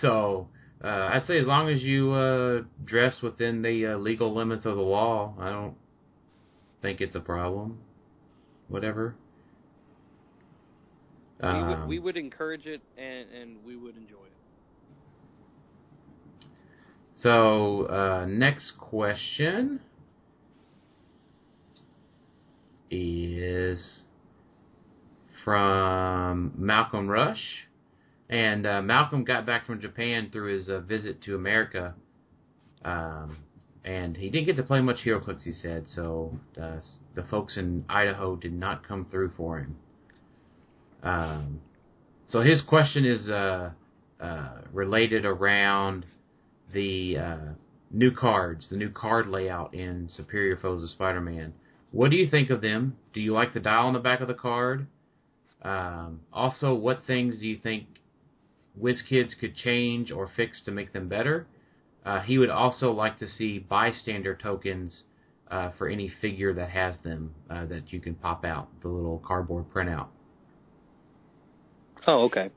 So 0.00 0.48
uh, 0.82 1.10
I'd 1.12 1.24
say 1.26 1.38
as 1.38 1.46
long 1.46 1.68
as 1.70 1.82
you 1.82 2.12
uh, 2.12 2.62
dress 2.84 3.22
within 3.22 3.62
the 3.62 3.86
uh, 3.94 3.96
legal 3.98 4.34
limits 4.34 4.66
of 4.66 4.76
the 4.76 4.82
law, 4.82 5.34
I 5.38 5.50
don't 5.50 5.76
think 6.82 7.00
it's 7.00 7.14
a 7.14 7.20
problem. 7.20 7.78
Whatever. 8.68 9.14
we, 11.40 11.48
would, 11.48 11.52
Um, 11.52 11.88
we 11.88 11.98
would 12.00 12.16
encourage 12.16 12.66
it 12.66 12.82
and, 12.98 13.28
and 13.30 13.64
we 13.64 13.76
would 13.76 13.96
enjoy 13.96 14.16
it. 14.16 14.25
So, 17.16 17.86
uh, 17.86 18.26
next 18.28 18.72
question 18.78 19.80
is 22.90 24.02
from 25.44 26.52
Malcolm 26.56 27.08
Rush. 27.08 27.66
And 28.28 28.66
uh, 28.66 28.82
Malcolm 28.82 29.24
got 29.24 29.46
back 29.46 29.66
from 29.66 29.80
Japan 29.80 30.30
through 30.32 30.56
his 30.56 30.68
uh, 30.68 30.80
visit 30.80 31.22
to 31.22 31.36
America. 31.36 31.94
Um, 32.84 33.38
and 33.84 34.16
he 34.16 34.28
didn't 34.28 34.46
get 34.46 34.56
to 34.56 34.64
play 34.64 34.80
much 34.80 34.98
HeroClix, 35.04 35.44
he 35.44 35.52
said, 35.52 35.84
so 35.86 36.36
uh, 36.60 36.80
the 37.14 37.22
folks 37.30 37.56
in 37.56 37.84
Idaho 37.88 38.34
did 38.34 38.52
not 38.52 38.86
come 38.86 39.06
through 39.10 39.30
for 39.36 39.60
him. 39.60 39.76
Um, 41.04 41.60
so 42.26 42.40
his 42.40 42.62
question 42.62 43.04
is 43.04 43.30
uh, 43.30 43.70
uh, 44.20 44.50
related 44.72 45.24
around 45.24 46.04
the 46.72 47.18
uh, 47.18 47.52
new 47.90 48.10
cards, 48.10 48.68
the 48.70 48.76
new 48.76 48.90
card 48.90 49.28
layout 49.28 49.74
in 49.74 50.08
Superior 50.08 50.56
Foes 50.56 50.82
of 50.82 50.90
Spider-Man. 50.90 51.54
What 51.92 52.10
do 52.10 52.16
you 52.16 52.28
think 52.28 52.50
of 52.50 52.60
them? 52.60 52.96
Do 53.12 53.20
you 53.20 53.32
like 53.32 53.54
the 53.54 53.60
dial 53.60 53.86
on 53.86 53.92
the 53.92 54.00
back 54.00 54.20
of 54.20 54.28
the 54.28 54.34
card? 54.34 54.86
Um, 55.62 56.20
also, 56.32 56.74
what 56.74 57.00
things 57.06 57.40
do 57.40 57.46
you 57.46 57.56
think 57.56 57.86
WizKids 58.80 59.38
could 59.40 59.56
change 59.56 60.12
or 60.12 60.28
fix 60.36 60.62
to 60.64 60.70
make 60.70 60.92
them 60.92 61.08
better? 61.08 61.46
Uh, 62.04 62.20
he 62.20 62.38
would 62.38 62.50
also 62.50 62.92
like 62.92 63.18
to 63.18 63.26
see 63.26 63.58
bystander 63.58 64.34
tokens 64.34 65.04
uh, 65.50 65.70
for 65.78 65.88
any 65.88 66.10
figure 66.20 66.52
that 66.54 66.70
has 66.70 66.98
them 67.04 67.34
uh, 67.50 67.64
that 67.66 67.92
you 67.92 68.00
can 68.00 68.14
pop 68.14 68.44
out, 68.44 68.68
the 68.82 68.88
little 68.88 69.22
cardboard 69.26 69.64
printout. 69.72 70.08
Oh, 72.06 72.24
okay. 72.24 72.50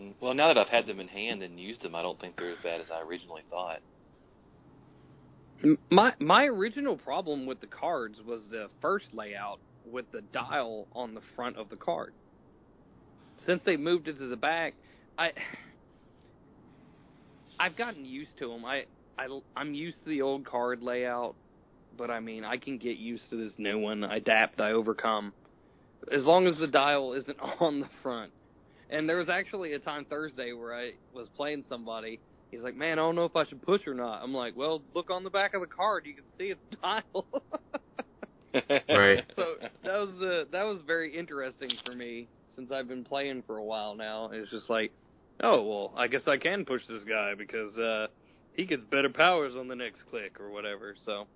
Mm-hmm. 0.00 0.24
Well, 0.24 0.34
now 0.34 0.48
that 0.48 0.58
I've 0.58 0.68
had 0.68 0.86
them 0.86 1.00
in 1.00 1.08
hand 1.08 1.42
and 1.42 1.58
used 1.58 1.82
them, 1.82 1.94
I 1.94 2.02
don't 2.02 2.20
think 2.20 2.36
they're 2.36 2.52
as 2.52 2.58
bad 2.62 2.80
as 2.80 2.86
I 2.90 3.00
originally 3.02 3.42
thought. 3.50 3.80
My 5.90 6.14
my 6.20 6.44
original 6.44 6.96
problem 6.96 7.46
with 7.46 7.60
the 7.60 7.66
cards 7.66 8.18
was 8.24 8.42
the 8.48 8.68
first 8.80 9.06
layout 9.12 9.58
with 9.84 10.10
the 10.12 10.20
dial 10.32 10.86
on 10.92 11.14
the 11.14 11.20
front 11.34 11.56
of 11.56 11.68
the 11.68 11.76
card. 11.76 12.12
Since 13.44 13.62
they 13.64 13.76
moved 13.76 14.06
it 14.06 14.18
to 14.18 14.28
the 14.28 14.36
back, 14.36 14.74
I 15.18 15.32
I've 17.58 17.76
gotten 17.76 18.04
used 18.04 18.38
to 18.38 18.48
them. 18.48 18.64
I 18.64 18.84
I 19.18 19.26
I'm 19.56 19.74
used 19.74 19.98
to 20.04 20.10
the 20.10 20.22
old 20.22 20.46
card 20.46 20.80
layout, 20.80 21.34
but 21.96 22.08
I 22.08 22.20
mean 22.20 22.44
I 22.44 22.56
can 22.56 22.78
get 22.78 22.96
used 22.96 23.28
to 23.30 23.36
this 23.36 23.54
new 23.58 23.80
one. 23.80 24.04
I 24.04 24.16
adapt, 24.16 24.60
I 24.60 24.72
overcome. 24.72 25.32
As 26.12 26.22
long 26.22 26.46
as 26.46 26.56
the 26.58 26.68
dial 26.68 27.14
isn't 27.14 27.38
on 27.60 27.80
the 27.80 27.88
front. 28.00 28.32
And 28.90 29.08
there 29.08 29.18
was 29.18 29.28
actually 29.28 29.74
a 29.74 29.78
time 29.78 30.06
Thursday 30.06 30.52
where 30.52 30.74
I 30.74 30.92
was 31.12 31.28
playing 31.36 31.64
somebody 31.68 32.22
He's 32.50 32.62
like, 32.62 32.76
man, 32.76 32.98
I 32.98 33.02
don't 33.02 33.14
know 33.14 33.26
if 33.26 33.36
I 33.36 33.44
should 33.46 33.62
push 33.62 33.86
or 33.86 33.94
not. 33.94 34.22
I'm 34.22 34.32
like, 34.32 34.56
well, 34.56 34.82
look 34.94 35.10
on 35.10 35.22
the 35.22 35.30
back 35.30 35.54
of 35.54 35.60
the 35.60 35.66
card. 35.66 36.06
You 36.06 36.14
can 36.14 36.24
see 36.38 36.44
it's 36.50 36.62
dial. 36.82 37.28
Right. 38.90 39.24
so 39.36 39.56
that 39.82 39.98
was 39.98 40.22
uh, 40.22 40.44
that 40.50 40.62
was 40.62 40.80
very 40.86 41.14
interesting 41.16 41.78
for 41.84 41.94
me 41.94 42.30
since 42.54 42.72
I've 42.72 42.88
been 42.88 43.04
playing 43.04 43.42
for 43.46 43.58
a 43.58 43.64
while 43.64 43.94
now. 43.94 44.30
It's 44.32 44.50
just 44.50 44.70
like, 44.70 44.92
oh 45.42 45.62
well, 45.62 45.94
I 45.96 46.08
guess 46.08 46.26
I 46.26 46.38
can 46.38 46.64
push 46.64 46.82
this 46.88 47.04
guy 47.04 47.34
because 47.36 47.76
uh, 47.76 48.06
he 48.52 48.64
gets 48.64 48.84
better 48.90 49.10
powers 49.10 49.54
on 49.56 49.68
the 49.68 49.76
next 49.76 50.04
click 50.06 50.40
or 50.40 50.50
whatever. 50.50 50.96
So, 51.04 51.28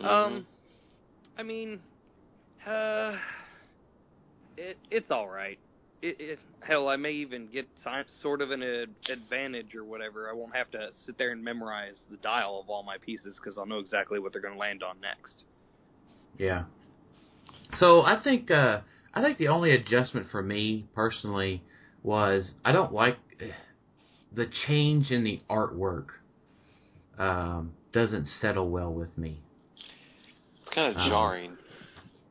Mm-hmm. 0.00 0.06
um, 0.08 0.46
I 1.38 1.42
mean, 1.44 1.80
uh, 2.66 3.16
it 4.56 4.78
it's 4.90 5.10
all 5.10 5.28
right. 5.28 5.58
It, 6.02 6.16
it 6.20 6.38
hell, 6.60 6.88
I 6.88 6.96
may 6.96 7.12
even 7.12 7.48
get 7.48 7.68
sort 8.20 8.40
of 8.40 8.50
an 8.50 8.62
ad- 8.62 8.94
advantage 9.08 9.74
or 9.74 9.84
whatever. 9.84 10.28
I 10.28 10.32
won't 10.32 10.54
have 10.54 10.70
to 10.72 10.88
sit 11.06 11.16
there 11.18 11.30
and 11.30 11.42
memorize 11.42 11.96
the 12.10 12.16
dial 12.18 12.60
of 12.60 12.68
all 12.68 12.82
my 12.82 12.98
pieces 12.98 13.36
because 13.36 13.56
I'll 13.58 13.66
know 13.66 13.78
exactly 13.78 14.18
what 14.18 14.32
they're 14.32 14.42
going 14.42 14.54
to 14.54 14.60
land 14.60 14.82
on 14.82 15.00
next. 15.00 15.44
Yeah. 16.38 16.64
So 17.78 18.02
I 18.02 18.20
think 18.22 18.50
uh, 18.50 18.80
I 19.14 19.22
think 19.22 19.38
the 19.38 19.48
only 19.48 19.72
adjustment 19.72 20.26
for 20.30 20.42
me 20.42 20.86
personally 20.94 21.62
was 22.02 22.52
I 22.64 22.72
don't 22.72 22.92
like 22.92 23.18
the 24.34 24.46
change 24.66 25.10
in 25.10 25.24
the 25.24 25.40
artwork. 25.48 26.06
Um, 27.18 27.72
doesn't 27.92 28.26
settle 28.26 28.70
well 28.70 28.92
with 28.92 29.16
me. 29.18 29.38
it's 30.62 30.74
kind 30.74 30.90
of 30.90 30.96
Um, 30.96 31.10
jarring. 31.10 31.58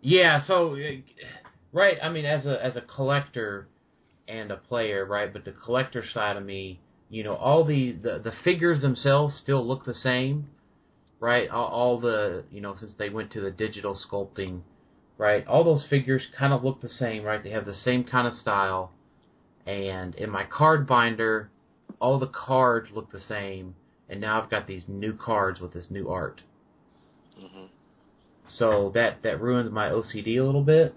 Yeah. 0.02 0.40
So 0.40 0.76
uh, 0.76 0.80
right. 1.74 1.98
I 2.02 2.10
mean, 2.10 2.26
as 2.26 2.46
a 2.46 2.64
as 2.64 2.76
a 2.76 2.82
collector 2.82 3.68
and 4.28 4.52
a 4.52 4.58
player, 4.58 5.06
right? 5.06 5.32
But 5.32 5.46
the 5.46 5.52
collector 5.54 6.04
side 6.06 6.38
of 6.38 6.44
me, 6.44 6.80
you 7.10 7.24
know, 7.24 7.36
all 7.36 7.64
the 7.66 7.94
the, 7.94 8.20
the 8.20 8.34
figures 8.44 8.82
themselves 8.82 9.36
still 9.36 9.66
look 9.66 9.86
the 9.86 9.94
same, 9.94 10.48
right? 11.20 11.50
All, 11.50 11.68
all 11.68 12.00
the 12.00 12.46
you 12.52 12.62
know 12.62 12.76
since 12.76 12.96
they 12.98 13.10
went 13.10 13.32
to 13.32 13.42
the 13.42 13.52
digital 13.52 13.96
sculpting 13.96 14.62
right? 15.22 15.46
All 15.46 15.64
those 15.64 15.86
figures 15.88 16.28
kind 16.36 16.52
of 16.52 16.64
look 16.64 16.82
the 16.82 16.90
same, 16.90 17.24
right? 17.24 17.44
They 17.44 17.52
have 17.52 17.66
the 17.68 17.76
same 17.76 18.04
kind 18.04 18.26
of 18.26 18.34
style. 18.34 18.92
And 19.68 20.16
in 20.16 20.32
my 20.32 20.46
card 20.46 20.88
binder, 20.88 21.52
all 22.00 22.18
the 22.18 22.26
cards 22.28 22.90
look 22.92 23.12
the 23.12 23.20
same, 23.20 23.76
and 24.10 24.20
now 24.20 24.42
I've 24.42 24.50
got 24.50 24.66
these 24.66 24.86
new 24.88 25.14
cards 25.14 25.62
with 25.62 25.74
this 25.74 25.92
new 25.92 26.10
art. 26.10 26.42
hmm 27.40 27.66
So 28.48 28.92
that 28.96 29.22
that 29.22 29.40
ruins 29.40 29.70
my 29.70 29.90
OCD 29.90 30.40
a 30.40 30.44
little 30.44 30.64
bit. 30.64 30.96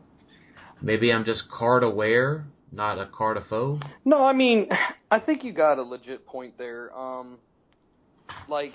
Maybe 0.84 1.10
I'm 1.10 1.24
just 1.24 1.44
card 1.50 1.82
aware, 1.82 2.44
not 2.70 2.98
a 2.98 3.06
cardophobe. 3.06 3.82
No, 4.04 4.22
I 4.22 4.34
mean, 4.34 4.68
I 5.10 5.18
think 5.18 5.42
you 5.42 5.52
got 5.52 5.78
a 5.78 5.82
legit 5.82 6.26
point 6.26 6.58
there. 6.58 6.94
Um, 6.94 7.38
like, 8.48 8.74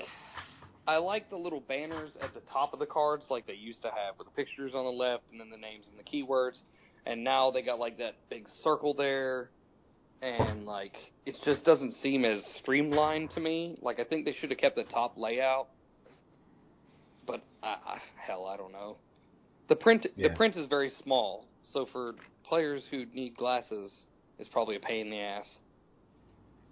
I 0.87 0.97
like 0.97 1.29
the 1.29 1.35
little 1.35 1.59
banners 1.59 2.09
at 2.19 2.33
the 2.33 2.39
top 2.51 2.73
of 2.73 2.79
the 2.79 2.87
cards, 2.87 3.25
like 3.29 3.45
they 3.45 3.53
used 3.53 3.83
to 3.83 3.89
have, 3.89 4.17
with 4.17 4.25
the 4.25 4.33
pictures 4.33 4.71
on 4.73 4.85
the 4.85 4.91
left 4.91 5.25
and 5.31 5.39
then 5.39 5.51
the 5.51 5.57
names 5.57 5.85
and 5.87 5.99
the 5.99 6.03
keywords. 6.03 6.57
And 7.05 7.23
now 7.23 7.51
they 7.51 7.61
got 7.61 7.77
like 7.77 7.99
that 7.99 8.15
big 8.29 8.47
circle 8.63 8.95
there, 8.95 9.51
and 10.23 10.65
like 10.65 10.95
it 11.27 11.35
just 11.45 11.63
doesn't 11.63 11.93
seem 12.01 12.25
as 12.25 12.41
streamlined 12.59 13.31
to 13.31 13.39
me. 13.39 13.77
Like 13.81 13.99
I 13.99 14.03
think 14.03 14.25
they 14.25 14.35
should 14.39 14.49
have 14.49 14.59
kept 14.59 14.75
the 14.75 14.83
top 14.83 15.13
layout. 15.15 15.67
But 17.27 17.43
I, 17.61 17.67
I, 17.67 17.97
hell, 18.17 18.47
I 18.47 18.57
don't 18.57 18.71
know. 18.71 18.97
The 19.69 19.75
print 19.75 20.07
Yeah. 20.15 20.29
the 20.29 20.35
print 20.35 20.55
is 20.55 20.67
very 20.67 20.91
small, 21.03 21.45
so 21.73 21.87
for 21.91 22.15
players 22.47 22.83
who 22.89 23.05
need 23.13 23.35
glasses, 23.35 23.91
it's 24.37 24.49
probably 24.49 24.75
a 24.75 24.79
pain 24.79 25.07
in 25.07 25.11
the 25.11 25.19
ass. 25.19 25.45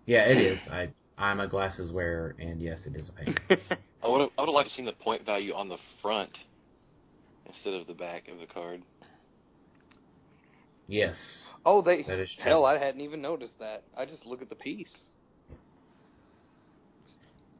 Yeah, 0.05 0.23
it 0.23 0.37
is. 0.37 0.59
I 0.71 0.89
I'm 1.17 1.39
a 1.39 1.47
glasses 1.47 1.91
wearer, 1.91 2.35
and 2.39 2.61
yes, 2.61 2.85
it 2.85 2.95
is 2.95 3.09
a 3.09 3.13
pain. 3.13 3.35
I 4.03 4.07
would 4.07 4.21
have, 4.21 4.29
I 4.37 4.41
would 4.41 4.47
have 4.47 4.55
liked 4.55 4.69
to 4.69 4.75
seen 4.75 4.85
the 4.85 4.93
point 4.93 5.25
value 5.25 5.53
on 5.53 5.67
the 5.67 5.77
front 6.01 6.31
instead 7.45 7.73
of 7.73 7.87
the 7.87 7.93
back 7.93 8.27
of 8.27 8.39
the 8.39 8.45
card. 8.45 8.83
yes. 10.87 11.15
oh, 11.65 11.81
they 11.81 12.03
That 12.03 12.19
is 12.19 12.35
hell, 12.39 12.65
I 12.65 12.77
hadn't 12.77 13.01
even 13.01 13.21
noticed 13.21 13.57
that. 13.59 13.83
I 13.97 14.05
just 14.05 14.25
look 14.25 14.41
at 14.41 14.49
the 14.49 14.55
piece. 14.55 14.91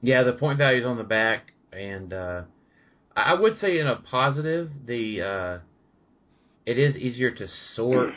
Yeah, 0.02 0.24
the 0.24 0.34
point 0.34 0.60
value's 0.60 0.86
on 0.86 0.98
the 0.98 1.04
back, 1.04 1.52
and 1.74 2.14
uh, 2.14 2.44
I 3.16 3.34
I 3.34 3.34
would 3.34 3.58
say 3.58 3.80
in 3.80 3.88
a 3.88 3.96
positive, 3.96 4.70
the 4.86 5.22
uh, 5.22 5.60
it 6.68 6.78
is 6.78 6.98
easier 6.98 7.32
to 7.32 7.48
sort 7.76 8.14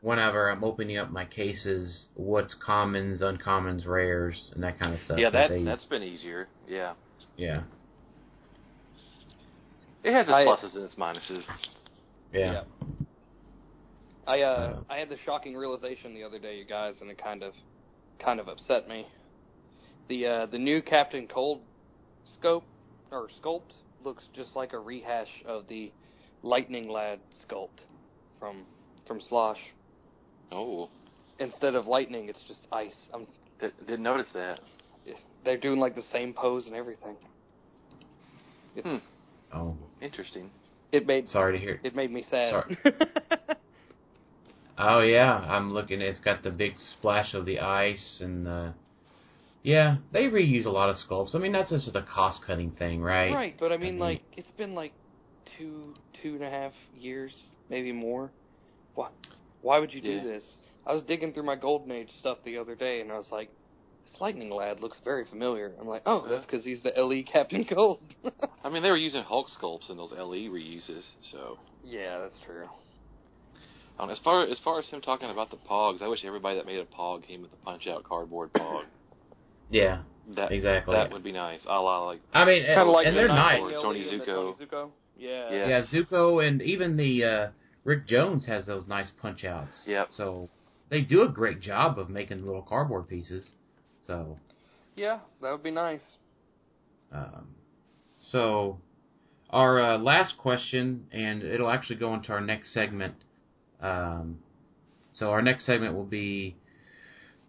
whenever 0.00 0.50
I'm 0.50 0.64
opening 0.64 0.96
up 0.96 1.10
my 1.10 1.26
cases, 1.26 2.08
what's 2.14 2.54
commons, 2.54 3.20
uncommons, 3.20 3.86
rares, 3.86 4.50
and 4.54 4.64
that 4.64 4.78
kind 4.78 4.94
of 4.94 5.00
stuff. 5.00 5.18
yeah, 5.18 5.28
that 5.30 5.50
they- 5.50 5.62
that's 5.62 5.84
been 5.84 6.02
easier. 6.02 6.48
Yeah, 6.66 6.94
yeah, 7.36 7.62
it 10.02 10.12
has 10.12 10.26
its 10.26 10.32
I- 10.34 10.46
pluses 10.46 10.74
and 10.74 10.84
its 10.84 10.94
minuses. 10.94 11.44
yeah, 12.32 12.64
I 14.26 14.40
uh, 14.40 14.46
Uh, 14.46 14.80
I 14.88 14.96
had 14.96 15.10
the 15.10 15.18
shocking 15.18 15.54
realization 15.54 16.14
the 16.14 16.24
other 16.24 16.38
day, 16.38 16.56
you 16.56 16.64
guys, 16.64 16.94
and 17.02 17.10
it 17.10 17.18
kind 17.18 17.42
of 17.42 17.54
kind 18.18 18.40
of 18.40 18.48
upset 18.48 18.88
me. 18.88 19.06
The 20.08 20.26
uh, 20.26 20.46
the 20.46 20.58
new 20.58 20.80
Captain 20.80 21.28
Cold 21.28 21.60
scope 22.38 22.64
or 23.10 23.28
sculpt 23.40 23.72
looks 24.02 24.24
just 24.32 24.56
like 24.56 24.72
a 24.72 24.78
rehash 24.78 25.30
of 25.44 25.68
the 25.68 25.92
Lightning 26.42 26.88
Lad 26.88 27.20
sculpt 27.48 27.80
from 28.38 28.62
from 29.06 29.20
Slosh. 29.28 29.58
Oh, 30.50 30.88
Instead 31.38 31.74
of 31.74 31.86
lightning, 31.86 32.28
it's 32.28 32.38
just 32.46 32.60
ice. 32.70 32.94
I'm, 33.12 33.26
di- 33.58 33.70
didn't 33.86 34.02
notice 34.02 34.26
that. 34.34 34.60
they're 35.44 35.56
doing 35.56 35.80
like 35.80 35.94
the 35.96 36.02
same 36.12 36.32
pose 36.34 36.66
and 36.66 36.74
everything. 36.74 37.16
It's, 38.76 38.86
Hmm. 38.86 38.96
Oh, 39.52 39.76
Interesting. 40.00 40.50
It 40.92 41.06
made 41.06 41.28
sorry 41.30 41.58
to 41.58 41.64
hear. 41.64 41.80
it 41.82 41.94
made 41.96 42.10
me 42.12 42.24
sad. 42.30 42.50
Sorry. 42.50 42.76
Oh 44.78 45.00
yeah, 45.00 45.34
I'm 45.34 45.72
looking. 45.72 46.00
It's 46.00 46.18
got 46.20 46.42
the 46.42 46.50
big 46.50 46.72
splash 46.78 47.34
of 47.34 47.44
the 47.44 47.60
ice, 47.60 48.18
and 48.20 48.46
the 48.46 48.74
yeah, 49.62 49.96
they 50.12 50.24
reuse 50.24 50.64
a 50.64 50.70
lot 50.70 50.88
of 50.88 50.96
sculpts. 50.96 51.34
I 51.34 51.38
mean, 51.38 51.52
that's 51.52 51.70
just 51.70 51.94
a 51.94 52.02
cost 52.02 52.40
cutting 52.46 52.70
thing, 52.72 53.00
right? 53.02 53.32
Right, 53.32 53.54
but 53.60 53.70
I 53.70 53.76
mean, 53.76 53.94
mean- 53.94 53.98
like, 54.00 54.22
it's 54.36 54.50
been 54.56 54.74
like 54.74 54.92
two, 55.58 55.94
two 56.22 56.34
and 56.34 56.42
a 56.44 56.50
half 56.50 56.72
years, 56.96 57.32
maybe 57.68 57.92
more. 57.92 58.30
Why, 58.94 59.08
why 59.62 59.78
would 59.78 59.92
you 59.92 60.00
do 60.00 60.10
Yeah. 60.10 60.22
this? 60.24 60.42
I 60.86 60.92
was 60.92 61.02
digging 61.04 61.32
through 61.32 61.44
my 61.44 61.56
Golden 61.56 61.90
Age 61.92 62.08
stuff 62.20 62.38
the 62.44 62.58
other 62.58 62.74
day, 62.74 63.00
and 63.00 63.12
I 63.12 63.16
was 63.16 63.26
like, 63.30 63.48
this 64.10 64.20
Lightning 64.20 64.50
Lad 64.50 64.80
looks 64.80 64.98
very 65.04 65.24
familiar. 65.26 65.72
I'm 65.80 65.86
like, 65.86 66.02
oh, 66.06 66.26
that's 66.28 66.44
because 66.44 66.64
he's 66.64 66.82
the 66.82 66.92
LE 67.00 67.22
Captain 67.22 67.64
Cold. 67.64 68.00
I 68.64 68.68
mean, 68.68 68.82
they 68.82 68.90
were 68.90 68.96
using 68.96 69.22
Hulk 69.22 69.46
sculpts 69.60 69.90
in 69.90 69.96
those 69.96 70.10
LE 70.12 70.48
reuses, 70.50 71.04
so. 71.30 71.58
yeah, 71.84 72.18
that's 72.18 72.36
true. 72.44 72.66
Um, 73.98 74.10
as 74.10 74.18
far 74.24 74.44
as 74.48 74.58
far 74.64 74.78
as 74.80 74.88
him 74.88 75.00
talking 75.02 75.30
about 75.30 75.50
the 75.50 75.58
Pogs, 75.58 76.00
I 76.02 76.08
wish 76.08 76.24
everybody 76.24 76.56
that 76.56 76.66
made 76.66 76.78
a 76.78 76.84
Pog 76.84 77.26
came 77.26 77.42
with 77.42 77.52
a 77.52 77.56
punch 77.64 77.86
out 77.86 78.02
cardboard 78.04 78.50
Pog. 78.54 78.84
Yeah, 79.70 80.00
That 80.34 80.50
exactly. 80.50 80.94
that 80.94 81.12
would 81.12 81.22
be 81.22 81.30
nice. 81.32 81.60
A 81.66 81.78
la 81.80 82.06
like 82.06 82.20
I 82.32 82.44
mean, 82.46 82.64
Kind 82.64 82.80
of 82.80 82.88
like 82.88 83.06
and 83.06 83.14
the 83.14 83.20
they're 83.20 83.28
nice. 83.28 83.60
Tony 83.82 84.02
Zucco. 84.02 84.24
Tony 84.24 84.54
Zucco. 84.66 84.90
Yeah. 85.16 85.50
Yeah. 85.52 85.68
Yeah, 85.68 85.82
Zucco 85.92 86.46
and 86.46 86.60
even 86.62 86.96
the 86.96 87.24
uh, 87.24 87.48
Rick 87.84 88.06
Jones 88.06 88.46
has 88.46 88.66
those 88.66 88.86
nice 88.86 89.10
punch 89.20 89.44
outs. 89.44 89.84
Yep. 89.86 90.08
So 90.16 90.48
they 90.90 91.00
do 91.00 91.22
a 91.22 91.28
great 91.28 91.60
job 91.60 91.98
of 91.98 92.08
making 92.10 92.44
little 92.44 92.62
cardboard 92.62 93.08
pieces. 93.08 93.52
So, 94.06 94.36
Yeah, 94.96 95.20
that 95.40 95.50
would 95.50 95.62
be 95.62 95.70
nice. 95.70 96.02
um, 97.12 97.54
so 98.20 98.78
our 99.50 99.80
uh, 99.80 99.98
last 99.98 100.38
question, 100.38 101.06
and 101.12 101.42
it'll 101.42 101.70
actually 101.70 101.96
go 101.96 102.14
into 102.14 102.32
our 102.32 102.40
next 102.40 102.72
segment. 102.72 103.14
Um, 103.80 104.38
so 105.14 105.30
our 105.30 105.42
next 105.42 105.66
segment 105.66 105.94
will 105.94 106.06
be 106.06 106.56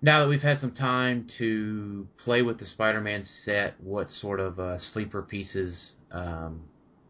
now 0.02 0.22
that 0.22 0.30
we've 0.30 0.42
had 0.42 0.60
some 0.60 0.72
time 0.74 1.28
to 1.38 2.08
play 2.24 2.42
with 2.42 2.60
the 2.60 2.66
Spider-Man 2.66 3.24
set. 3.46 3.76
What 3.82 4.10
sort 4.10 4.40
of 4.40 4.60
uh, 4.60 4.78
sleeper 4.78 5.22
pieces 5.22 5.96
um, 6.12 6.64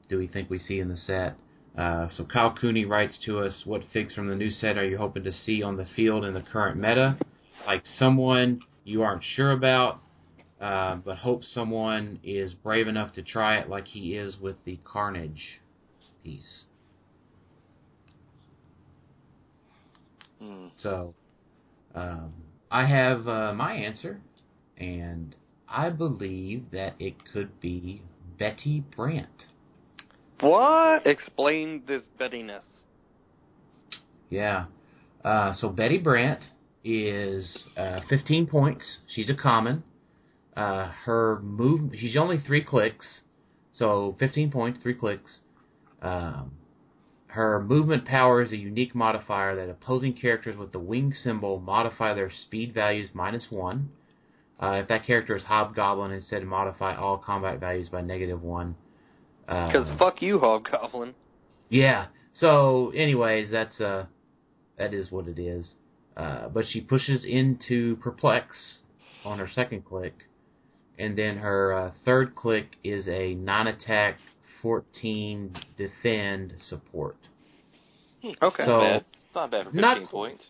do 0.09 0.17
we 0.17 0.27
think 0.27 0.49
we 0.49 0.57
see 0.59 0.79
in 0.79 0.89
the 0.89 0.97
set? 0.97 1.37
Uh, 1.77 2.07
so 2.09 2.23
Kyle 2.25 2.53
Cooney 2.53 2.85
writes 2.85 3.17
to 3.25 3.39
us, 3.39 3.65
"What 3.65 3.83
figs 3.93 4.13
from 4.13 4.27
the 4.27 4.35
new 4.35 4.49
set 4.49 4.77
are 4.77 4.85
you 4.85 4.97
hoping 4.97 5.23
to 5.23 5.31
see 5.31 5.63
on 5.63 5.75
the 5.77 5.85
field 5.85 6.23
in 6.25 6.33
the 6.33 6.41
current 6.41 6.77
meta? 6.77 7.17
Like 7.65 7.83
someone 7.85 8.61
you 8.83 9.01
aren't 9.03 9.23
sure 9.23 9.51
about, 9.51 10.01
uh, 10.61 10.95
but 10.95 11.17
hope 11.17 11.43
someone 11.43 12.19
is 12.23 12.53
brave 12.53 12.87
enough 12.87 13.13
to 13.13 13.23
try 13.23 13.57
it, 13.57 13.69
like 13.69 13.87
he 13.87 14.15
is 14.15 14.39
with 14.39 14.63
the 14.65 14.79
Carnage 14.83 15.61
piece." 16.23 16.67
hmm, 20.39 20.67
So, 20.77 21.15
um, 21.95 22.33
I 22.71 22.85
have 22.85 23.27
uh, 23.27 23.53
my 23.53 23.73
answer, 23.73 24.21
and 24.77 25.35
I 25.67 25.89
believe 25.89 26.71
that 26.71 26.95
it 26.99 27.15
could 27.31 27.59
be 27.59 28.03
Betty 28.37 28.83
Brant. 28.95 29.47
What? 30.43 31.07
Explain 31.07 31.83
this 31.87 32.01
bettiness. 32.19 32.65
Yeah. 34.29 34.65
Uh, 35.23 35.53
so 35.53 35.69
Betty 35.69 35.97
Brant 35.97 36.43
is 36.83 37.67
uh, 37.77 38.01
15 38.09 38.47
points. 38.47 38.99
She's 39.07 39.29
a 39.29 39.35
common. 39.35 39.83
Uh, 40.55 40.91
her 41.05 41.39
move. 41.41 41.91
She's 41.97 42.17
only 42.17 42.37
three 42.45 42.63
clicks, 42.63 43.21
so 43.71 44.17
15 44.19 44.51
points, 44.51 44.83
three 44.83 44.93
clicks. 44.93 45.41
Um, 46.01 46.51
her 47.27 47.63
movement 47.63 48.05
power 48.05 48.41
is 48.41 48.51
a 48.51 48.57
unique 48.57 48.93
modifier 48.93 49.55
that 49.55 49.69
opposing 49.69 50.13
characters 50.13 50.57
with 50.57 50.73
the 50.73 50.79
wing 50.79 51.13
symbol 51.13 51.59
modify 51.59 52.13
their 52.13 52.29
speed 52.29 52.73
values 52.73 53.09
minus 53.13 53.47
one. 53.49 53.89
Uh, 54.61 54.81
if 54.81 54.89
that 54.89 55.05
character 55.05 55.35
is 55.35 55.45
Hobgoblin, 55.45 56.11
instead 56.11 56.43
modify 56.43 56.95
all 56.95 57.17
combat 57.17 57.59
values 57.59 57.87
by 57.89 58.01
negative 58.01 58.43
one. 58.43 58.75
Because 59.45 59.89
Uh, 59.89 59.97
fuck 59.97 60.21
you, 60.21 60.39
Hobgoblin. 60.39 61.13
yeah. 61.69 62.07
So, 62.33 62.91
anyways, 62.95 63.51
that's 63.51 63.79
uh, 63.79 64.05
that 64.77 64.93
is 64.93 65.11
what 65.11 65.27
it 65.27 65.37
is. 65.39 65.75
Uh, 66.17 66.49
but 66.49 66.65
she 66.67 66.81
pushes 66.81 67.25
into 67.25 67.95
perplex 67.97 68.79
on 69.25 69.39
her 69.39 69.47
second 69.47 69.83
click, 69.85 70.13
and 70.97 71.17
then 71.17 71.37
her 71.37 71.73
uh, 71.73 71.91
third 72.05 72.35
click 72.35 72.75
is 72.83 73.07
a 73.07 73.33
non-attack, 73.35 74.17
14 74.61 75.55
defend 75.77 76.53
support. 76.59 77.17
Okay. 78.41 78.65
So- 78.65 78.79
not 78.81 79.01
bad. 79.01 79.05
Not 79.35 79.51
bad 79.51 79.63
for 79.65 79.71
15 79.71 79.81
Not- 79.81 80.09
points. 80.11 80.49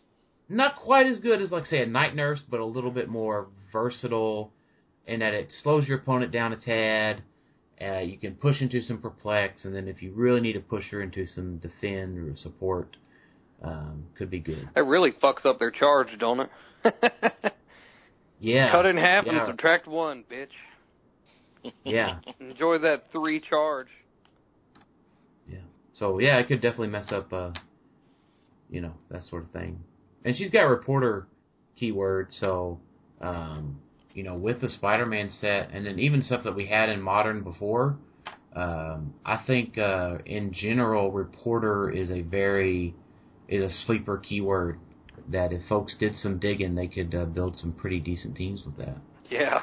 Not 0.50 0.76
quite 0.76 1.08
as 1.08 1.20
good 1.20 1.42
as, 1.42 1.52
like, 1.54 1.66
say, 1.66 1.82
a 1.82 1.86
night 1.86 2.16
nurse, 2.16 2.42
but 2.50 2.60
a 2.60 2.66
little 2.66 2.92
bit 2.92 3.08
more 3.10 3.48
versatile 3.72 4.52
in 5.08 5.22
that 5.22 5.34
it 5.34 5.50
slows 5.64 5.88
your 5.88 5.98
opponent 6.00 6.32
down 6.34 6.52
a 6.52 6.58
tad. 6.58 7.24
Uh, 7.82 8.00
you 8.00 8.18
can 8.18 8.36
push 8.36 8.62
into 8.62 8.82
some 8.82 9.00
perplex, 9.00 9.66
and 9.66 9.76
then 9.76 9.88
if 9.88 10.02
you 10.02 10.14
really 10.14 10.42
need 10.42 10.54
to 10.54 10.60
push 10.60 10.86
her 10.92 11.02
into 11.02 11.26
some 11.26 11.58
defend 11.58 12.18
or 12.18 12.36
support, 12.36 12.96
um, 13.64 14.06
could 14.18 14.30
be 14.30 14.40
good. 14.40 14.70
That 14.76 14.84
really 14.84 15.12
fucks 15.12 15.46
up 15.46 15.60
their 15.60 15.72
charge, 15.72 16.10
don't 16.20 16.42
it? 16.42 17.54
Yeah. 18.44 18.74
Cut 18.74 18.86
in 18.86 18.98
half 18.98 19.26
and 19.26 19.40
subtract 19.48 19.88
one, 19.88 20.26
bitch. 20.30 20.48
Yeah. 21.86 22.20
Enjoy 22.42 22.80
that 22.80 23.06
three 23.14 23.40
charge. 23.40 23.88
Yeah. 25.48 25.60
So 25.94 26.20
yeah, 26.20 26.38
it 26.40 26.50
could 26.50 26.60
definitely 26.60 26.90
mess 26.90 27.10
up, 27.10 27.32
uh, 27.32 27.52
you 28.70 28.82
know, 28.82 28.92
that 29.10 29.24
sort 29.24 29.44
of 29.44 29.52
thing. 29.52 29.80
And 30.26 30.36
she's 30.36 30.50
got 30.50 30.64
reporter 30.64 31.26
keyword, 31.78 32.34
so 32.34 32.82
um, 33.22 33.80
you 34.14 34.24
know, 34.24 34.36
with 34.36 34.62
the 34.62 34.70
Spider-Man 34.70 35.30
set, 35.30 35.72
and 35.72 35.86
then 35.86 36.00
even 36.00 36.22
stuff 36.22 36.44
that 36.44 36.56
we 36.56 36.68
had 36.68 36.90
in 36.90 37.02
modern 37.02 37.44
before. 37.44 37.98
Um, 38.56 39.16
I 39.26 39.44
think 39.48 39.78
uh, 39.78 40.18
in 40.26 40.54
general, 40.54 41.12
reporter 41.12 41.90
is 41.90 42.12
a 42.12 42.22
very 42.22 42.94
is 43.48 43.64
a 43.64 43.70
sleeper 43.86 44.18
keyword 44.18 44.80
that 45.30 45.52
if 45.52 45.62
folks 45.68 45.96
did 46.00 46.16
some 46.16 46.38
digging, 46.40 46.76
they 46.76 46.88
could 46.88 47.14
uh, 47.16 47.26
build 47.26 47.56
some 47.56 47.74
pretty 47.74 48.00
decent 48.00 48.36
teams 48.36 48.64
with 48.66 48.78
that. 48.78 48.98
Yeah. 49.30 49.62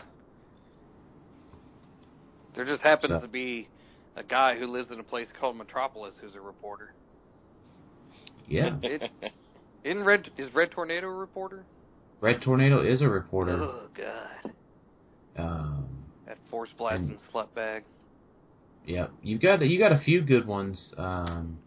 There 2.54 2.64
just 2.64 2.82
happens 2.82 3.12
So- 3.12 3.20
to 3.20 3.28
be 3.28 3.68
a 4.16 4.22
guy 4.24 4.58
who 4.58 4.66
lives 4.66 4.90
in 4.90 4.98
a 4.98 5.04
place 5.04 5.28
called 5.38 5.56
Metropolis 5.56 6.14
who's 6.20 6.34
a 6.34 6.40
reporter. 6.40 6.92
Yeah, 8.48 8.76
It, 8.82 9.10
isn't 9.84 10.04
Red 10.04 10.30
is 10.36 10.52
Red 10.52 10.72
Tornado 10.72 11.06
a 11.06 11.14
reporter? 11.14 11.64
Red 12.20 12.42
Tornado 12.42 12.82
is 12.82 13.00
a 13.02 13.08
reporter. 13.08 13.56
Oh 13.62 13.88
God. 13.96 14.52
Um, 15.36 15.88
That 16.26 16.38
force 16.50 16.68
blasting 16.76 17.10
And- 17.10 17.18
slut 17.32 17.54
bag. 17.54 17.84
yeah, 18.86 19.08
you 19.22 19.38
got 19.38 19.60
you 19.64 19.78
got 19.78 19.92
a 19.92 19.98
few 20.00 20.20
good 20.22 20.46
ones. 20.46 20.94
Um, 20.98 21.58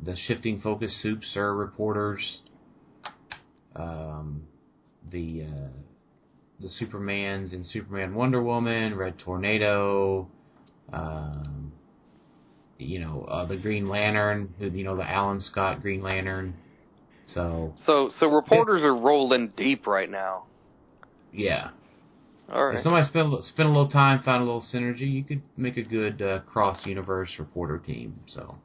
the 0.00 0.14
shifting 0.16 0.60
focus 0.60 0.96
soups 1.02 1.36
are 1.36 1.54
reporters. 1.56 2.42
Um, 3.74 4.44
the 5.10 5.44
uh, 5.44 5.70
the 6.60 6.68
Supermans 6.80 7.52
and 7.52 7.64
Superman 7.66 8.14
Wonder 8.14 8.42
Woman, 8.42 8.96
Red 8.96 9.18
Tornado. 9.18 10.28
Um, 10.92 11.72
you 12.78 13.00
know 13.00 13.22
uh, 13.28 13.44
the 13.46 13.56
Green 13.56 13.88
Lantern, 13.88 14.54
you 14.60 14.84
know 14.84 14.96
the 14.96 15.08
Alan 15.08 15.40
Scott 15.40 15.82
Green 15.82 16.00
Lantern. 16.02 16.54
So 17.28 17.74
So 17.86 18.10
so 18.18 18.28
reporters 18.28 18.82
are 18.82 18.94
rolling 18.96 19.52
deep 19.56 19.86
right 19.86 20.10
now. 20.10 20.44
yeah, 21.32 21.70
All 22.50 22.66
right. 22.66 22.76
If 22.78 22.82
somebody 22.82 23.06
spent 23.06 23.32
a 23.32 23.42
spent 23.42 23.68
a 23.68 23.72
little 23.72 23.88
time, 23.88 24.22
found 24.22 24.42
a 24.42 24.44
little 24.44 24.64
synergy, 24.72 25.10
you 25.12 25.24
could 25.24 25.42
make 25.56 25.76
a 25.76 25.82
good 25.82 26.22
uh, 26.22 26.40
cross 26.40 26.86
universe 26.86 27.34
reporter 27.38 27.78
team. 27.78 28.20
So, 28.26 28.56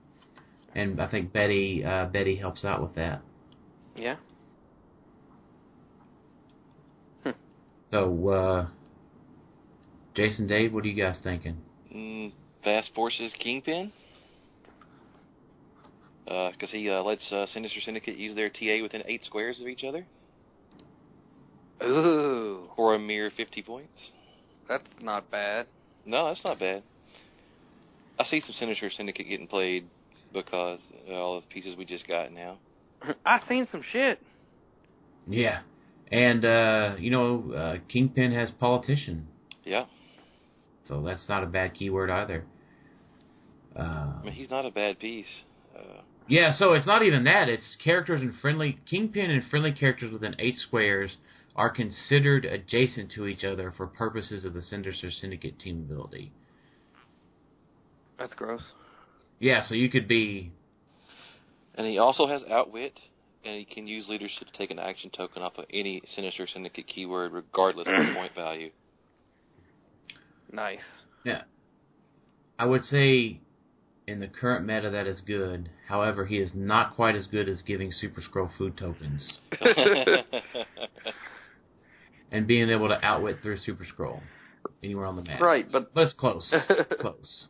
and 0.74 1.02
I 1.02 1.10
think 1.10 1.34
Betty 1.34 1.84
uh, 1.84 2.06
Betty 2.06 2.36
helps 2.38 2.64
out 2.64 2.82
with 2.82 2.96
that. 2.96 3.22
Yeah. 3.96 4.16
So, 7.92 8.30
uh, 8.30 8.68
Jason, 10.16 10.48
Dave, 10.48 10.74
what 10.74 10.84
are 10.84 10.88
you 10.88 11.00
guys 11.00 11.20
thinking? 11.24 11.58
Mm, 11.96 12.32
Fast 12.64 12.90
Forces 12.96 13.32
Kingpin. 13.40 13.92
Because 16.26 16.72
he 16.72 16.90
uh, 16.90 17.02
lets 17.04 17.32
uh, 17.32 17.46
Sinister 17.48 17.80
Syndicate 17.82 18.18
use 18.18 18.36
their 18.36 18.50
TA 18.50 18.82
within 18.82 19.04
eight 19.08 19.24
squares 19.24 19.60
of 19.62 19.68
each 19.68 19.84
other 19.84 20.06
Ooh, 21.84 22.70
for 22.76 22.96
a 22.96 23.00
mere 23.00 23.30
50 23.36 23.62
points. 23.64 23.92
that's 24.70 24.84
not 25.02 25.30
bad. 25.30 25.68
No, 26.06 26.28
that's 26.28 26.44
not 26.46 26.60
bad. 26.60 26.84
I 28.20 28.24
see 28.26 28.40
some 28.42 28.56
Sinister 28.58 28.90
Syndicate 28.90 29.28
getting 29.28 29.48
played 29.48 29.86
because 30.34 30.80
of 31.08 31.14
all 31.14 31.42
the 31.42 31.48
pieces 31.48 31.76
we 31.78 31.86
just 31.86 32.08
got 32.08 32.32
now. 32.32 32.58
I 33.26 33.40
seen 33.50 33.68
some 33.72 33.84
shit. 33.92 34.20
Yeah, 35.28 35.62
and 36.12 36.46
uh, 36.46 36.96
you 37.00 37.12
know, 37.12 37.52
uh, 37.54 37.76
Kingpin 37.90 38.34
has 38.34 38.52
politician, 38.52 39.28
Yeah, 39.64 39.86
so 40.88 41.02
that's 41.02 41.28
not 41.30 41.44
a 41.44 41.48
bad 41.48 41.74
keyword 41.74 42.10
either. 42.10 42.44
Uh, 43.76 43.80
I 44.20 44.22
mean 44.24 44.34
he's 44.34 44.50
not 44.50 44.66
a 44.66 44.72
bad 44.72 45.00
piece. 45.00 45.26
Uh, 45.76 46.02
Yeah, 46.28 46.54
so 46.54 46.74
it's 46.74 46.88
not 46.88 47.04
even 47.04 47.26
that. 47.26 47.50
It's 47.50 47.76
characters 47.84 48.22
and 48.22 48.34
friendly 48.42 48.80
Kingpin 48.90 49.30
and 49.30 49.44
friendly 49.50 49.74
characters 49.74 50.12
within 50.12 50.36
eight 50.40 50.58
squares 50.58 51.18
are 51.56 51.70
considered 51.70 52.46
adjacent 52.46 53.12
to 53.12 53.28
each 53.28 53.44
other 53.44 53.74
for 53.76 53.86
purposes 53.86 54.46
of 54.46 54.54
the 54.54 54.62
Sinister 54.62 55.12
Syndicate 55.12 55.60
team 55.60 55.86
ability. 55.90 56.32
That's 58.18 58.34
gross. 58.34 58.62
Yeah, 59.40 59.64
so 59.68 59.76
you 59.76 59.90
could 59.90 60.08
be 60.08 60.52
and 61.76 61.88
he 61.88 61.98
also 61.98 62.28
has 62.28 62.44
Outwit, 62.50 63.00
and 63.44 63.56
he 63.58 63.66
can 63.66 63.88
use 63.88 64.08
Leadership 64.08 64.48
to 64.48 64.58
take 64.58 64.72
an 64.72 64.80
action 64.80 65.10
token 65.10 65.42
off 65.42 65.58
of 65.58 65.66
any 65.72 66.02
Sinister 66.16 66.48
Syndicate 66.48 66.88
keyword, 66.88 67.34
regardless 67.34 67.88
of 67.88 68.16
point 68.16 68.36
value. 68.36 68.70
Nice. 70.52 70.80
Yeah, 71.26 71.44
I 72.60 72.66
would 72.66 72.84
say 72.86 73.40
in 74.08 74.20
the 74.20 74.28
current 74.28 74.66
meta 74.66 74.90
that 74.90 75.08
is 75.08 75.22
good. 75.22 75.70
However, 75.88 76.26
he 76.26 76.38
is 76.38 76.52
not 76.54 76.96
quite 76.96 77.16
as 77.16 77.26
good 77.28 77.48
as 77.48 77.62
giving 77.62 77.92
Super 77.92 78.22
Skrull 78.22 78.50
food 78.58 78.78
tokens 78.78 79.40
and 82.32 82.48
being 82.48 82.70
able 82.70 82.88
to 82.90 83.00
outwit 83.06 83.38
through 83.42 83.58
Super 83.58 83.86
Skrull 83.86 84.22
anywhere 84.84 85.06
on 85.06 85.16
the 85.16 85.22
map. 85.24 85.40
Right, 85.42 85.66
but 85.72 85.94
But 85.94 86.02
it's 86.06 86.14
close. 86.14 86.54
close. 87.00 87.48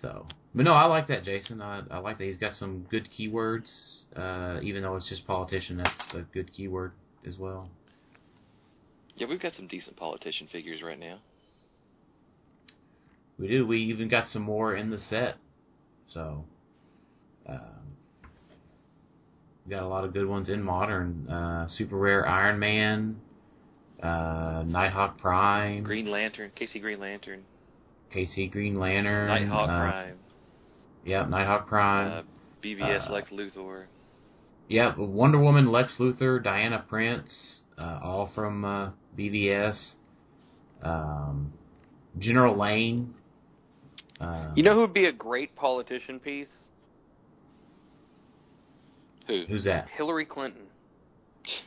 So, 0.00 0.26
but 0.54 0.62
no, 0.64 0.72
I 0.72 0.84
like 0.86 1.08
that, 1.08 1.24
Jason. 1.24 1.60
I, 1.60 1.82
I 1.90 1.98
like 1.98 2.18
that 2.18 2.24
he's 2.24 2.38
got 2.38 2.52
some 2.54 2.86
good 2.90 3.08
keywords. 3.18 3.68
Uh, 4.14 4.60
even 4.62 4.82
though 4.82 4.96
it's 4.96 5.08
just 5.08 5.26
politician, 5.26 5.78
that's 5.78 6.14
a 6.14 6.22
good 6.32 6.52
keyword 6.52 6.92
as 7.26 7.36
well. 7.36 7.68
yeah, 9.16 9.26
we've 9.26 9.40
got 9.40 9.54
some 9.54 9.66
decent 9.66 9.96
politician 9.96 10.46
figures 10.50 10.80
right 10.82 10.98
now. 10.98 11.18
We 13.38 13.48
do. 13.48 13.66
We 13.66 13.78
even 13.82 14.08
got 14.08 14.28
some 14.28 14.42
more 14.42 14.74
in 14.74 14.90
the 14.90 14.98
set. 14.98 15.36
So, 16.08 16.44
um, 17.48 17.96
we 19.64 19.70
got 19.70 19.82
a 19.82 19.88
lot 19.88 20.04
of 20.04 20.12
good 20.12 20.26
ones 20.26 20.48
in 20.48 20.62
modern. 20.62 21.28
Uh, 21.28 21.68
super 21.68 21.96
rare 21.96 22.26
Iron 22.26 22.58
Man, 22.58 23.20
uh, 24.02 24.64
Nighthawk 24.66 25.18
Prime, 25.18 25.84
Green 25.84 26.10
Lantern, 26.10 26.50
KC 26.58 26.80
Green 26.80 26.98
Lantern, 26.98 27.42
KC 28.14 28.50
Green 28.50 28.76
Lantern, 28.76 29.28
Nighthawk 29.28 29.68
uh, 29.68 29.78
Prime, 29.78 30.16
Yep, 31.04 31.28
Nighthawk 31.28 31.68
Prime. 31.68 32.08
uh, 32.10 32.22
BVS 32.64 33.08
uh, 33.08 33.12
Lex 33.12 33.28
Luthor. 33.30 33.84
Yep, 34.68 34.98
Wonder 34.98 35.38
Woman, 35.38 35.70
Lex 35.70 35.94
Luthor, 35.98 36.42
Diana 36.42 36.84
Prince, 36.88 37.62
uh, 37.78 38.00
all 38.02 38.30
from 38.34 38.64
uh, 38.64 38.90
BVS. 39.16 39.94
Um, 40.82 41.52
General 42.18 42.58
Lane. 42.58 43.14
Um, 44.20 44.52
you 44.56 44.62
know 44.62 44.74
who 44.74 44.80
would 44.80 44.94
be 44.94 45.06
a 45.06 45.12
great 45.12 45.54
politician 45.54 46.18
piece? 46.18 46.48
Who? 49.26 49.44
who's 49.48 49.64
that? 49.64 49.88
Hillary 49.96 50.24
Clinton. 50.26 50.62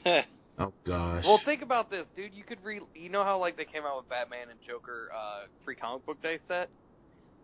Oh 0.59 0.73
gosh. 0.85 1.23
Well, 1.25 1.39
think 1.43 1.63
about 1.63 1.89
this, 1.89 2.05
dude. 2.15 2.35
You 2.35 2.43
could 2.43 2.59
re. 2.63 2.81
You 2.93 3.09
know 3.09 3.23
how 3.23 3.39
like 3.39 3.57
they 3.57 3.65
came 3.65 3.83
out 3.83 3.97
with 3.97 4.09
Batman 4.09 4.49
and 4.51 4.59
Joker 4.67 5.07
uh, 5.11 5.47
free 5.65 5.75
comic 5.75 6.05
book 6.05 6.21
day 6.21 6.37
set. 6.47 6.69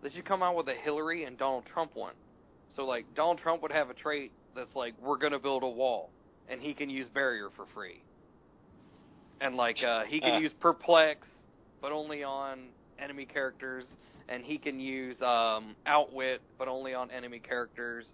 They 0.04 0.12
should 0.12 0.26
come 0.26 0.44
out 0.44 0.56
with 0.56 0.68
a 0.68 0.76
Hillary 0.76 1.24
and 1.24 1.36
Donald 1.36 1.64
Trump 1.74 1.92
one. 1.96 2.14
So 2.76 2.84
like 2.86 3.06
Donald 3.16 3.40
Trump 3.40 3.64
would 3.64 3.72
have 3.72 3.90
a 3.90 3.96
trait 3.96 4.32
that's 4.56 4.76
like 4.76 4.94
we're 5.02 5.18
gonna 5.18 5.40
build 5.40 5.64
a 5.64 5.68
wall, 5.68 6.12
and 6.48 6.62
he 6.62 6.76
can 6.76 6.92
use 6.92 7.08
barrier 7.12 7.50
for 7.56 7.66
free. 7.74 8.04
And 9.42 9.56
like 9.56 9.78
uh, 9.84 10.04
he 10.08 10.20
can 10.20 10.36
Uh. 10.36 10.40
use 10.40 10.52
perplex, 10.60 11.22
but 11.82 11.92
only 11.92 12.24
on 12.24 12.68
enemy 13.00 13.26
characters, 13.26 13.86
and 14.30 14.44
he 14.44 14.58
can 14.58 14.80
use 14.80 15.16
um, 15.22 15.76
outwit, 15.86 16.42
but 16.58 16.68
only 16.68 16.94
on 16.94 17.12
enemy 17.12 17.40
characters. 17.40 18.06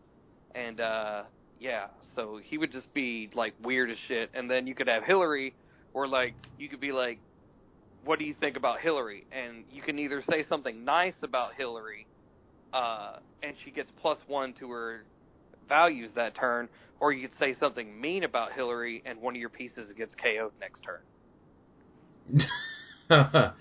And 0.55 0.79
uh, 0.79 1.23
yeah, 1.59 1.87
so 2.15 2.39
he 2.43 2.57
would 2.57 2.71
just 2.71 2.93
be 2.93 3.29
like 3.33 3.53
weird 3.63 3.89
as 3.89 3.97
shit. 4.07 4.29
And 4.33 4.49
then 4.49 4.67
you 4.67 4.75
could 4.75 4.87
have 4.87 5.03
Hillary, 5.03 5.53
or 5.93 6.07
like 6.07 6.35
you 6.57 6.69
could 6.69 6.79
be 6.81 6.91
like, 6.91 7.19
"What 8.03 8.19
do 8.19 8.25
you 8.25 8.35
think 8.39 8.57
about 8.57 8.79
Hillary?" 8.79 9.25
And 9.31 9.63
you 9.71 9.81
can 9.81 9.97
either 9.99 10.23
say 10.29 10.45
something 10.47 10.85
nice 10.85 11.15
about 11.23 11.55
Hillary, 11.55 12.05
uh, 12.73 13.17
and 13.41 13.55
she 13.63 13.71
gets 13.71 13.89
plus 14.01 14.17
one 14.27 14.53
to 14.59 14.71
her 14.71 15.03
values 15.67 16.11
that 16.15 16.35
turn, 16.35 16.69
or 16.99 17.11
you 17.11 17.27
could 17.27 17.37
say 17.39 17.55
something 17.59 17.99
mean 17.99 18.23
about 18.23 18.51
Hillary, 18.53 19.01
and 19.05 19.19
one 19.19 19.35
of 19.35 19.39
your 19.39 19.49
pieces 19.49 19.91
gets 19.97 20.13
KO'd 20.15 20.51
next 20.59 20.81
turn. 20.83 21.01
uh, 23.09 23.51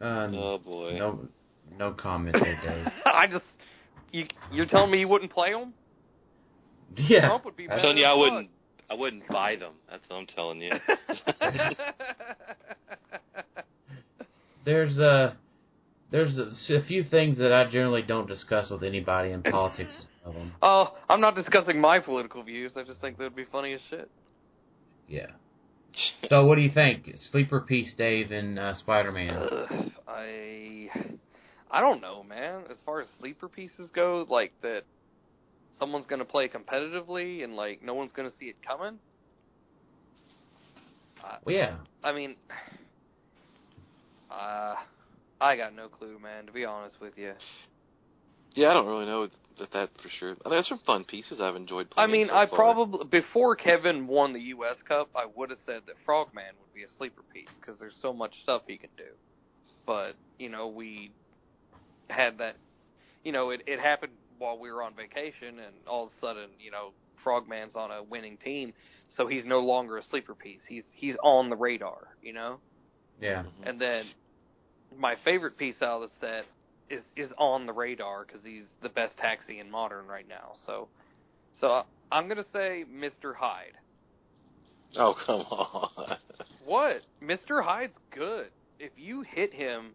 oh 0.00 0.58
boy. 0.58 0.98
no, 0.98 1.28
no 1.78 1.92
comment 1.92 2.36
there, 2.42 2.60
Dave. 2.62 2.86
I 3.04 3.26
just, 3.26 3.44
you, 4.12 4.26
you're 4.52 4.66
telling 4.66 4.90
me 4.90 5.00
you 5.00 5.08
wouldn't 5.08 5.32
play 5.32 5.52
them? 5.52 5.74
Yeah. 6.96 7.28
Trump 7.28 7.44
would 7.44 7.56
be 7.56 7.64
I'm 7.64 7.70
I'm 7.70 7.76
better 7.76 7.82
telling 7.82 7.98
you, 7.98 8.04
I 8.04 8.14
wouldn't. 8.14 8.50
I 8.90 8.94
wouldn't 8.94 9.28
buy 9.28 9.54
them. 9.54 9.74
That's 9.88 10.02
what 10.08 10.16
I'm 10.16 10.26
telling 10.26 10.60
you. 10.60 10.72
There's 14.64 14.98
uh 14.98 15.34
there's 16.10 16.38
a, 16.38 16.74
a 16.74 16.82
few 16.82 17.04
things 17.04 17.38
that 17.38 17.52
I 17.52 17.70
generally 17.70 18.02
don't 18.02 18.26
discuss 18.26 18.68
with 18.68 18.82
anybody 18.82 19.30
in 19.30 19.42
politics 19.42 20.06
of 20.24 20.34
them. 20.34 20.52
oh, 20.60 20.94
I'm 21.08 21.20
not 21.20 21.34
discussing 21.34 21.80
my 21.80 22.00
political 22.00 22.42
views. 22.42 22.72
I 22.76 22.82
just 22.82 23.00
think 23.00 23.16
they 23.16 23.24
would 23.24 23.36
be 23.36 23.46
funny 23.50 23.74
as 23.74 23.80
shit. 23.88 24.10
Yeah. 25.08 25.26
So 26.26 26.46
what 26.46 26.56
do 26.56 26.62
you 26.62 26.70
think? 26.70 27.10
Sleeper 27.16 27.60
piece, 27.60 27.94
Dave, 27.96 28.30
and 28.30 28.58
uh, 28.58 28.74
Spider-Man. 28.74 29.34
Ugh, 29.34 29.92
I 30.08 30.88
I 31.70 31.80
don't 31.80 32.00
know, 32.00 32.22
man. 32.22 32.64
As 32.70 32.76
far 32.84 33.00
as 33.00 33.08
sleeper 33.18 33.48
pieces 33.48 33.88
go, 33.94 34.26
like 34.28 34.52
that 34.62 34.82
someone's 35.78 36.06
gonna 36.06 36.24
play 36.24 36.48
competitively 36.48 37.44
and 37.44 37.56
like 37.56 37.82
no 37.82 37.94
one's 37.94 38.12
gonna 38.12 38.32
see 38.38 38.46
it 38.46 38.56
coming. 38.66 38.98
Uh, 41.24 41.36
Well, 41.44 41.54
yeah. 41.54 41.76
I 42.02 42.12
mean, 42.12 42.36
uh, 44.30 44.74
I 45.40 45.56
got 45.56 45.74
no 45.74 45.88
clue, 45.88 46.18
man. 46.18 46.46
To 46.46 46.52
be 46.52 46.64
honest 46.64 46.96
with 47.00 47.16
you, 47.16 47.32
Yeah, 48.54 48.70
I 48.70 48.74
don't 48.74 48.86
really 48.86 49.06
know 49.06 49.28
that 49.58 49.70
that 49.72 49.90
for 50.02 50.08
sure. 50.18 50.30
I 50.44 50.48
mean, 50.48 50.56
there's 50.56 50.68
some 50.68 50.80
fun 50.86 51.04
pieces 51.04 51.40
I've 51.40 51.56
enjoyed 51.56 51.90
playing. 51.90 52.10
I 52.10 52.12
mean, 52.12 52.28
so 52.28 52.34
I 52.34 52.46
far. 52.46 52.56
probably 52.56 53.06
before 53.06 53.54
Kevin 53.54 54.06
won 54.06 54.32
the 54.32 54.40
U.S. 54.40 54.76
Cup, 54.88 55.08
I 55.14 55.26
would 55.36 55.50
have 55.50 55.58
said 55.64 55.82
that 55.86 55.96
Frogman 56.04 56.54
would 56.60 56.74
be 56.74 56.82
a 56.82 56.88
sleeper 56.98 57.22
piece 57.32 57.48
because 57.60 57.78
there's 57.78 57.94
so 58.02 58.12
much 58.12 58.34
stuff 58.42 58.62
he 58.66 58.76
can 58.76 58.90
do. 58.96 59.04
But 59.86 60.14
you 60.38 60.48
know, 60.48 60.68
we 60.68 61.10
had 62.10 62.38
that. 62.38 62.56
You 63.24 63.32
know, 63.32 63.50
it 63.50 63.62
it 63.66 63.80
happened 63.80 64.12
while 64.38 64.58
we 64.58 64.70
were 64.72 64.82
on 64.82 64.94
vacation, 64.94 65.58
and 65.58 65.74
all 65.86 66.04
of 66.06 66.10
a 66.10 66.26
sudden, 66.26 66.50
you 66.58 66.70
know, 66.70 66.92
Frogman's 67.22 67.76
on 67.76 67.90
a 67.90 68.02
winning 68.02 68.38
team, 68.38 68.72
so 69.16 69.26
he's 69.26 69.44
no 69.44 69.60
longer 69.60 69.98
a 69.98 70.02
sleeper 70.10 70.34
piece. 70.34 70.60
He's 70.68 70.84
he's 70.94 71.16
on 71.22 71.50
the 71.50 71.56
radar. 71.56 72.08
You 72.22 72.32
know. 72.32 72.60
Yeah. 73.20 73.42
Mhm. 73.42 73.68
And 73.68 73.80
then 73.80 74.06
my 74.98 75.16
favorite 75.24 75.56
piece 75.58 75.76
out 75.82 76.02
of 76.02 76.10
the 76.10 76.16
set 76.20 76.46
is 76.88 77.02
is 77.16 77.30
on 77.38 77.66
the 77.66 77.72
radar 77.72 78.24
because 78.24 78.42
he's 78.44 78.64
the 78.82 78.88
best 78.88 79.16
taxi 79.18 79.60
in 79.60 79.70
modern 79.70 80.06
right 80.06 80.26
now. 80.28 80.52
So, 80.66 80.88
so 81.60 81.82
I'm 82.10 82.28
gonna 82.28 82.44
say 82.52 82.84
Mr. 82.90 83.34
Hyde. 83.34 83.76
Oh 84.96 85.14
come 85.26 85.40
on. 85.50 86.18
What? 86.64 87.02
Mr. 87.22 87.62
Hyde's 87.62 87.98
good. 88.14 88.50
If 88.78 88.92
you 88.96 89.22
hit 89.22 89.52
him, 89.52 89.90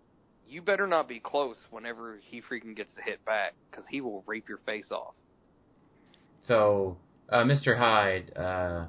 you 0.48 0.62
better 0.62 0.88
not 0.88 1.08
be 1.08 1.20
close 1.20 1.58
whenever 1.72 2.20
he 2.22 2.42
freaking 2.42 2.76
gets 2.76 2.94
to 2.96 3.02
hit 3.02 3.24
back 3.26 3.54
because 3.70 3.86
he 3.90 4.02
will 4.02 4.24
rape 4.28 4.48
your 4.48 4.60
face 4.60 4.92
off. 4.92 5.14
So, 6.42 6.98
uh, 7.30 7.44
Mr. 7.44 7.78
Hyde, 7.78 8.32
uh, 8.38 8.88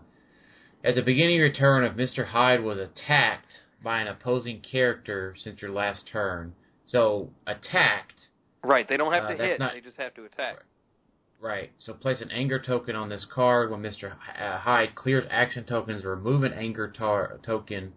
at 0.84 0.94
the 0.94 1.02
beginning 1.02 1.36
of 1.36 1.40
your 1.40 1.52
turn, 1.52 1.84
if 1.84 1.94
Mr. 1.96 2.26
Hyde 2.26 2.62
was 2.62 2.78
attacked 2.78 3.52
by 3.82 4.00
an 4.00 4.06
opposing 4.08 4.60
character 4.60 5.34
since 5.38 5.62
your 5.62 5.70
last 5.70 6.06
turn, 6.12 6.54
so 6.84 7.30
attacked, 7.46 8.12
Right? 8.62 8.88
They 8.88 8.96
don't 8.96 9.12
have 9.12 9.24
Uh, 9.24 9.28
to 9.28 9.36
hit; 9.36 9.58
not- 9.60 9.74
they 9.74 9.80
just 9.80 9.96
have 9.96 10.12
to 10.14 10.24
attack. 10.24 10.64
right? 11.40 11.70
So 11.76 11.92
place 11.94 12.20
an 12.20 12.30
anger 12.32 12.58
token 12.58 12.96
on 12.96 13.08
this 13.08 13.24
card. 13.24 13.70
When 13.70 13.80
Mr. 13.80 14.12
Uh, 14.36 14.58
Hyde 14.58 14.94
clears 14.96 15.24
action 15.30 15.64
tokens, 15.64 16.04
remove 16.04 16.42
an 16.42 16.52
anger 16.52 16.88
tar- 16.90 17.38
token 17.44 17.92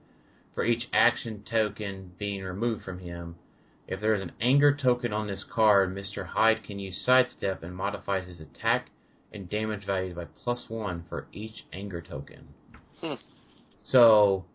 for 0.53 0.63
each 0.63 0.87
action 0.93 1.43
token 1.43 2.13
being 2.19 2.43
removed 2.43 2.83
from 2.83 2.99
him. 2.99 3.35
If 3.89 4.01
there 4.01 4.13
is 4.13 4.21
an 4.21 4.33
anger 4.39 4.71
token 4.79 5.11
on 5.13 5.25
this 5.25 5.43
card, 5.51 5.95
Mr. 5.95 6.23
Hyde 6.23 6.63
can 6.63 6.77
use 6.77 7.01
sidestep 7.03 7.63
and 7.63 7.75
modifies 7.75 8.27
his 8.27 8.39
attack 8.39 8.91
and 9.33 9.49
damage 9.49 9.83
values 9.83 10.13
by 10.15 10.25
plus 10.43 10.65
one 10.67 11.05
for 11.09 11.25
each 11.31 11.65
anger 11.73 11.99
token. 11.99 12.49
Hmm. 13.01 13.15
So, 13.83 14.45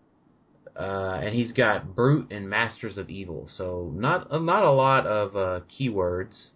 uh, 0.78 1.18
and 1.20 1.35
he's 1.35 1.51
got 1.51 1.97
brute 1.97 2.30
and 2.30 2.49
masters 2.49 2.97
of 2.97 3.11
evil. 3.11 3.49
So 3.49 3.91
not 3.93 4.30
uh, 4.30 4.39
not 4.39 4.62
a 4.62 4.70
lot 4.70 5.05
of 5.05 5.37
uh, 5.37 5.61
keywords, 5.68 6.51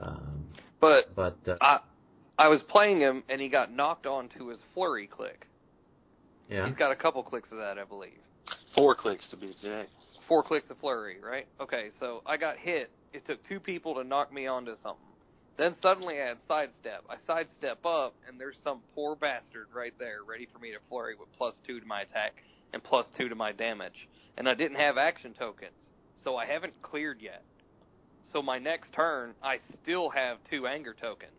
um, 0.00 0.46
But 0.80 1.12
but 1.16 1.36
uh, 1.48 1.56
I 1.60 1.78
I 2.38 2.46
was 2.46 2.60
playing 2.68 3.00
him 3.00 3.24
and 3.28 3.40
he 3.40 3.48
got 3.48 3.72
knocked 3.72 4.06
onto 4.06 4.46
his 4.46 4.58
flurry 4.74 5.08
click. 5.08 5.48
yeah, 6.48 6.68
He's 6.68 6.76
got 6.76 6.92
a 6.92 6.96
couple 6.96 7.20
clicks 7.24 7.50
of 7.50 7.58
that, 7.58 7.80
I 7.80 7.84
believe. 7.84 8.20
Four 8.76 8.94
clicks 8.94 9.28
to 9.30 9.36
be 9.36 9.50
exact. 9.50 9.90
Four 10.28 10.42
clicks 10.42 10.70
of 10.70 10.78
flurry, 10.78 11.16
right? 11.22 11.46
Okay, 11.60 11.90
so 12.00 12.22
I 12.26 12.36
got 12.36 12.56
hit. 12.56 12.90
It 13.12 13.26
took 13.26 13.38
two 13.48 13.60
people 13.60 13.94
to 13.94 14.04
knock 14.04 14.32
me 14.32 14.46
onto 14.46 14.72
something. 14.82 15.02
Then 15.56 15.74
suddenly 15.80 16.20
I 16.20 16.28
had 16.28 16.38
sidestep. 16.46 17.04
I 17.08 17.16
sidestep 17.26 17.84
up, 17.86 18.14
and 18.28 18.38
there's 18.38 18.56
some 18.62 18.80
poor 18.94 19.16
bastard 19.16 19.68
right 19.74 19.94
there, 19.98 20.18
ready 20.28 20.46
for 20.52 20.58
me 20.58 20.70
to 20.72 20.78
flurry 20.88 21.14
with 21.18 21.28
plus 21.36 21.54
two 21.66 21.80
to 21.80 21.86
my 21.86 22.02
attack 22.02 22.34
and 22.72 22.82
plus 22.82 23.06
two 23.16 23.28
to 23.28 23.34
my 23.34 23.52
damage. 23.52 24.08
And 24.36 24.48
I 24.48 24.54
didn't 24.54 24.76
have 24.76 24.98
action 24.98 25.34
tokens, 25.38 25.72
so 26.22 26.36
I 26.36 26.44
haven't 26.44 26.74
cleared 26.82 27.20
yet. 27.20 27.42
So 28.32 28.42
my 28.42 28.58
next 28.58 28.92
turn, 28.92 29.34
I 29.42 29.58
still 29.82 30.10
have 30.10 30.38
two 30.50 30.66
anger 30.66 30.94
tokens. 31.00 31.32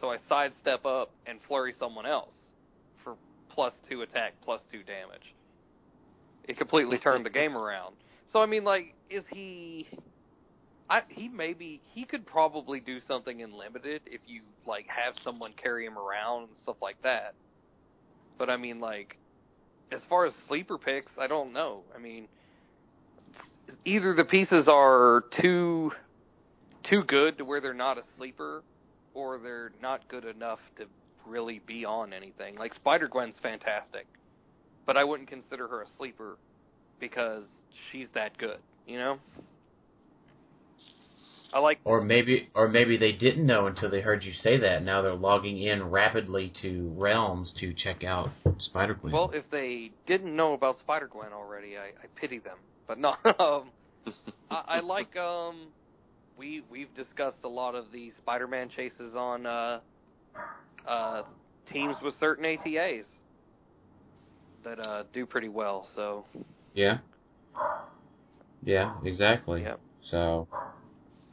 So 0.00 0.10
I 0.10 0.16
sidestep 0.28 0.84
up 0.84 1.10
and 1.26 1.38
flurry 1.46 1.74
someone 1.78 2.06
else 2.06 2.34
for 3.04 3.14
plus 3.50 3.74
two 3.88 4.02
attack, 4.02 4.32
plus 4.42 4.62
two 4.72 4.82
damage 4.82 5.34
it 6.50 6.58
completely 6.58 6.98
turned 6.98 7.24
the 7.24 7.30
game 7.40 7.56
around. 7.56 7.94
So 8.32 8.40
I 8.40 8.46
mean, 8.46 8.64
like, 8.64 8.94
is 9.08 9.22
he? 9.32 9.88
I 10.88 11.02
he 11.08 11.28
maybe 11.28 11.80
he 11.94 12.04
could 12.04 12.26
probably 12.26 12.80
do 12.80 12.98
something 13.06 13.40
in 13.40 13.56
limited 13.56 14.02
if 14.06 14.20
you 14.26 14.42
like 14.66 14.86
have 14.88 15.14
someone 15.22 15.52
carry 15.60 15.86
him 15.86 15.96
around 15.96 16.48
and 16.48 16.52
stuff 16.64 16.76
like 16.82 17.00
that. 17.02 17.34
But 18.36 18.50
I 18.50 18.56
mean, 18.56 18.80
like, 18.80 19.16
as 19.92 20.00
far 20.08 20.26
as 20.26 20.32
sleeper 20.48 20.76
picks, 20.76 21.12
I 21.18 21.28
don't 21.28 21.52
know. 21.52 21.82
I 21.94 22.00
mean, 22.00 22.26
either 23.84 24.14
the 24.14 24.24
pieces 24.24 24.66
are 24.66 25.24
too 25.40 25.92
too 26.82 27.04
good 27.04 27.38
to 27.38 27.44
where 27.44 27.60
they're 27.60 27.74
not 27.74 27.96
a 27.96 28.02
sleeper, 28.16 28.64
or 29.14 29.38
they're 29.38 29.70
not 29.80 30.08
good 30.08 30.24
enough 30.24 30.58
to 30.78 30.86
really 31.24 31.60
be 31.66 31.84
on 31.84 32.12
anything. 32.12 32.56
Like 32.56 32.74
Spider 32.74 33.06
Gwen's 33.06 33.36
fantastic 33.40 34.06
but 34.86 34.96
I 34.96 35.04
wouldn't 35.04 35.28
consider 35.28 35.68
her 35.68 35.82
a 35.82 35.86
sleeper 35.96 36.36
because 36.98 37.44
she's 37.90 38.08
that 38.14 38.36
good, 38.38 38.58
you 38.86 38.98
know? 38.98 39.18
I 41.52 41.58
like 41.58 41.80
or 41.82 42.00
maybe 42.00 42.48
or 42.54 42.68
maybe 42.68 42.96
they 42.96 43.10
didn't 43.10 43.44
know 43.44 43.66
until 43.66 43.90
they 43.90 44.00
heard 44.00 44.22
you 44.22 44.32
say 44.32 44.58
that. 44.58 44.84
Now 44.84 45.02
they're 45.02 45.14
logging 45.14 45.60
in 45.60 45.82
rapidly 45.90 46.52
to 46.62 46.94
Realms 46.96 47.52
to 47.58 47.74
check 47.74 48.04
out 48.04 48.28
Spider 48.58 48.94
Gwen. 48.94 49.12
well, 49.12 49.30
if 49.34 49.50
they 49.50 49.90
didn't 50.06 50.36
know 50.36 50.52
about 50.52 50.78
Spider 50.78 51.08
Gwen 51.08 51.32
already, 51.32 51.76
I, 51.76 51.86
I 51.86 52.06
pity 52.14 52.38
them. 52.38 52.58
But 52.86 52.98
no, 52.98 53.14
um, 53.38 53.70
I, 54.48 54.76
I 54.76 54.80
like 54.80 55.16
um, 55.16 55.68
we 56.38 56.62
we've 56.70 56.94
discussed 56.94 57.38
a 57.42 57.48
lot 57.48 57.74
of 57.74 57.86
the 57.92 58.12
Spider-Man 58.18 58.70
chases 58.74 59.14
on 59.16 59.44
uh, 59.44 59.80
uh, 60.86 61.22
teams 61.72 61.96
with 62.02 62.14
certain 62.20 62.44
ATAs 62.44 63.04
that 64.64 64.78
uh, 64.78 65.04
do 65.12 65.26
pretty 65.26 65.48
well. 65.48 65.88
So 65.94 66.24
yeah, 66.74 66.98
yeah, 68.62 68.94
exactly. 69.04 69.62
Yep. 69.62 69.80
So 70.10 70.48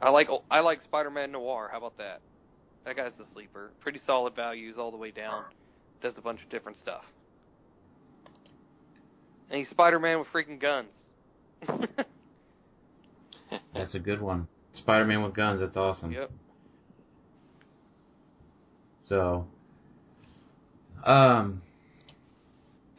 I 0.00 0.10
like 0.10 0.28
I 0.50 0.60
like 0.60 0.82
Spider-Man 0.84 1.32
Noir. 1.32 1.68
How 1.70 1.78
about 1.78 1.96
that? 1.98 2.20
That 2.84 2.96
guy's 2.96 3.12
the 3.18 3.24
sleeper. 3.32 3.72
Pretty 3.80 4.00
solid 4.06 4.34
values 4.34 4.76
all 4.78 4.90
the 4.90 4.96
way 4.96 5.10
down. 5.10 5.44
Does 6.02 6.14
a 6.16 6.22
bunch 6.22 6.42
of 6.42 6.48
different 6.48 6.78
stuff. 6.78 7.04
And 9.50 9.58
he's 9.58 9.68
Spider-Man 9.70 10.18
with 10.18 10.28
freaking 10.28 10.60
guns. 10.60 10.90
that's 13.74 13.94
a 13.94 13.98
good 13.98 14.20
one. 14.20 14.48
Spider 14.74 15.04
Man 15.04 15.22
with 15.22 15.34
guns. 15.34 15.60
That's 15.60 15.76
awesome. 15.76 16.12
yep. 16.12 16.30
So, 19.04 19.46
um, 21.04 21.62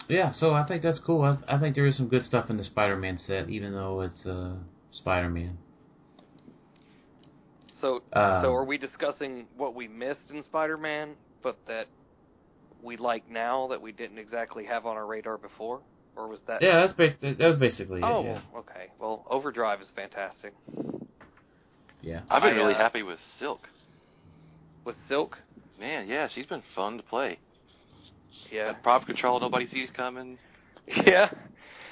yeah. 0.09 0.31
So 0.33 0.53
I 0.53 0.67
think 0.67 0.83
that's 0.83 0.99
cool. 0.99 1.21
I, 1.21 1.37
I 1.55 1.59
think 1.59 1.75
there 1.75 1.85
is 1.85 1.95
some 1.97 2.07
good 2.09 2.23
stuff 2.23 2.49
in 2.49 2.57
the 2.57 2.63
Spider 2.63 2.97
Man 2.97 3.17
set, 3.17 3.49
even 3.49 3.73
though 3.73 4.01
it's 4.01 4.25
uh, 4.25 4.57
Spider 4.91 5.29
Man. 5.29 5.57
So 7.81 8.01
Um, 8.13 8.43
so 8.43 8.53
are 8.53 8.65
we 8.65 8.77
discussing 8.77 9.45
what 9.55 9.73
we 9.73 9.87
missed 9.87 10.29
in 10.33 10.43
Spider-Man, 10.43 11.15
but 11.41 11.57
that 11.67 11.87
we 12.83 12.97
like 12.97 13.29
now 13.29 13.67
that 13.67 13.81
we 13.81 13.91
didn't 13.91 14.17
exactly 14.17 14.65
have 14.65 14.85
on 14.85 14.95
our 14.95 15.05
radar 15.05 15.37
before, 15.37 15.81
or 16.15 16.27
was 16.27 16.39
that? 16.47 16.61
Yeah, 16.61 16.85
that's 16.85 16.93
ba- 16.93 17.15
that 17.21 17.39
was 17.39 17.57
basically 17.57 18.01
Oh, 18.03 18.21
it. 18.21 18.25
Yeah. 18.25 18.41
okay. 18.57 18.87
Well, 18.99 19.25
Overdrive 19.29 19.81
is 19.81 19.87
fantastic. 19.95 20.53
Yeah. 22.01 22.21
I've 22.29 22.41
been 22.41 22.53
I, 22.53 22.57
really 22.57 22.75
uh, 22.75 22.77
happy 22.77 23.03
with 23.03 23.19
Silk. 23.39 23.67
With 24.85 24.95
Silk, 25.07 25.37
Man, 25.79 26.07
yeah, 26.07 26.27
she's 26.33 26.45
been 26.45 26.63
fun 26.75 26.97
to 26.97 27.03
play. 27.03 27.39
Yeah, 28.51 28.73
prop 28.73 29.05
control 29.05 29.39
nobody 29.39 29.67
sees 29.67 29.89
coming. 29.95 30.37
yeah. 30.87 31.31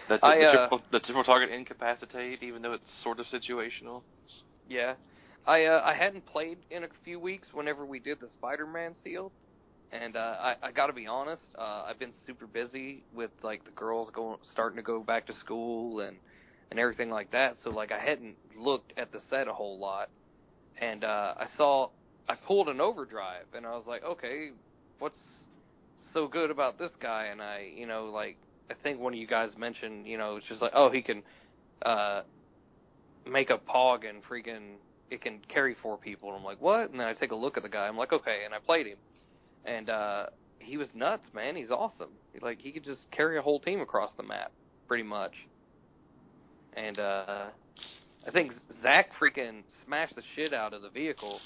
That 0.09 0.23
I, 0.23 0.37
the, 0.37 0.45
uh, 0.45 0.51
triple, 0.51 0.81
the 0.91 0.99
triple 1.01 1.23
target 1.23 1.49
incapacitate, 1.49 2.41
even 2.41 2.61
though 2.61 2.73
it's 2.73 3.03
sort 3.03 3.19
of 3.19 3.25
situational. 3.25 4.03
Yeah, 4.69 4.95
I 5.45 5.65
uh, 5.65 5.81
I 5.83 5.93
hadn't 5.95 6.25
played 6.25 6.59
in 6.71 6.83
a 6.83 6.87
few 7.03 7.19
weeks. 7.19 7.47
Whenever 7.53 7.85
we 7.85 7.99
did 7.99 8.19
the 8.19 8.27
Spider-Man 8.37 8.95
sealed, 9.03 9.31
and 9.91 10.15
uh, 10.15 10.35
I 10.39 10.55
I 10.63 10.71
got 10.71 10.87
to 10.87 10.93
be 10.93 11.07
honest, 11.07 11.41
uh, 11.57 11.83
I've 11.87 11.99
been 11.99 12.13
super 12.25 12.47
busy 12.47 13.03
with 13.13 13.31
like 13.43 13.65
the 13.65 13.71
girls 13.71 14.09
going 14.13 14.37
starting 14.51 14.77
to 14.77 14.83
go 14.83 15.01
back 15.01 15.27
to 15.27 15.33
school 15.35 16.01
and 16.01 16.17
and 16.71 16.79
everything 16.79 17.09
like 17.09 17.31
that. 17.31 17.55
So 17.63 17.69
like 17.69 17.91
I 17.91 17.99
hadn't 17.99 18.35
looked 18.57 18.93
at 18.97 19.11
the 19.11 19.19
set 19.29 19.47
a 19.47 19.53
whole 19.53 19.79
lot, 19.79 20.09
and 20.79 21.03
uh, 21.03 21.33
I 21.37 21.47
saw 21.57 21.89
I 22.29 22.35
pulled 22.35 22.67
an 22.69 22.81
overdrive, 22.81 23.45
and 23.55 23.65
I 23.65 23.71
was 23.71 23.85
like, 23.87 24.03
okay, 24.03 24.49
so 26.13 26.27
good 26.27 26.51
about 26.51 26.77
this 26.77 26.91
guy? 27.01 27.27
And 27.31 27.41
I 27.41 27.69
you 27.75 27.87
know 27.87 28.05
like 28.05 28.37
I 28.69 28.73
think 28.83 28.99
one 28.99 29.13
of 29.13 29.19
you 29.19 29.27
guys 29.27 29.51
mentioned 29.57 30.07
you 30.07 30.17
know 30.17 30.37
it's 30.37 30.47
just 30.47 30.61
like 30.61 30.73
oh 30.75 30.89
he 30.91 31.01
can 31.01 31.23
uh 31.83 32.21
make 33.29 33.49
a 33.49 33.57
pog 33.57 34.07
and 34.07 34.23
freaking 34.23 34.75
it 35.09 35.21
can 35.21 35.39
carry 35.47 35.75
four 35.81 35.97
people. 35.97 36.29
And 36.29 36.39
I'm 36.39 36.43
like, 36.43 36.61
what? 36.61 36.89
And 36.89 36.99
then 36.99 37.07
I 37.07 37.13
take 37.13 37.31
a 37.31 37.35
look 37.35 37.55
at 37.57 37.63
the 37.63 37.69
guy. 37.69 37.87
I'm 37.87 37.97
like, 37.97 38.11
okay. 38.11 38.41
And 38.43 38.53
I 38.53 38.59
played 38.59 38.87
him, 38.87 38.97
and 39.65 39.89
uh 39.89 40.25
he 40.59 40.77
was 40.77 40.89
nuts, 40.93 41.23
man. 41.33 41.55
He's 41.55 41.71
awesome. 41.71 42.11
He's 42.33 42.41
like 42.41 42.59
he 42.59 42.71
could 42.71 42.83
just 42.83 43.09
carry 43.11 43.37
a 43.37 43.41
whole 43.41 43.59
team 43.59 43.81
across 43.81 44.11
the 44.17 44.23
map, 44.23 44.51
pretty 44.87 45.03
much. 45.03 45.33
And 46.73 46.99
uh 46.99 47.47
I 48.27 48.31
think 48.31 48.51
Zach 48.81 49.09
freaking 49.19 49.63
smashed 49.85 50.15
the 50.15 50.23
shit 50.35 50.53
out 50.53 50.73
of 50.73 50.81
the 50.81 50.89
vehicle. 50.89 51.39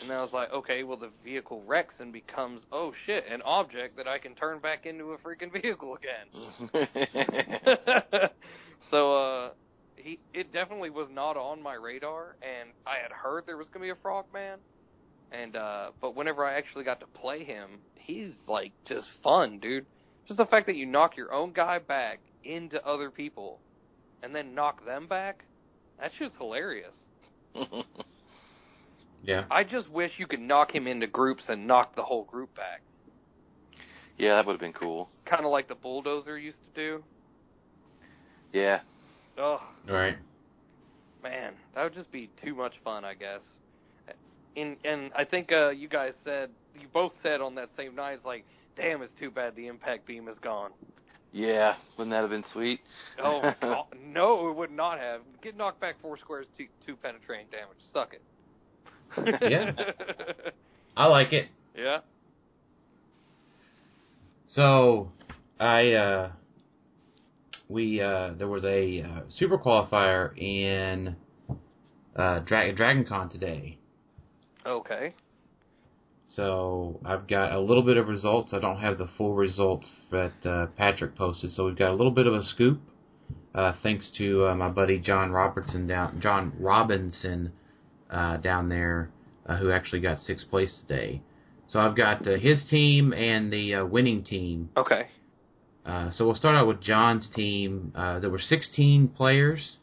And 0.00 0.10
then 0.10 0.16
I 0.16 0.22
was 0.22 0.32
like, 0.32 0.52
okay, 0.52 0.82
well 0.82 0.96
the 0.96 1.10
vehicle 1.24 1.62
wrecks 1.66 1.94
and 1.98 2.12
becomes, 2.12 2.62
oh 2.72 2.92
shit, 3.06 3.24
an 3.30 3.42
object 3.42 3.96
that 3.96 4.06
I 4.06 4.18
can 4.18 4.34
turn 4.34 4.58
back 4.58 4.86
into 4.86 5.12
a 5.12 5.18
freaking 5.18 5.52
vehicle 5.62 5.96
again. 5.96 6.26
so 8.90 9.14
uh 9.14 9.50
he 9.96 10.18
it 10.32 10.52
definitely 10.52 10.90
was 10.90 11.08
not 11.10 11.36
on 11.36 11.62
my 11.62 11.74
radar 11.74 12.36
and 12.42 12.70
I 12.86 12.96
had 13.02 13.12
heard 13.12 13.44
there 13.46 13.56
was 13.56 13.68
gonna 13.72 13.84
be 13.84 13.90
a 13.90 13.96
frogman. 13.96 14.58
And 15.32 15.56
uh 15.56 15.90
but 16.00 16.16
whenever 16.16 16.44
I 16.44 16.54
actually 16.54 16.84
got 16.84 17.00
to 17.00 17.06
play 17.06 17.44
him, 17.44 17.80
he's 17.94 18.32
like 18.46 18.72
just 18.86 19.06
fun, 19.22 19.58
dude. 19.58 19.86
Just 20.26 20.38
the 20.38 20.46
fact 20.46 20.66
that 20.66 20.76
you 20.76 20.86
knock 20.86 21.16
your 21.16 21.32
own 21.32 21.52
guy 21.52 21.78
back 21.78 22.20
into 22.44 22.84
other 22.86 23.10
people 23.10 23.58
and 24.22 24.34
then 24.34 24.54
knock 24.54 24.84
them 24.84 25.06
back, 25.06 25.44
that's 25.98 26.14
just 26.18 26.34
hilarious. 26.36 26.94
Yeah. 29.22 29.44
I 29.50 29.64
just 29.64 29.88
wish 29.90 30.12
you 30.18 30.26
could 30.26 30.40
knock 30.40 30.74
him 30.74 30.86
into 30.86 31.06
groups 31.06 31.42
and 31.48 31.66
knock 31.66 31.94
the 31.94 32.02
whole 32.02 32.24
group 32.24 32.54
back. 32.56 32.80
yeah, 34.18 34.34
that 34.36 34.46
would 34.46 34.52
have 34.54 34.60
been 34.60 34.72
cool. 34.72 35.08
Kind 35.26 35.44
of 35.44 35.50
like 35.50 35.68
the 35.68 35.74
bulldozer 35.74 36.38
used 36.38 36.58
to 36.74 36.80
do. 36.80 37.04
Yeah. 38.52 38.80
Oh, 39.38 39.60
Right. 39.88 40.16
man, 41.22 41.52
that 41.74 41.84
would 41.84 41.94
just 41.94 42.10
be 42.10 42.28
too 42.42 42.54
much 42.54 42.74
fun, 42.84 43.04
I 43.04 43.14
guess. 43.14 43.40
And 44.56 44.76
and 44.84 45.12
I 45.16 45.24
think 45.24 45.52
uh 45.52 45.70
you 45.70 45.88
guys 45.88 46.12
said 46.24 46.50
you 46.74 46.88
both 46.92 47.12
said 47.22 47.40
on 47.40 47.54
that 47.54 47.68
same 47.76 47.94
night, 47.94 48.14
it's 48.14 48.24
like, 48.24 48.44
damn, 48.76 49.00
it's 49.02 49.12
too 49.18 49.30
bad 49.30 49.54
the 49.54 49.68
impact 49.68 50.06
beam 50.06 50.26
is 50.28 50.38
gone. 50.40 50.70
Yeah. 51.32 51.74
Wouldn't 51.96 52.10
that 52.12 52.22
have 52.22 52.30
been 52.30 52.44
sweet? 52.52 52.80
Oh 53.22 53.52
no, 54.04 54.50
it 54.50 54.56
would 54.56 54.72
not 54.72 54.98
have. 54.98 55.20
Get 55.42 55.56
knocked 55.56 55.80
back 55.80 55.94
four 56.02 56.18
squares, 56.18 56.46
two, 56.58 56.66
two 56.84 56.96
penetrating 56.96 57.46
damage. 57.52 57.76
Suck 57.94 58.12
it. 58.12 58.22
Yeah. 59.16 59.72
I 60.96 61.06
like 61.06 61.32
it. 61.32 61.48
yeah. 61.76 61.98
So, 64.48 65.12
I 65.58 65.92
uh, 65.92 66.32
we 67.68 68.00
uh, 68.00 68.34
there 68.36 68.48
was 68.48 68.64
a 68.64 69.02
uh, 69.02 69.20
super 69.28 69.58
qualifier 69.58 70.36
in 70.36 71.16
uh, 72.16 72.40
Dra- 72.40 72.74
Dragon 72.74 73.04
Con 73.04 73.28
today. 73.30 73.78
Okay. 74.66 75.14
So 76.34 77.00
I've 77.04 77.26
got 77.26 77.52
a 77.52 77.60
little 77.60 77.82
bit 77.82 77.96
of 77.96 78.06
results. 78.08 78.52
I 78.52 78.60
don't 78.60 78.80
have 78.80 78.98
the 78.98 79.08
full 79.18 79.34
results 79.34 79.88
that 80.10 80.32
uh, 80.44 80.66
Patrick 80.76 81.16
posted. 81.16 81.52
So 81.52 81.66
we've 81.66 81.76
got 81.78 81.90
a 81.90 81.94
little 81.94 82.12
bit 82.12 82.26
of 82.26 82.34
a 82.34 82.42
scoop, 82.42 82.80
uh, 83.54 83.72
thanks 83.82 84.12
to 84.18 84.46
uh, 84.46 84.54
my 84.54 84.68
buddy 84.68 84.98
John 84.98 85.30
Robertson 85.32 85.86
down 85.86 86.20
John 86.20 86.52
Robinson 86.58 87.52
uh, 88.10 88.36
down 88.38 88.68
there, 88.68 89.10
uh, 89.46 89.56
who 89.56 89.70
actually 89.70 90.00
got 90.00 90.18
sixth 90.18 90.48
place 90.48 90.82
today. 90.86 91.22
So 91.68 91.78
I've 91.78 91.96
got 91.96 92.26
uh, 92.26 92.36
his 92.36 92.64
team 92.68 93.12
and 93.12 93.52
the 93.52 93.76
uh, 93.76 93.86
winning 93.86 94.24
team. 94.24 94.70
Okay. 94.76 95.08
Uh, 95.86 96.10
so 96.10 96.26
we'll 96.26 96.34
start 96.34 96.56
out 96.56 96.66
with 96.66 96.80
John's 96.80 97.30
team. 97.34 97.92
Uh, 97.94 98.18
there 98.20 98.30
were 98.30 98.38
16 98.38 99.08
players, 99.08 99.78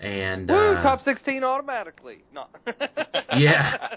and 0.00 0.48
Woo, 0.48 0.56
uh, 0.56 0.82
top 0.82 1.02
16 1.02 1.42
automatically. 1.44 2.24
No. 2.32 2.46
Yeah. 3.36 3.76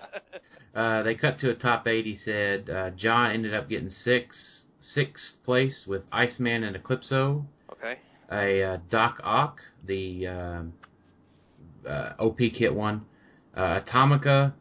Uh, 0.75 1.01
they 1.01 1.15
cut 1.15 1.39
to 1.39 1.49
a 1.49 1.55
top 1.55 1.87
eight. 1.87 2.05
He 2.05 2.15
said 2.15 2.69
uh, 2.69 2.91
John 2.91 3.31
ended 3.31 3.55
up 3.55 3.67
getting 3.67 3.89
six, 3.89 4.65
sixth 4.79 5.43
place 5.43 5.85
with 5.87 6.03
Iceman 6.11 6.63
and 6.63 6.75
Eclipso. 6.75 7.45
Okay. 7.71 7.97
A 8.31 8.63
uh, 8.63 8.77
Doc 8.91 9.19
Ock, 9.23 9.57
the 9.83 10.27
uh, 10.27 11.89
uh, 11.89 12.13
OP 12.19 12.37
kit 12.37 12.75
one, 12.75 13.05
uh, 13.57 13.81
Atomica, 13.81 14.53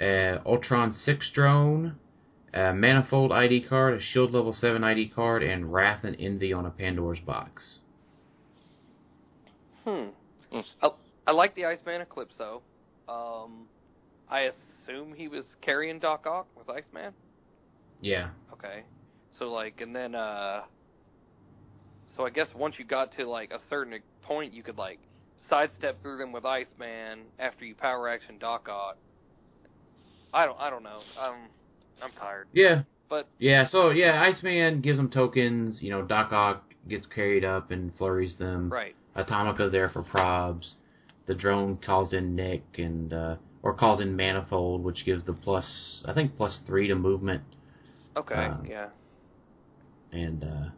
uh, 0.00 0.38
Ultron 0.44 0.92
six 0.92 1.30
drone, 1.32 1.96
a 2.52 2.74
Manifold 2.74 3.32
ID 3.32 3.66
card, 3.68 3.94
a 3.94 4.02
Shield 4.02 4.32
level 4.32 4.52
seven 4.52 4.82
ID 4.82 5.08
card, 5.14 5.42
and 5.42 5.72
Wrath 5.72 6.04
and 6.04 6.16
Envy 6.18 6.52
on 6.52 6.66
a 6.66 6.70
Pandora's 6.70 7.20
box. 7.20 7.78
Hmm. 9.84 10.08
Mm. 10.52 10.64
I, 10.82 10.88
I 11.28 11.32
like 11.32 11.54
the 11.54 11.64
Iceman 11.64 12.02
Eclipso. 12.02 12.60
Um, 13.08 13.66
I 14.28 14.50
assume 14.88 15.14
he 15.14 15.28
was 15.28 15.44
carrying 15.62 15.98
Doc 15.98 16.26
Ock 16.26 16.48
with 16.56 16.68
Iceman. 16.68 17.12
Yeah, 18.02 18.30
Okay. 18.52 18.82
So 19.38 19.46
like, 19.46 19.80
and 19.80 19.96
then 19.96 20.14
uh, 20.14 20.62
so 22.16 22.26
I 22.26 22.30
guess 22.30 22.48
once 22.54 22.74
you 22.78 22.84
got 22.84 23.16
to 23.16 23.26
like 23.26 23.52
a 23.52 23.60
certain 23.70 23.98
point, 24.22 24.52
you 24.52 24.62
could 24.62 24.76
like 24.76 24.98
sidestep 25.50 26.00
through 26.02 26.18
them 26.18 26.32
with 26.32 26.44
Iceman 26.46 27.20
after 27.38 27.64
you 27.64 27.74
power 27.74 28.08
action 28.08 28.36
Doc 28.38 28.68
Ock. 28.70 28.96
I 30.32 30.46
don't, 30.46 30.58
I 30.58 30.70
don't 30.70 30.82
know. 30.84 31.00
Um, 31.20 31.36
I'm 32.02 32.12
tired. 32.12 32.46
yeah, 32.52 32.82
But 33.08 33.26
yeah. 33.38 33.66
So 33.68 33.90
yeah, 33.90 34.22
Iceman 34.22 34.80
gives 34.80 34.96
them 34.96 35.10
tokens. 35.10 35.80
You 35.82 35.90
know, 35.90 36.02
Doc 36.02 36.32
Ock 36.32 36.62
gets 36.88 37.04
carried 37.06 37.44
up 37.44 37.70
and 37.72 37.92
flurries 37.96 38.36
them. 38.38 38.72
right. 38.72 38.94
Atomica's 39.16 39.72
there 39.72 39.90
for 39.90 40.02
probs. 40.04 40.70
The 41.26 41.34
drone 41.34 41.78
calls 41.84 42.12
in 42.12 42.34
Nick 42.36 42.62
and 42.78 43.12
uh, 43.12 43.36
or 43.62 43.74
calls 43.74 44.00
in 44.00 44.14
Manifold, 44.16 44.82
which 44.84 45.04
gives 45.04 45.24
the 45.24 45.32
plus 45.32 46.04
I 46.06 46.14
think 46.14 46.36
plus 46.36 46.60
three 46.66 46.86
to 46.88 46.94
movement, 46.94 47.42
Okay. 48.16 48.34
Um, 48.34 48.66
yeah. 48.68 48.88
and 50.12 50.42
uh, 50.44 50.68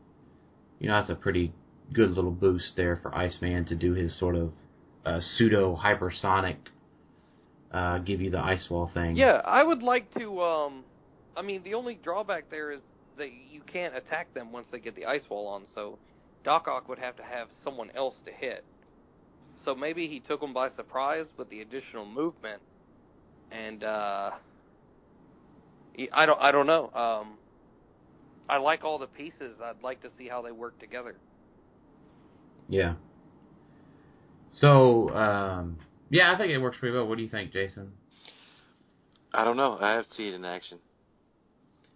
you 0.81 0.89
know 0.89 0.95
that's 0.99 1.11
a 1.11 1.15
pretty 1.15 1.53
good 1.93 2.11
little 2.11 2.31
boost 2.31 2.73
there 2.77 2.97
for 3.03 3.15
Iceman 3.15 3.67
to 3.67 3.77
do 3.77 3.93
his 3.93 4.19
sort 4.19 4.35
of 4.35 4.53
uh, 5.05 5.21
pseudo 5.21 5.77
hypersonic, 5.77 6.57
uh, 7.73 7.99
give 7.99 8.21
you 8.21 8.31
the 8.31 8.43
ice 8.43 8.69
wall 8.71 8.91
thing. 8.93 9.17
Yeah, 9.17 9.41
I 9.45 9.63
would 9.63 9.83
like 9.83 10.13
to. 10.15 10.41
Um, 10.41 10.85
I 11.37 11.43
mean, 11.43 11.63
the 11.65 11.75
only 11.75 11.99
drawback 12.03 12.51
there 12.51 12.71
is 12.71 12.81
that 13.19 13.31
you 13.51 13.61
can't 13.73 13.97
attack 13.97 14.33
them 14.35 14.53
once 14.53 14.67
they 14.71 14.79
get 14.79 14.95
the 14.95 15.07
ice 15.07 15.23
wall 15.29 15.47
on. 15.49 15.65
So, 15.75 15.99
Doc 16.45 16.67
Ock 16.69 16.89
would 16.89 16.99
have 16.99 17.17
to 17.17 17.23
have 17.23 17.49
someone 17.65 17.91
else 17.95 18.15
to 18.27 18.33
hit. 18.33 18.65
So 19.65 19.75
maybe 19.75 20.09
he 20.09 20.21
took 20.21 20.41
them 20.41 20.53
by 20.53 20.71
surprise 20.71 21.27
with 21.37 21.49
the 21.49 21.61
additional 21.61 22.05
movement, 22.05 22.61
and 23.53 23.85
uh, 23.85 24.31
I 26.13 26.27
don't. 26.27 26.41
I 26.41 26.51
don't 26.53 26.67
know. 26.67 26.91
Um, 26.93 27.35
I 28.49 28.59
like 28.59 28.85
all 28.85 28.99
the 28.99 29.07
pieces. 29.07 29.57
I'd 29.63 29.83
like 29.83 30.03
to 30.03 30.11
see 30.19 30.29
how 30.29 30.43
they 30.43 30.53
work 30.53 30.79
together. 30.81 31.15
Yeah. 32.69 32.95
So 34.53 35.11
um, 35.11 35.79
yeah, 36.11 36.33
I 36.33 36.39
think 36.39 36.51
it 36.51 36.59
works 36.59 36.77
pretty 36.79 36.95
well. 36.95 37.07
What 37.09 37.17
do 37.17 37.25
you 37.25 37.31
think, 37.31 37.53
Jason? 37.53 37.93
I 39.35 39.45
don't 39.45 39.57
know. 39.57 39.79
I 39.81 39.93
have 39.93 40.07
to 40.07 40.15
see 40.15 40.29
it 40.29 40.35
in 40.35 40.45
action. 40.45 40.79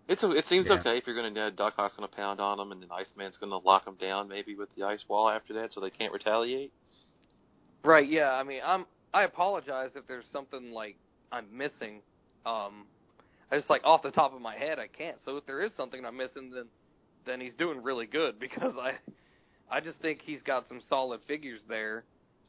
It's 0.09 0.23
a, 0.23 0.31
it 0.31 0.45
seems 0.47 0.67
Yeah. 0.69 0.75
okay 0.75 0.97
if 0.97 1.07
you're 1.07 1.17
going 1.21 1.35
to 1.35 1.51
Doc 1.51 1.75
Ock's 1.79 1.95
going 1.97 2.09
to 2.09 2.15
pound 2.17 2.41
on 2.41 2.59
them, 2.59 2.73
and 2.73 2.81
then 2.81 2.89
Iceman's 2.91 3.37
going 3.37 3.51
to 3.51 3.59
lock 3.59 3.85
them 3.85 3.97
down 4.01 4.29
maybe 4.29 4.55
with 4.55 4.69
the 4.77 4.85
ice 4.85 5.05
wall 5.09 5.29
after 5.29 5.53
that, 5.55 5.73
so 5.73 5.81
they 5.81 5.91
can't 5.91 6.13
retaliate. 6.13 6.73
Right. 7.85 8.09
Yeah. 8.09 8.33
I 8.33 8.43
mean, 8.43 8.61
I'm. 8.65 8.87
I 9.13 9.23
apologize 9.25 9.91
if 9.95 10.07
there's 10.07 10.25
something 10.33 10.71
like 10.73 10.97
I'm 11.33 11.47
missing. 11.57 12.01
Um, 12.45 12.87
I 13.51 13.57
just 13.57 13.71
like 13.71 13.83
off 13.85 14.03
the 14.03 14.11
top 14.11 14.35
of 14.35 14.41
my 14.41 14.57
head, 14.57 14.79
I 14.79 14.87
can't. 14.87 15.17
So 15.25 15.37
if 15.37 15.47
there 15.47 15.63
is 15.63 15.71
something 15.77 16.05
I'm 16.05 16.17
missing, 16.17 16.51
then 16.55 16.67
then 17.27 17.41
he's 17.41 17.55
doing 17.55 17.83
really 17.83 18.07
good 18.07 18.39
because 18.41 18.73
I 18.81 18.93
I 19.71 19.81
just 19.81 19.99
think 19.99 20.21
he's 20.25 20.43
got 20.43 20.69
some 20.69 20.81
solid 20.89 21.21
figures 21.27 21.61
there. 21.69 22.05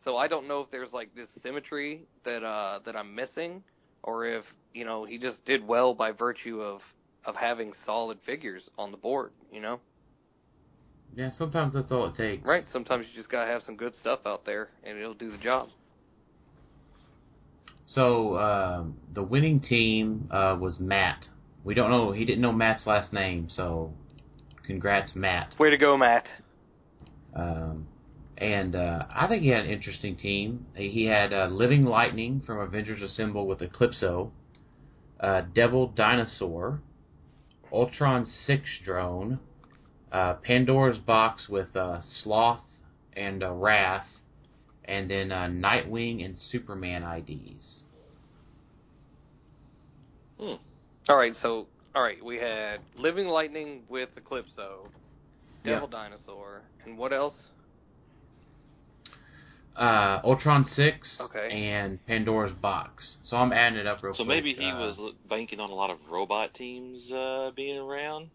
So 0.07 0.15
I 0.15 0.29
don't 0.29 0.47
know 0.47 0.61
if 0.61 0.71
there's 0.71 0.93
like 0.93 1.13
this 1.15 1.27
symmetry 1.43 2.05
that 2.23 2.41
uh 2.41 2.79
that 2.85 2.95
I'm 2.95 3.13
missing, 3.13 3.61
or 4.03 4.25
if 4.25 4.45
you 4.73 4.85
know 4.85 5.03
he 5.03 5.17
just 5.17 5.43
did 5.43 5.67
well 5.67 5.93
by 5.93 6.13
virtue 6.13 6.61
of 6.61 6.79
of 7.25 7.35
having 7.35 7.73
solid 7.85 8.17
figures 8.25 8.69
on 8.77 8.91
the 8.91 8.97
board. 8.97 9.31
You 9.51 9.59
know. 9.59 9.81
Yeah, 11.13 11.31
sometimes 11.37 11.73
that's 11.73 11.91
all 11.91 12.05
it 12.05 12.15
takes. 12.15 12.47
Right. 12.47 12.63
Sometimes 12.71 13.05
you 13.11 13.19
just 13.19 13.29
gotta 13.29 13.51
have 13.51 13.63
some 13.63 13.75
good 13.75 13.91
stuff 13.99 14.19
out 14.25 14.45
there, 14.45 14.69
and 14.85 14.97
it'll 14.97 15.13
do 15.13 15.29
the 15.29 15.37
job. 15.37 15.67
So 17.85 18.37
um, 18.37 18.95
the 19.13 19.23
winning 19.23 19.59
team 19.59 20.29
uh, 20.31 20.55
was 20.57 20.79
Matt. 20.79 21.25
We 21.65 21.73
don't 21.73 21.91
know. 21.91 22.13
He 22.13 22.23
didn't 22.23 22.41
know 22.41 22.53
Matt's 22.53 22.87
last 22.87 23.11
name, 23.11 23.49
so 23.49 23.91
congrats, 24.65 25.17
Matt. 25.17 25.53
Way 25.59 25.69
to 25.69 25.77
go, 25.77 25.97
Matt. 25.97 26.27
Um, 27.35 27.87
and 28.37 28.75
uh, 28.75 29.05
I 29.09 29.27
think 29.27 29.41
he 29.41 29.49
had 29.49 29.65
an 29.65 29.71
interesting 29.71 30.15
team. 30.15 30.67
He 30.75 31.05
had 31.05 31.33
uh, 31.33 31.47
Living 31.47 31.83
Lightning 31.83 32.41
from 32.45 32.59
Avengers 32.59 33.01
Assemble 33.01 33.47
with 33.47 33.59
Eclipso, 33.59 34.31
uh, 35.19 35.41
Devil 35.53 35.87
Dinosaur, 35.87 36.79
Ultron 37.73 38.25
Six 38.25 38.63
Drone, 38.85 39.39
uh, 40.11 40.35
Pandora's 40.35 40.99
Box 40.99 41.47
with 41.49 41.75
uh, 41.75 42.01
Sloth 42.01 42.63
and 43.13 43.43
uh, 43.43 43.51
Wrath, 43.51 44.05
and 44.85 45.09
then 45.09 45.31
uh, 45.31 45.47
Nightwing 45.47 46.23
and 46.23 46.37
Superman 46.37 47.03
IDs. 47.03 47.83
Hmm. 50.39 50.53
All 51.09 51.17
right, 51.17 51.33
so 51.41 51.65
all 51.95 52.03
right, 52.03 52.23
we 52.23 52.37
had 52.37 52.81
Living 52.95 53.27
Lightning 53.27 53.81
with 53.89 54.09
Eclipso, 54.15 54.87
Devil 55.63 55.87
Dinosaur, 55.87 56.61
and 56.85 56.95
what 56.95 57.11
else? 57.11 57.33
Uh, 59.77 60.19
Ultron 60.23 60.63
Six 60.63 61.21
Okay. 61.21 61.51
and 61.51 62.03
Pandora's 62.07 62.53
Box. 62.53 63.17
So 63.25 63.37
I'm 63.37 63.53
adding 63.53 63.77
it 63.77 63.85
up 63.85 64.01
real 64.01 64.13
quick. 64.13 64.17
So 64.17 64.25
quick. 64.25 64.37
maybe 64.37 64.53
he 64.53 64.65
uh, 64.65 64.79
was 64.79 65.13
banking 65.29 65.59
on 65.59 65.69
a 65.69 65.75
lot 65.75 65.91
of 65.91 65.97
robot 66.09 66.55
teams 66.55 67.11
uh, 67.11 67.51
being 67.55 67.77
around. 67.77 68.29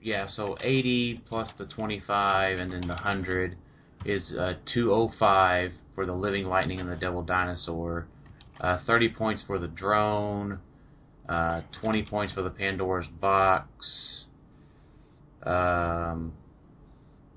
Yeah, 0.00 0.28
so 0.28 0.56
80 0.60 1.22
plus 1.26 1.50
the 1.58 1.66
25 1.66 2.58
and 2.58 2.72
then 2.72 2.82
the 2.82 2.94
100 2.94 3.56
is 4.04 4.34
uh, 4.38 4.54
205 4.72 5.72
for 5.94 6.06
the 6.06 6.12
Living 6.12 6.44
Lightning 6.44 6.78
and 6.78 6.88
the 6.88 6.96
Devil 6.96 7.22
Dinosaur. 7.22 8.06
Uh, 8.60 8.78
30 8.86 9.08
points 9.10 9.42
for 9.46 9.58
the 9.58 9.66
drone. 9.66 10.60
Uh, 11.28 11.62
20 11.80 12.04
points 12.04 12.32
for 12.32 12.42
the 12.42 12.50
Pandora's 12.50 13.06
Box. 13.20 14.24
Um, 15.42 16.32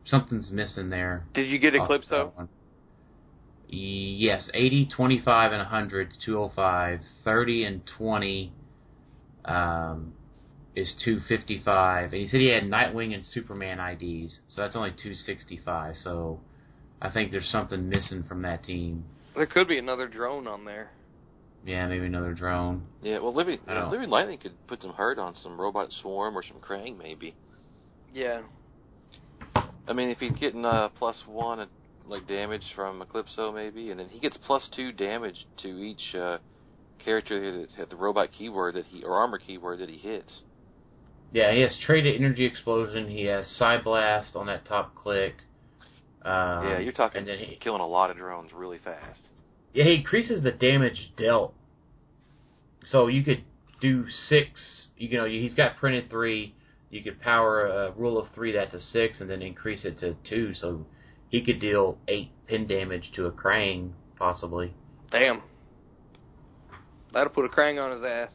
something's 0.05 0.51
missing 0.51 0.89
there. 0.89 1.25
Did 1.33 1.47
you 1.49 1.59
get 1.59 1.75
off 1.75 1.89
Eclipso? 1.89 2.47
That 3.73 3.79
one. 3.79 4.17
Yes, 4.17 4.49
80, 4.53 4.87
25, 4.95 5.51
and 5.51 5.59
100 5.59 6.09
is 6.09 6.17
205. 6.25 6.99
30 7.23 7.65
and 7.65 7.81
20 7.97 8.53
um, 9.45 10.13
is 10.75 10.93
255. 11.03 12.11
And 12.11 12.21
he 12.21 12.27
said 12.27 12.39
he 12.39 12.47
had 12.49 12.63
Nightwing 12.63 13.13
and 13.13 13.23
Superman 13.23 13.79
IDs, 13.79 14.39
so 14.49 14.61
that's 14.61 14.75
only 14.75 14.91
265. 14.91 15.95
So 16.03 16.39
I 17.01 17.09
think 17.09 17.31
there's 17.31 17.49
something 17.49 17.89
missing 17.89 18.23
from 18.27 18.41
that 18.43 18.63
team. 18.63 19.05
There 19.35 19.45
could 19.45 19.67
be 19.67 19.79
another 19.79 20.07
drone 20.07 20.47
on 20.47 20.65
there. 20.65 20.91
Yeah, 21.65 21.87
maybe 21.87 22.05
another 22.05 22.33
drone. 22.33 22.83
Yeah, 23.01 23.19
well, 23.19 23.33
Living 23.33 23.59
I 23.67 23.73
don't- 23.73 23.91
Living 23.91 24.09
Lightning 24.09 24.37
could 24.37 24.51
put 24.67 24.81
some 24.81 24.93
hurt 24.93 25.17
on 25.17 25.33
some 25.35 25.59
robot 25.59 25.91
swarm 25.91 26.37
or 26.37 26.43
some 26.43 26.59
Krang, 26.59 26.97
maybe. 26.97 27.35
Yeah. 28.13 28.41
I 29.87 29.93
mean, 29.93 30.09
if 30.09 30.19
he's 30.19 30.33
getting 30.33 30.65
uh, 30.65 30.89
plus 30.89 31.21
one 31.25 31.59
like 32.05 32.27
damage 32.27 32.63
from 32.75 33.01
Eclipso, 33.01 33.53
maybe, 33.53 33.91
and 33.91 33.99
then 33.99 34.09
he 34.09 34.19
gets 34.19 34.37
plus 34.45 34.69
two 34.75 34.91
damage 34.91 35.45
to 35.61 35.67
each 35.67 36.15
uh, 36.15 36.37
character 37.03 37.61
that 37.61 37.71
had 37.71 37.89
the 37.89 37.95
robot 37.95 38.29
keyword 38.37 38.75
that 38.75 38.85
he 38.85 39.03
or 39.03 39.15
armor 39.15 39.39
keyword 39.39 39.79
that 39.79 39.89
he 39.89 39.97
hits. 39.97 40.41
Yeah, 41.31 41.51
he 41.51 41.61
has 41.61 41.75
traded 41.85 42.15
Energy 42.15 42.45
Explosion. 42.45 43.09
He 43.09 43.25
has 43.25 43.47
Side 43.47 43.83
Blast 43.83 44.35
on 44.35 44.45
that 44.47 44.65
top 44.65 44.95
click. 44.95 45.33
Um, 46.21 46.67
yeah, 46.67 46.79
you're 46.79 46.93
talking 46.93 47.19
And 47.19 47.27
then 47.27 47.39
he, 47.39 47.55
killing 47.55 47.81
a 47.81 47.87
lot 47.87 48.11
of 48.11 48.17
drones 48.17 48.51
really 48.53 48.77
fast. 48.77 49.19
Yeah, 49.73 49.85
he 49.85 49.95
increases 49.95 50.43
the 50.43 50.51
damage 50.51 51.11
dealt. 51.17 51.55
So 52.85 53.07
you 53.07 53.23
could 53.23 53.43
do 53.81 54.05
six. 54.07 54.89
You 54.95 55.17
know, 55.17 55.25
he's 55.25 55.55
got 55.55 55.77
printed 55.77 56.09
three. 56.09 56.53
You 56.91 57.01
could 57.01 57.19
power 57.19 57.65
a 57.65 57.91
rule 57.91 58.19
of 58.19 58.27
three 58.35 58.51
that 58.51 58.69
to 58.71 58.79
six, 58.79 59.19
and 59.19 59.27
then 59.27 59.41
increase 59.41 59.83
it 59.83 59.97
to 59.99 60.15
two. 60.29 60.53
So 60.53 60.85
he 61.33 61.41
could 61.41 61.59
deal 61.59 61.97
eight 62.07 62.29
pin 62.45 62.67
damage 62.67 63.11
to 63.15 63.25
a 63.25 63.31
Krang, 63.31 63.93
possibly. 64.17 64.71
Damn. 65.09 65.41
That'll 67.11 67.33
put 67.33 67.43
a 67.43 67.47
Krang 67.47 67.83
on 67.83 67.91
his 67.91 68.03
ass. 68.03 68.29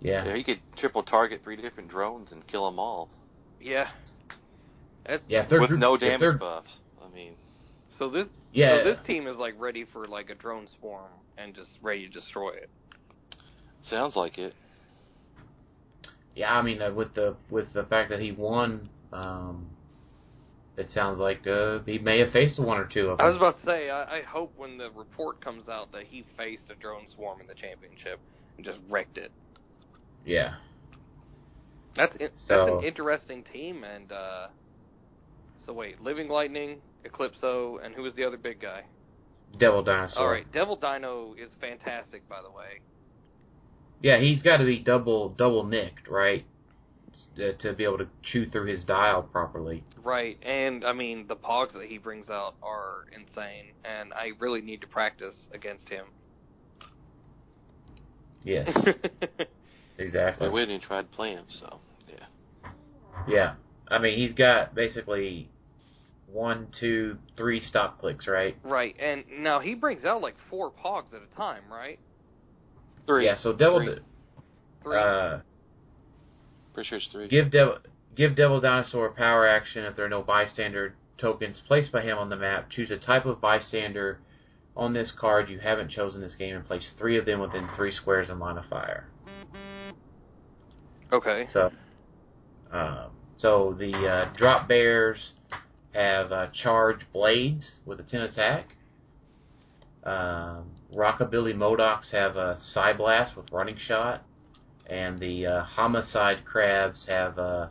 Yeah. 0.00 0.24
Yeah, 0.24 0.34
he 0.34 0.42
could 0.42 0.58
triple 0.76 1.04
target 1.04 1.42
three 1.44 1.54
different 1.54 1.88
drones 1.88 2.32
and 2.32 2.44
kill 2.48 2.66
them 2.68 2.80
all 2.80 3.08
Yeah. 3.60 3.88
That's 5.06 5.22
Yeah. 5.28 5.42
With 5.48 5.68
group- 5.68 5.78
no 5.78 5.96
damage 5.96 6.40
buffs. 6.40 6.80
I 7.00 7.14
mean, 7.14 7.36
so 7.96 8.10
this 8.10 8.26
Yeah. 8.52 8.78
so 8.78 8.84
this 8.84 8.98
team 9.06 9.28
is 9.28 9.36
like 9.36 9.54
ready 9.56 9.84
for 9.84 10.04
like 10.06 10.30
a 10.30 10.34
drone 10.34 10.66
swarm 10.80 11.12
and 11.38 11.54
just 11.54 11.70
ready 11.80 12.08
to 12.08 12.12
destroy 12.12 12.50
it. 12.54 12.68
sounds 13.82 14.16
like 14.16 14.36
it. 14.36 14.52
Yeah, 16.34 16.58
I 16.58 16.60
mean, 16.62 16.82
uh, 16.82 16.90
with 16.90 17.14
the 17.14 17.36
with 17.50 17.72
the 17.72 17.84
fact 17.84 18.10
that 18.10 18.18
he 18.18 18.32
won, 18.32 18.88
um, 19.12 19.70
it 20.76 20.88
sounds 20.90 21.18
like 21.18 21.46
uh, 21.46 21.78
he 21.86 21.98
may 21.98 22.18
have 22.20 22.32
faced 22.32 22.58
one 22.58 22.78
or 22.78 22.84
two 22.86 23.08
of 23.08 23.18
them. 23.18 23.26
I 23.26 23.28
was 23.28 23.36
about 23.36 23.58
to 23.60 23.66
say, 23.66 23.90
I, 23.90 24.18
I 24.18 24.22
hope 24.22 24.52
when 24.56 24.76
the 24.78 24.90
report 24.94 25.42
comes 25.42 25.68
out 25.68 25.90
that 25.92 26.04
he 26.08 26.24
faced 26.36 26.64
a 26.70 26.74
drone 26.74 27.06
swarm 27.14 27.40
in 27.40 27.46
the 27.46 27.54
championship 27.54 28.20
and 28.56 28.64
just 28.64 28.78
wrecked 28.90 29.18
it. 29.18 29.32
yeah. 30.24 30.54
That's 31.96 32.14
it, 32.20 32.34
So- 32.36 32.56
that's 32.58 32.82
an 32.82 32.84
interesting 32.84 33.42
team. 33.50 33.82
And 33.82 34.12
uh, 34.12 34.48
so 35.64 35.72
wait, 35.72 35.98
Living 36.00 36.28
Lightning, 36.28 36.80
Eclipso, 37.06 37.78
and 37.82 37.94
who 37.94 38.02
was 38.02 38.12
the 38.14 38.24
other 38.24 38.36
big 38.36 38.60
guy? 38.60 38.82
Devil 39.58 39.82
Dinosaur. 39.82 40.22
All 40.22 40.30
right, 40.30 40.50
Devil 40.52 40.76
Dino 40.76 41.34
is 41.42 41.48
fantastic, 41.58 42.28
by 42.28 42.42
the 42.42 42.50
way. 42.50 42.80
Yeah, 44.02 44.20
he's 44.20 44.42
got 44.42 44.58
to 44.58 44.66
be 44.66 44.78
double 44.80 45.30
double 45.30 45.64
nicked, 45.64 46.06
right, 46.08 46.44
to, 47.36 47.52
to 47.54 47.72
be 47.72 47.84
able 47.84 47.98
to 47.98 48.08
chew 48.22 48.48
through 48.50 48.66
his 48.66 48.84
dial 48.84 49.22
properly. 49.22 49.84
Right, 50.02 50.38
and 50.42 50.84
I 50.84 50.92
mean 50.92 51.26
the 51.28 51.36
pogs 51.36 51.72
that 51.74 51.86
he 51.86 51.98
brings 51.98 52.28
out 52.28 52.54
are 52.62 53.06
insane, 53.12 53.72
and 53.84 54.12
I 54.12 54.30
really 54.38 54.60
need 54.60 54.80
to 54.80 54.86
practice 54.86 55.34
against 55.52 55.88
him. 55.88 56.06
Yes, 58.42 58.68
exactly. 59.98 60.46
But 60.46 60.52
we 60.52 60.60
didn't 60.60 60.76
even 60.76 60.86
try 60.86 61.02
to 61.02 61.08
play 61.08 61.30
him, 61.30 61.46
so 61.60 61.78
yeah. 62.08 62.70
Yeah, 63.28 63.54
I 63.88 63.98
mean 63.98 64.16
he's 64.18 64.34
got 64.34 64.74
basically 64.74 65.50
one, 66.32 66.68
two, 66.78 67.18
three 67.36 67.60
stop 67.60 67.98
clicks, 67.98 68.26
right? 68.26 68.56
right, 68.62 68.94
and 68.98 69.24
now 69.38 69.60
he 69.60 69.74
brings 69.74 70.04
out 70.04 70.20
like 70.20 70.36
four 70.50 70.70
pogs 70.70 71.12
at 71.14 71.22
a 71.22 71.36
time, 71.36 71.62
right? 71.70 71.98
Three. 73.06 73.26
Yeah, 73.26 73.36
so 73.36 73.52
double. 73.52 73.80
Three. 73.80 73.98
Three. 74.82 74.98
uh, 74.98 75.38
Pretty 76.76 76.88
sure 76.90 76.98
it's 76.98 77.08
three. 77.10 77.26
give 77.26 77.50
Devil, 77.50 77.78
give 78.14 78.36
Devil 78.36 78.60
Dinosaur 78.60 79.06
a 79.06 79.10
power 79.10 79.48
action 79.48 79.86
if 79.86 79.96
there 79.96 80.04
are 80.04 80.10
no 80.10 80.20
bystander 80.20 80.94
tokens 81.16 81.58
placed 81.66 81.90
by 81.90 82.02
him 82.02 82.18
on 82.18 82.28
the 82.28 82.36
map. 82.36 82.68
Choose 82.68 82.90
a 82.90 82.98
type 82.98 83.24
of 83.24 83.40
bystander 83.40 84.18
on 84.76 84.92
this 84.92 85.10
card 85.18 85.48
you 85.48 85.58
haven't 85.58 85.90
chosen 85.90 86.20
this 86.20 86.34
game 86.34 86.54
and 86.54 86.66
place 86.66 86.92
three 86.98 87.16
of 87.16 87.24
them 87.24 87.40
within 87.40 87.66
three 87.76 87.90
squares 87.90 88.28
in 88.28 88.38
line 88.38 88.58
of 88.58 88.66
fire. 88.66 89.08
okay. 91.10 91.46
So, 91.50 91.72
um, 92.70 93.06
so 93.38 93.74
the 93.78 93.94
uh, 93.94 94.36
drop 94.36 94.68
bears 94.68 95.32
have 95.94 96.30
uh, 96.30 96.48
charge 96.52 97.10
blades 97.10 97.76
with 97.86 98.00
a 98.00 98.02
ten 98.02 98.20
attack. 98.20 98.66
Um, 100.04 100.72
Rockabilly 100.94 101.54
Modocs 101.54 102.12
have 102.12 102.36
a 102.36 102.58
side 102.60 102.98
blast 102.98 103.34
with 103.34 103.50
running 103.50 103.78
shot, 103.78 104.25
and 104.88 105.18
the 105.18 105.46
uh, 105.46 105.62
homicide 105.64 106.44
crabs 106.44 107.06
have 107.08 107.38
uh, 107.38 107.68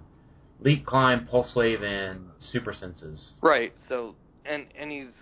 leap, 0.60 0.86
climb, 0.86 1.26
pulse 1.26 1.54
wave, 1.56 1.82
and 1.82 2.28
super 2.40 2.74
senses. 2.74 3.34
Right. 3.42 3.74
So, 3.88 4.16
and 4.46 4.66
and 4.80 4.92
he's, 4.92 5.14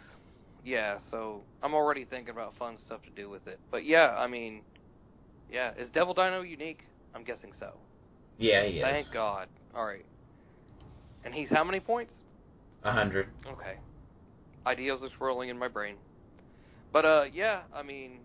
yeah. 0.63 0.97
So 1.11 1.41
I'm 1.61 1.73
already 1.73 2.05
thinking 2.05 2.31
about 2.31 2.57
fun 2.57 2.77
stuff 2.85 3.01
to 3.03 3.09
do 3.11 3.29
with 3.29 3.47
it. 3.47 3.59
But 3.71 3.85
yeah, 3.85 4.15
I 4.17 4.27
mean, 4.27 4.61
yeah. 5.51 5.71
Is 5.77 5.89
Devil 5.91 6.13
Dino 6.13 6.41
unique? 6.41 6.81
I'm 7.15 7.23
guessing 7.23 7.53
so. 7.59 7.73
Yeah, 8.37 8.65
he 8.65 8.77
is. 8.77 8.83
Thank 8.83 9.11
God. 9.13 9.47
All 9.75 9.85
right. 9.85 10.05
And 11.25 11.33
he's 11.33 11.49
how 11.49 11.63
many 11.63 11.79
points? 11.79 12.13
A 12.83 12.91
hundred. 12.91 13.27
Okay. 13.47 13.77
Ideas 14.65 14.99
are 15.01 15.09
swirling 15.17 15.49
in 15.49 15.57
my 15.57 15.67
brain. 15.67 15.95
But 16.91 17.05
uh 17.05 17.23
yeah, 17.33 17.61
I 17.73 17.83
mean 17.83 18.19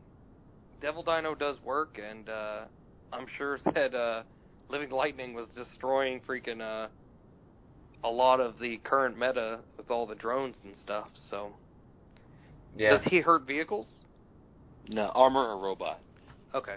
Devil 0.80 1.02
Dino 1.02 1.34
does 1.34 1.56
work 1.64 1.98
and 2.02 2.28
uh 2.28 2.64
I'm 3.12 3.26
sure 3.36 3.58
that 3.74 3.94
uh 3.94 4.22
Living 4.68 4.90
Lightning 4.90 5.34
was 5.34 5.46
destroying 5.54 6.20
freaking 6.28 6.60
uh 6.60 6.88
a 8.04 8.08
lot 8.08 8.38
of 8.40 8.58
the 8.60 8.76
current 8.84 9.18
meta 9.18 9.60
with 9.76 9.90
all 9.90 10.06
the 10.06 10.14
drones 10.14 10.56
and 10.64 10.74
stuff, 10.84 11.08
so 11.30 11.50
Yeah. 12.76 12.90
does 12.98 13.02
he 13.06 13.18
hurt 13.20 13.42
vehicles? 13.46 13.86
No, 14.88 15.10
armor 15.14 15.40
or 15.44 15.58
robot. 15.58 16.00
Okay. 16.54 16.76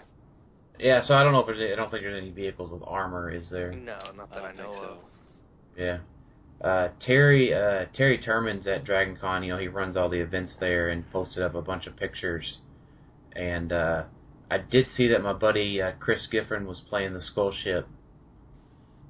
Yeah. 0.78 1.00
So 1.02 1.14
I 1.14 1.22
don't 1.22 1.32
know 1.32 1.40
if 1.40 1.46
there's. 1.46 1.60
Any, 1.60 1.72
I 1.72 1.76
don't 1.76 1.90
think 1.90 2.02
there's 2.02 2.20
any 2.20 2.30
vehicles 2.32 2.70
with 2.70 2.82
armor. 2.86 3.30
Is 3.30 3.48
there? 3.50 3.72
No, 3.72 3.98
not 4.16 4.30
that 4.30 4.42
I 4.42 4.48
I, 4.50 4.52
don't 4.52 4.56
know 4.58 4.70
think 4.72 4.82
so. 4.82 4.88
of. 4.90 4.98
Yeah. 5.78 5.98
Uh, 6.60 6.88
Terry 7.00 7.54
uh, 7.54 7.86
Terry 7.94 8.18
Terman's 8.18 8.66
at 8.66 8.84
Dragon 8.84 9.16
Con. 9.18 9.42
You 9.44 9.52
know, 9.54 9.58
he 9.58 9.68
runs 9.68 9.96
all 9.96 10.08
the 10.08 10.20
events 10.20 10.56
there 10.60 10.88
and 10.90 11.08
posted 11.10 11.42
up 11.42 11.54
a 11.54 11.62
bunch 11.62 11.86
of 11.86 11.96
pictures. 11.96 12.58
And 13.34 13.72
uh, 13.72 14.04
I 14.52 14.58
did 14.58 14.90
see 14.90 15.08
that 15.08 15.22
my 15.22 15.32
buddy 15.32 15.80
uh, 15.80 15.92
Chris 15.98 16.28
Gifford 16.30 16.66
was 16.66 16.82
playing 16.86 17.14
the 17.14 17.22
Skull 17.22 17.52
Ship 17.52 17.88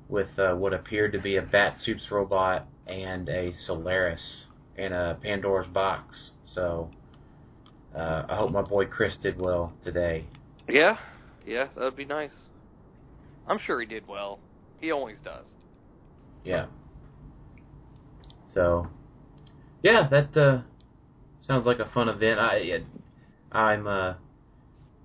with 0.08 0.38
uh, 0.38 0.54
what 0.54 0.72
appeared 0.72 1.10
to 1.14 1.18
be 1.18 1.34
a 1.34 1.42
Bat 1.42 1.78
Soups 1.78 2.12
robot 2.12 2.68
and 2.86 3.28
a 3.28 3.52
Solaris 3.52 4.46
in 4.76 4.92
a 4.92 5.18
Pandora's 5.20 5.66
box. 5.66 6.30
So 6.44 6.90
uh, 7.92 8.22
I 8.28 8.36
hope 8.36 8.52
my 8.52 8.62
boy 8.62 8.86
Chris 8.86 9.18
did 9.20 9.40
well 9.40 9.72
today. 9.82 10.26
Yeah. 10.68 10.98
Yeah, 11.44 11.70
that 11.74 11.82
would 11.82 11.96
be 11.96 12.04
nice. 12.04 12.30
I'm 13.48 13.58
sure 13.58 13.80
he 13.80 13.86
did 13.86 14.06
well. 14.06 14.38
He 14.80 14.92
always 14.92 15.16
does. 15.24 15.46
Yeah. 16.44 16.66
So, 18.46 18.86
yeah, 19.82 20.08
that 20.08 20.36
uh, 20.36 20.60
sounds 21.40 21.66
like 21.66 21.80
a 21.80 21.90
fun 21.92 22.08
event. 22.08 22.38
I 22.38 22.84
I'm 23.50 23.88
uh, 23.88 24.14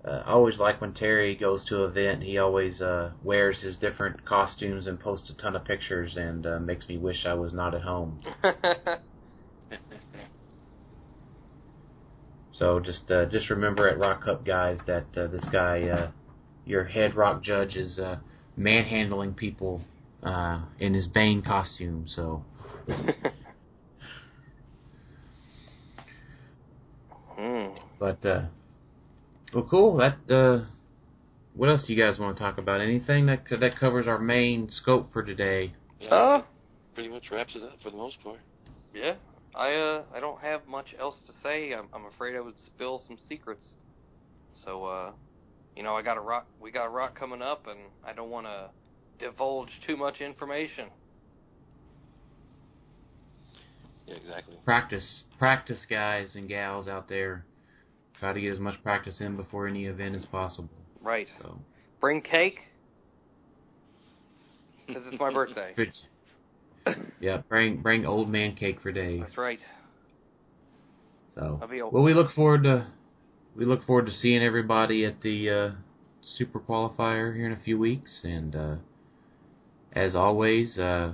uh 0.07 0.23
always 0.25 0.57
like 0.59 0.79
when 0.81 0.93
Terry 0.93 1.35
goes 1.35 1.65
to 1.65 1.83
an 1.83 1.91
event. 1.91 2.23
He 2.23 2.37
always 2.37 2.81
uh 2.81 3.11
wears 3.23 3.61
his 3.61 3.77
different 3.77 4.25
costumes 4.25 4.87
and 4.87 4.99
posts 4.99 5.29
a 5.29 5.41
ton 5.41 5.55
of 5.55 5.65
pictures 5.65 6.15
and 6.17 6.45
uh, 6.45 6.59
makes 6.59 6.87
me 6.87 6.97
wish 6.97 7.25
I 7.25 7.33
was 7.33 7.53
not 7.53 7.75
at 7.75 7.81
home. 7.81 8.21
So 12.57 12.79
just 12.79 13.11
uh, 13.11 13.25
just 13.27 13.51
remember 13.51 13.87
at 13.87 13.99
Rock 13.99 14.23
Cup 14.23 14.43
guys 14.43 14.79
that 14.87 15.05
uh, 15.15 15.27
this 15.27 15.47
guy, 15.51 15.83
uh, 15.83 16.11
your 16.65 16.85
head 16.85 17.13
rock 17.13 17.43
judge, 17.43 17.75
is 17.75 17.99
uh, 17.99 18.17
manhandling 18.55 19.35
people 19.35 19.81
uh, 20.23 20.61
in 20.79 20.95
his 20.95 21.07
Bane 21.07 21.43
costume. 21.43 22.05
So. 22.07 22.43
But 27.99 28.23
uh, 28.25 28.45
well, 29.53 29.67
cool. 29.69 29.97
That 29.97 30.17
uh, 30.33 30.65
what 31.55 31.69
else 31.69 31.85
do 31.87 31.93
you 31.93 32.01
guys 32.01 32.19
want 32.19 32.37
to 32.37 32.43
talk 32.43 32.57
about? 32.57 32.81
Anything 32.81 33.25
that 33.27 33.43
that 33.59 33.79
covers 33.79 34.07
our 34.07 34.19
main 34.19 34.69
scope 34.69 35.11
for 35.13 35.23
today? 35.23 35.73
Yeah, 35.99 36.09
Uh, 36.13 36.43
pretty 36.93 37.09
much 37.09 37.31
wraps 37.31 37.55
it 37.55 37.63
up 37.63 37.77
for 37.81 37.89
the 37.89 37.97
most 37.97 38.21
part. 38.23 38.39
yeah. 38.93 39.15
I 39.55 39.73
uh 39.73 40.03
I 40.13 40.19
don't 40.19 40.39
have 40.41 40.67
much 40.67 40.93
else 40.99 41.15
to 41.25 41.33
say. 41.41 41.73
I'm 41.73 41.87
I'm 41.93 42.05
afraid 42.05 42.35
I 42.35 42.41
would 42.41 42.59
spill 42.67 43.01
some 43.07 43.17
secrets. 43.27 43.63
So 44.63 44.83
uh 44.85 45.11
you 45.75 45.81
know, 45.83 45.95
I 45.95 46.03
got 46.03 46.17
a 46.17 46.21
rock 46.21 46.45
we 46.59 46.71
got 46.71 46.85
a 46.85 46.89
rock 46.89 47.17
coming 47.17 47.41
up 47.41 47.65
and 47.65 47.79
I 48.05 48.13
don't 48.13 48.29
want 48.29 48.45
to 48.45 48.69
divulge 49.19 49.69
too 49.87 49.97
much 49.97 50.21
information. 50.21 50.89
Yeah, 54.05 54.15
exactly. 54.15 54.55
Practice, 54.63 55.23
practice, 55.39 55.85
guys 55.89 56.35
and 56.35 56.47
gals 56.47 56.87
out 56.87 57.09
there. 57.09 57.45
Try 58.19 58.33
to 58.33 58.41
get 58.41 58.53
as 58.53 58.59
much 58.59 58.81
practice 58.83 59.21
in 59.21 59.35
before 59.35 59.67
any 59.67 59.85
event 59.85 60.15
as 60.15 60.25
possible. 60.25 60.69
Right. 61.01 61.27
So. 61.41 61.59
Bring 62.01 62.21
cake 62.21 62.59
cuz 64.87 65.03
it's 65.05 65.19
my 65.19 65.33
birthday. 65.33 65.73
Yeah, 67.19 67.41
bring 67.49 67.81
bring 67.81 68.05
old 68.05 68.29
man 68.29 68.55
cake 68.55 68.79
for 68.81 68.93
Dave. 68.93 69.19
That's 69.19 69.37
right. 69.37 69.59
So 71.35 71.59
I'll 71.61 71.67
be 71.67 71.81
old. 71.81 71.91
well, 71.91 72.03
we 72.03 72.13
look 72.13 72.31
forward 72.31 72.63
to 72.63 72.87
we 73.57 73.65
look 73.65 73.83
forward 73.83 74.05
to 74.05 74.11
seeing 74.13 74.41
everybody 74.41 75.03
at 75.03 75.21
the 75.21 75.49
uh, 75.49 75.71
super 76.21 76.59
qualifier 76.59 77.35
here 77.35 77.47
in 77.47 77.51
a 77.51 77.61
few 77.61 77.77
weeks, 77.77 78.21
and 78.23 78.55
uh, 78.55 78.75
as 79.93 80.15
always, 80.15 80.77
uh, 80.77 81.13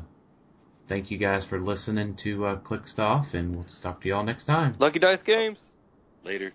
thank 0.88 1.10
you 1.10 1.18
guys 1.18 1.45
for 1.49 1.60
listening 1.60 2.18
to 2.24 2.45
uh, 2.45 2.56
Click 2.58 2.86
Stuff, 2.86 3.28
and 3.34 3.56
we'll 3.56 3.66
talk 3.82 4.01
to 4.01 4.10
y'all 4.10 4.24
next 4.24 4.45
time. 4.45 4.76
Lucky 4.80 4.99
Dice 4.99 5.24
Games. 5.26 5.58
Later. 6.24 6.54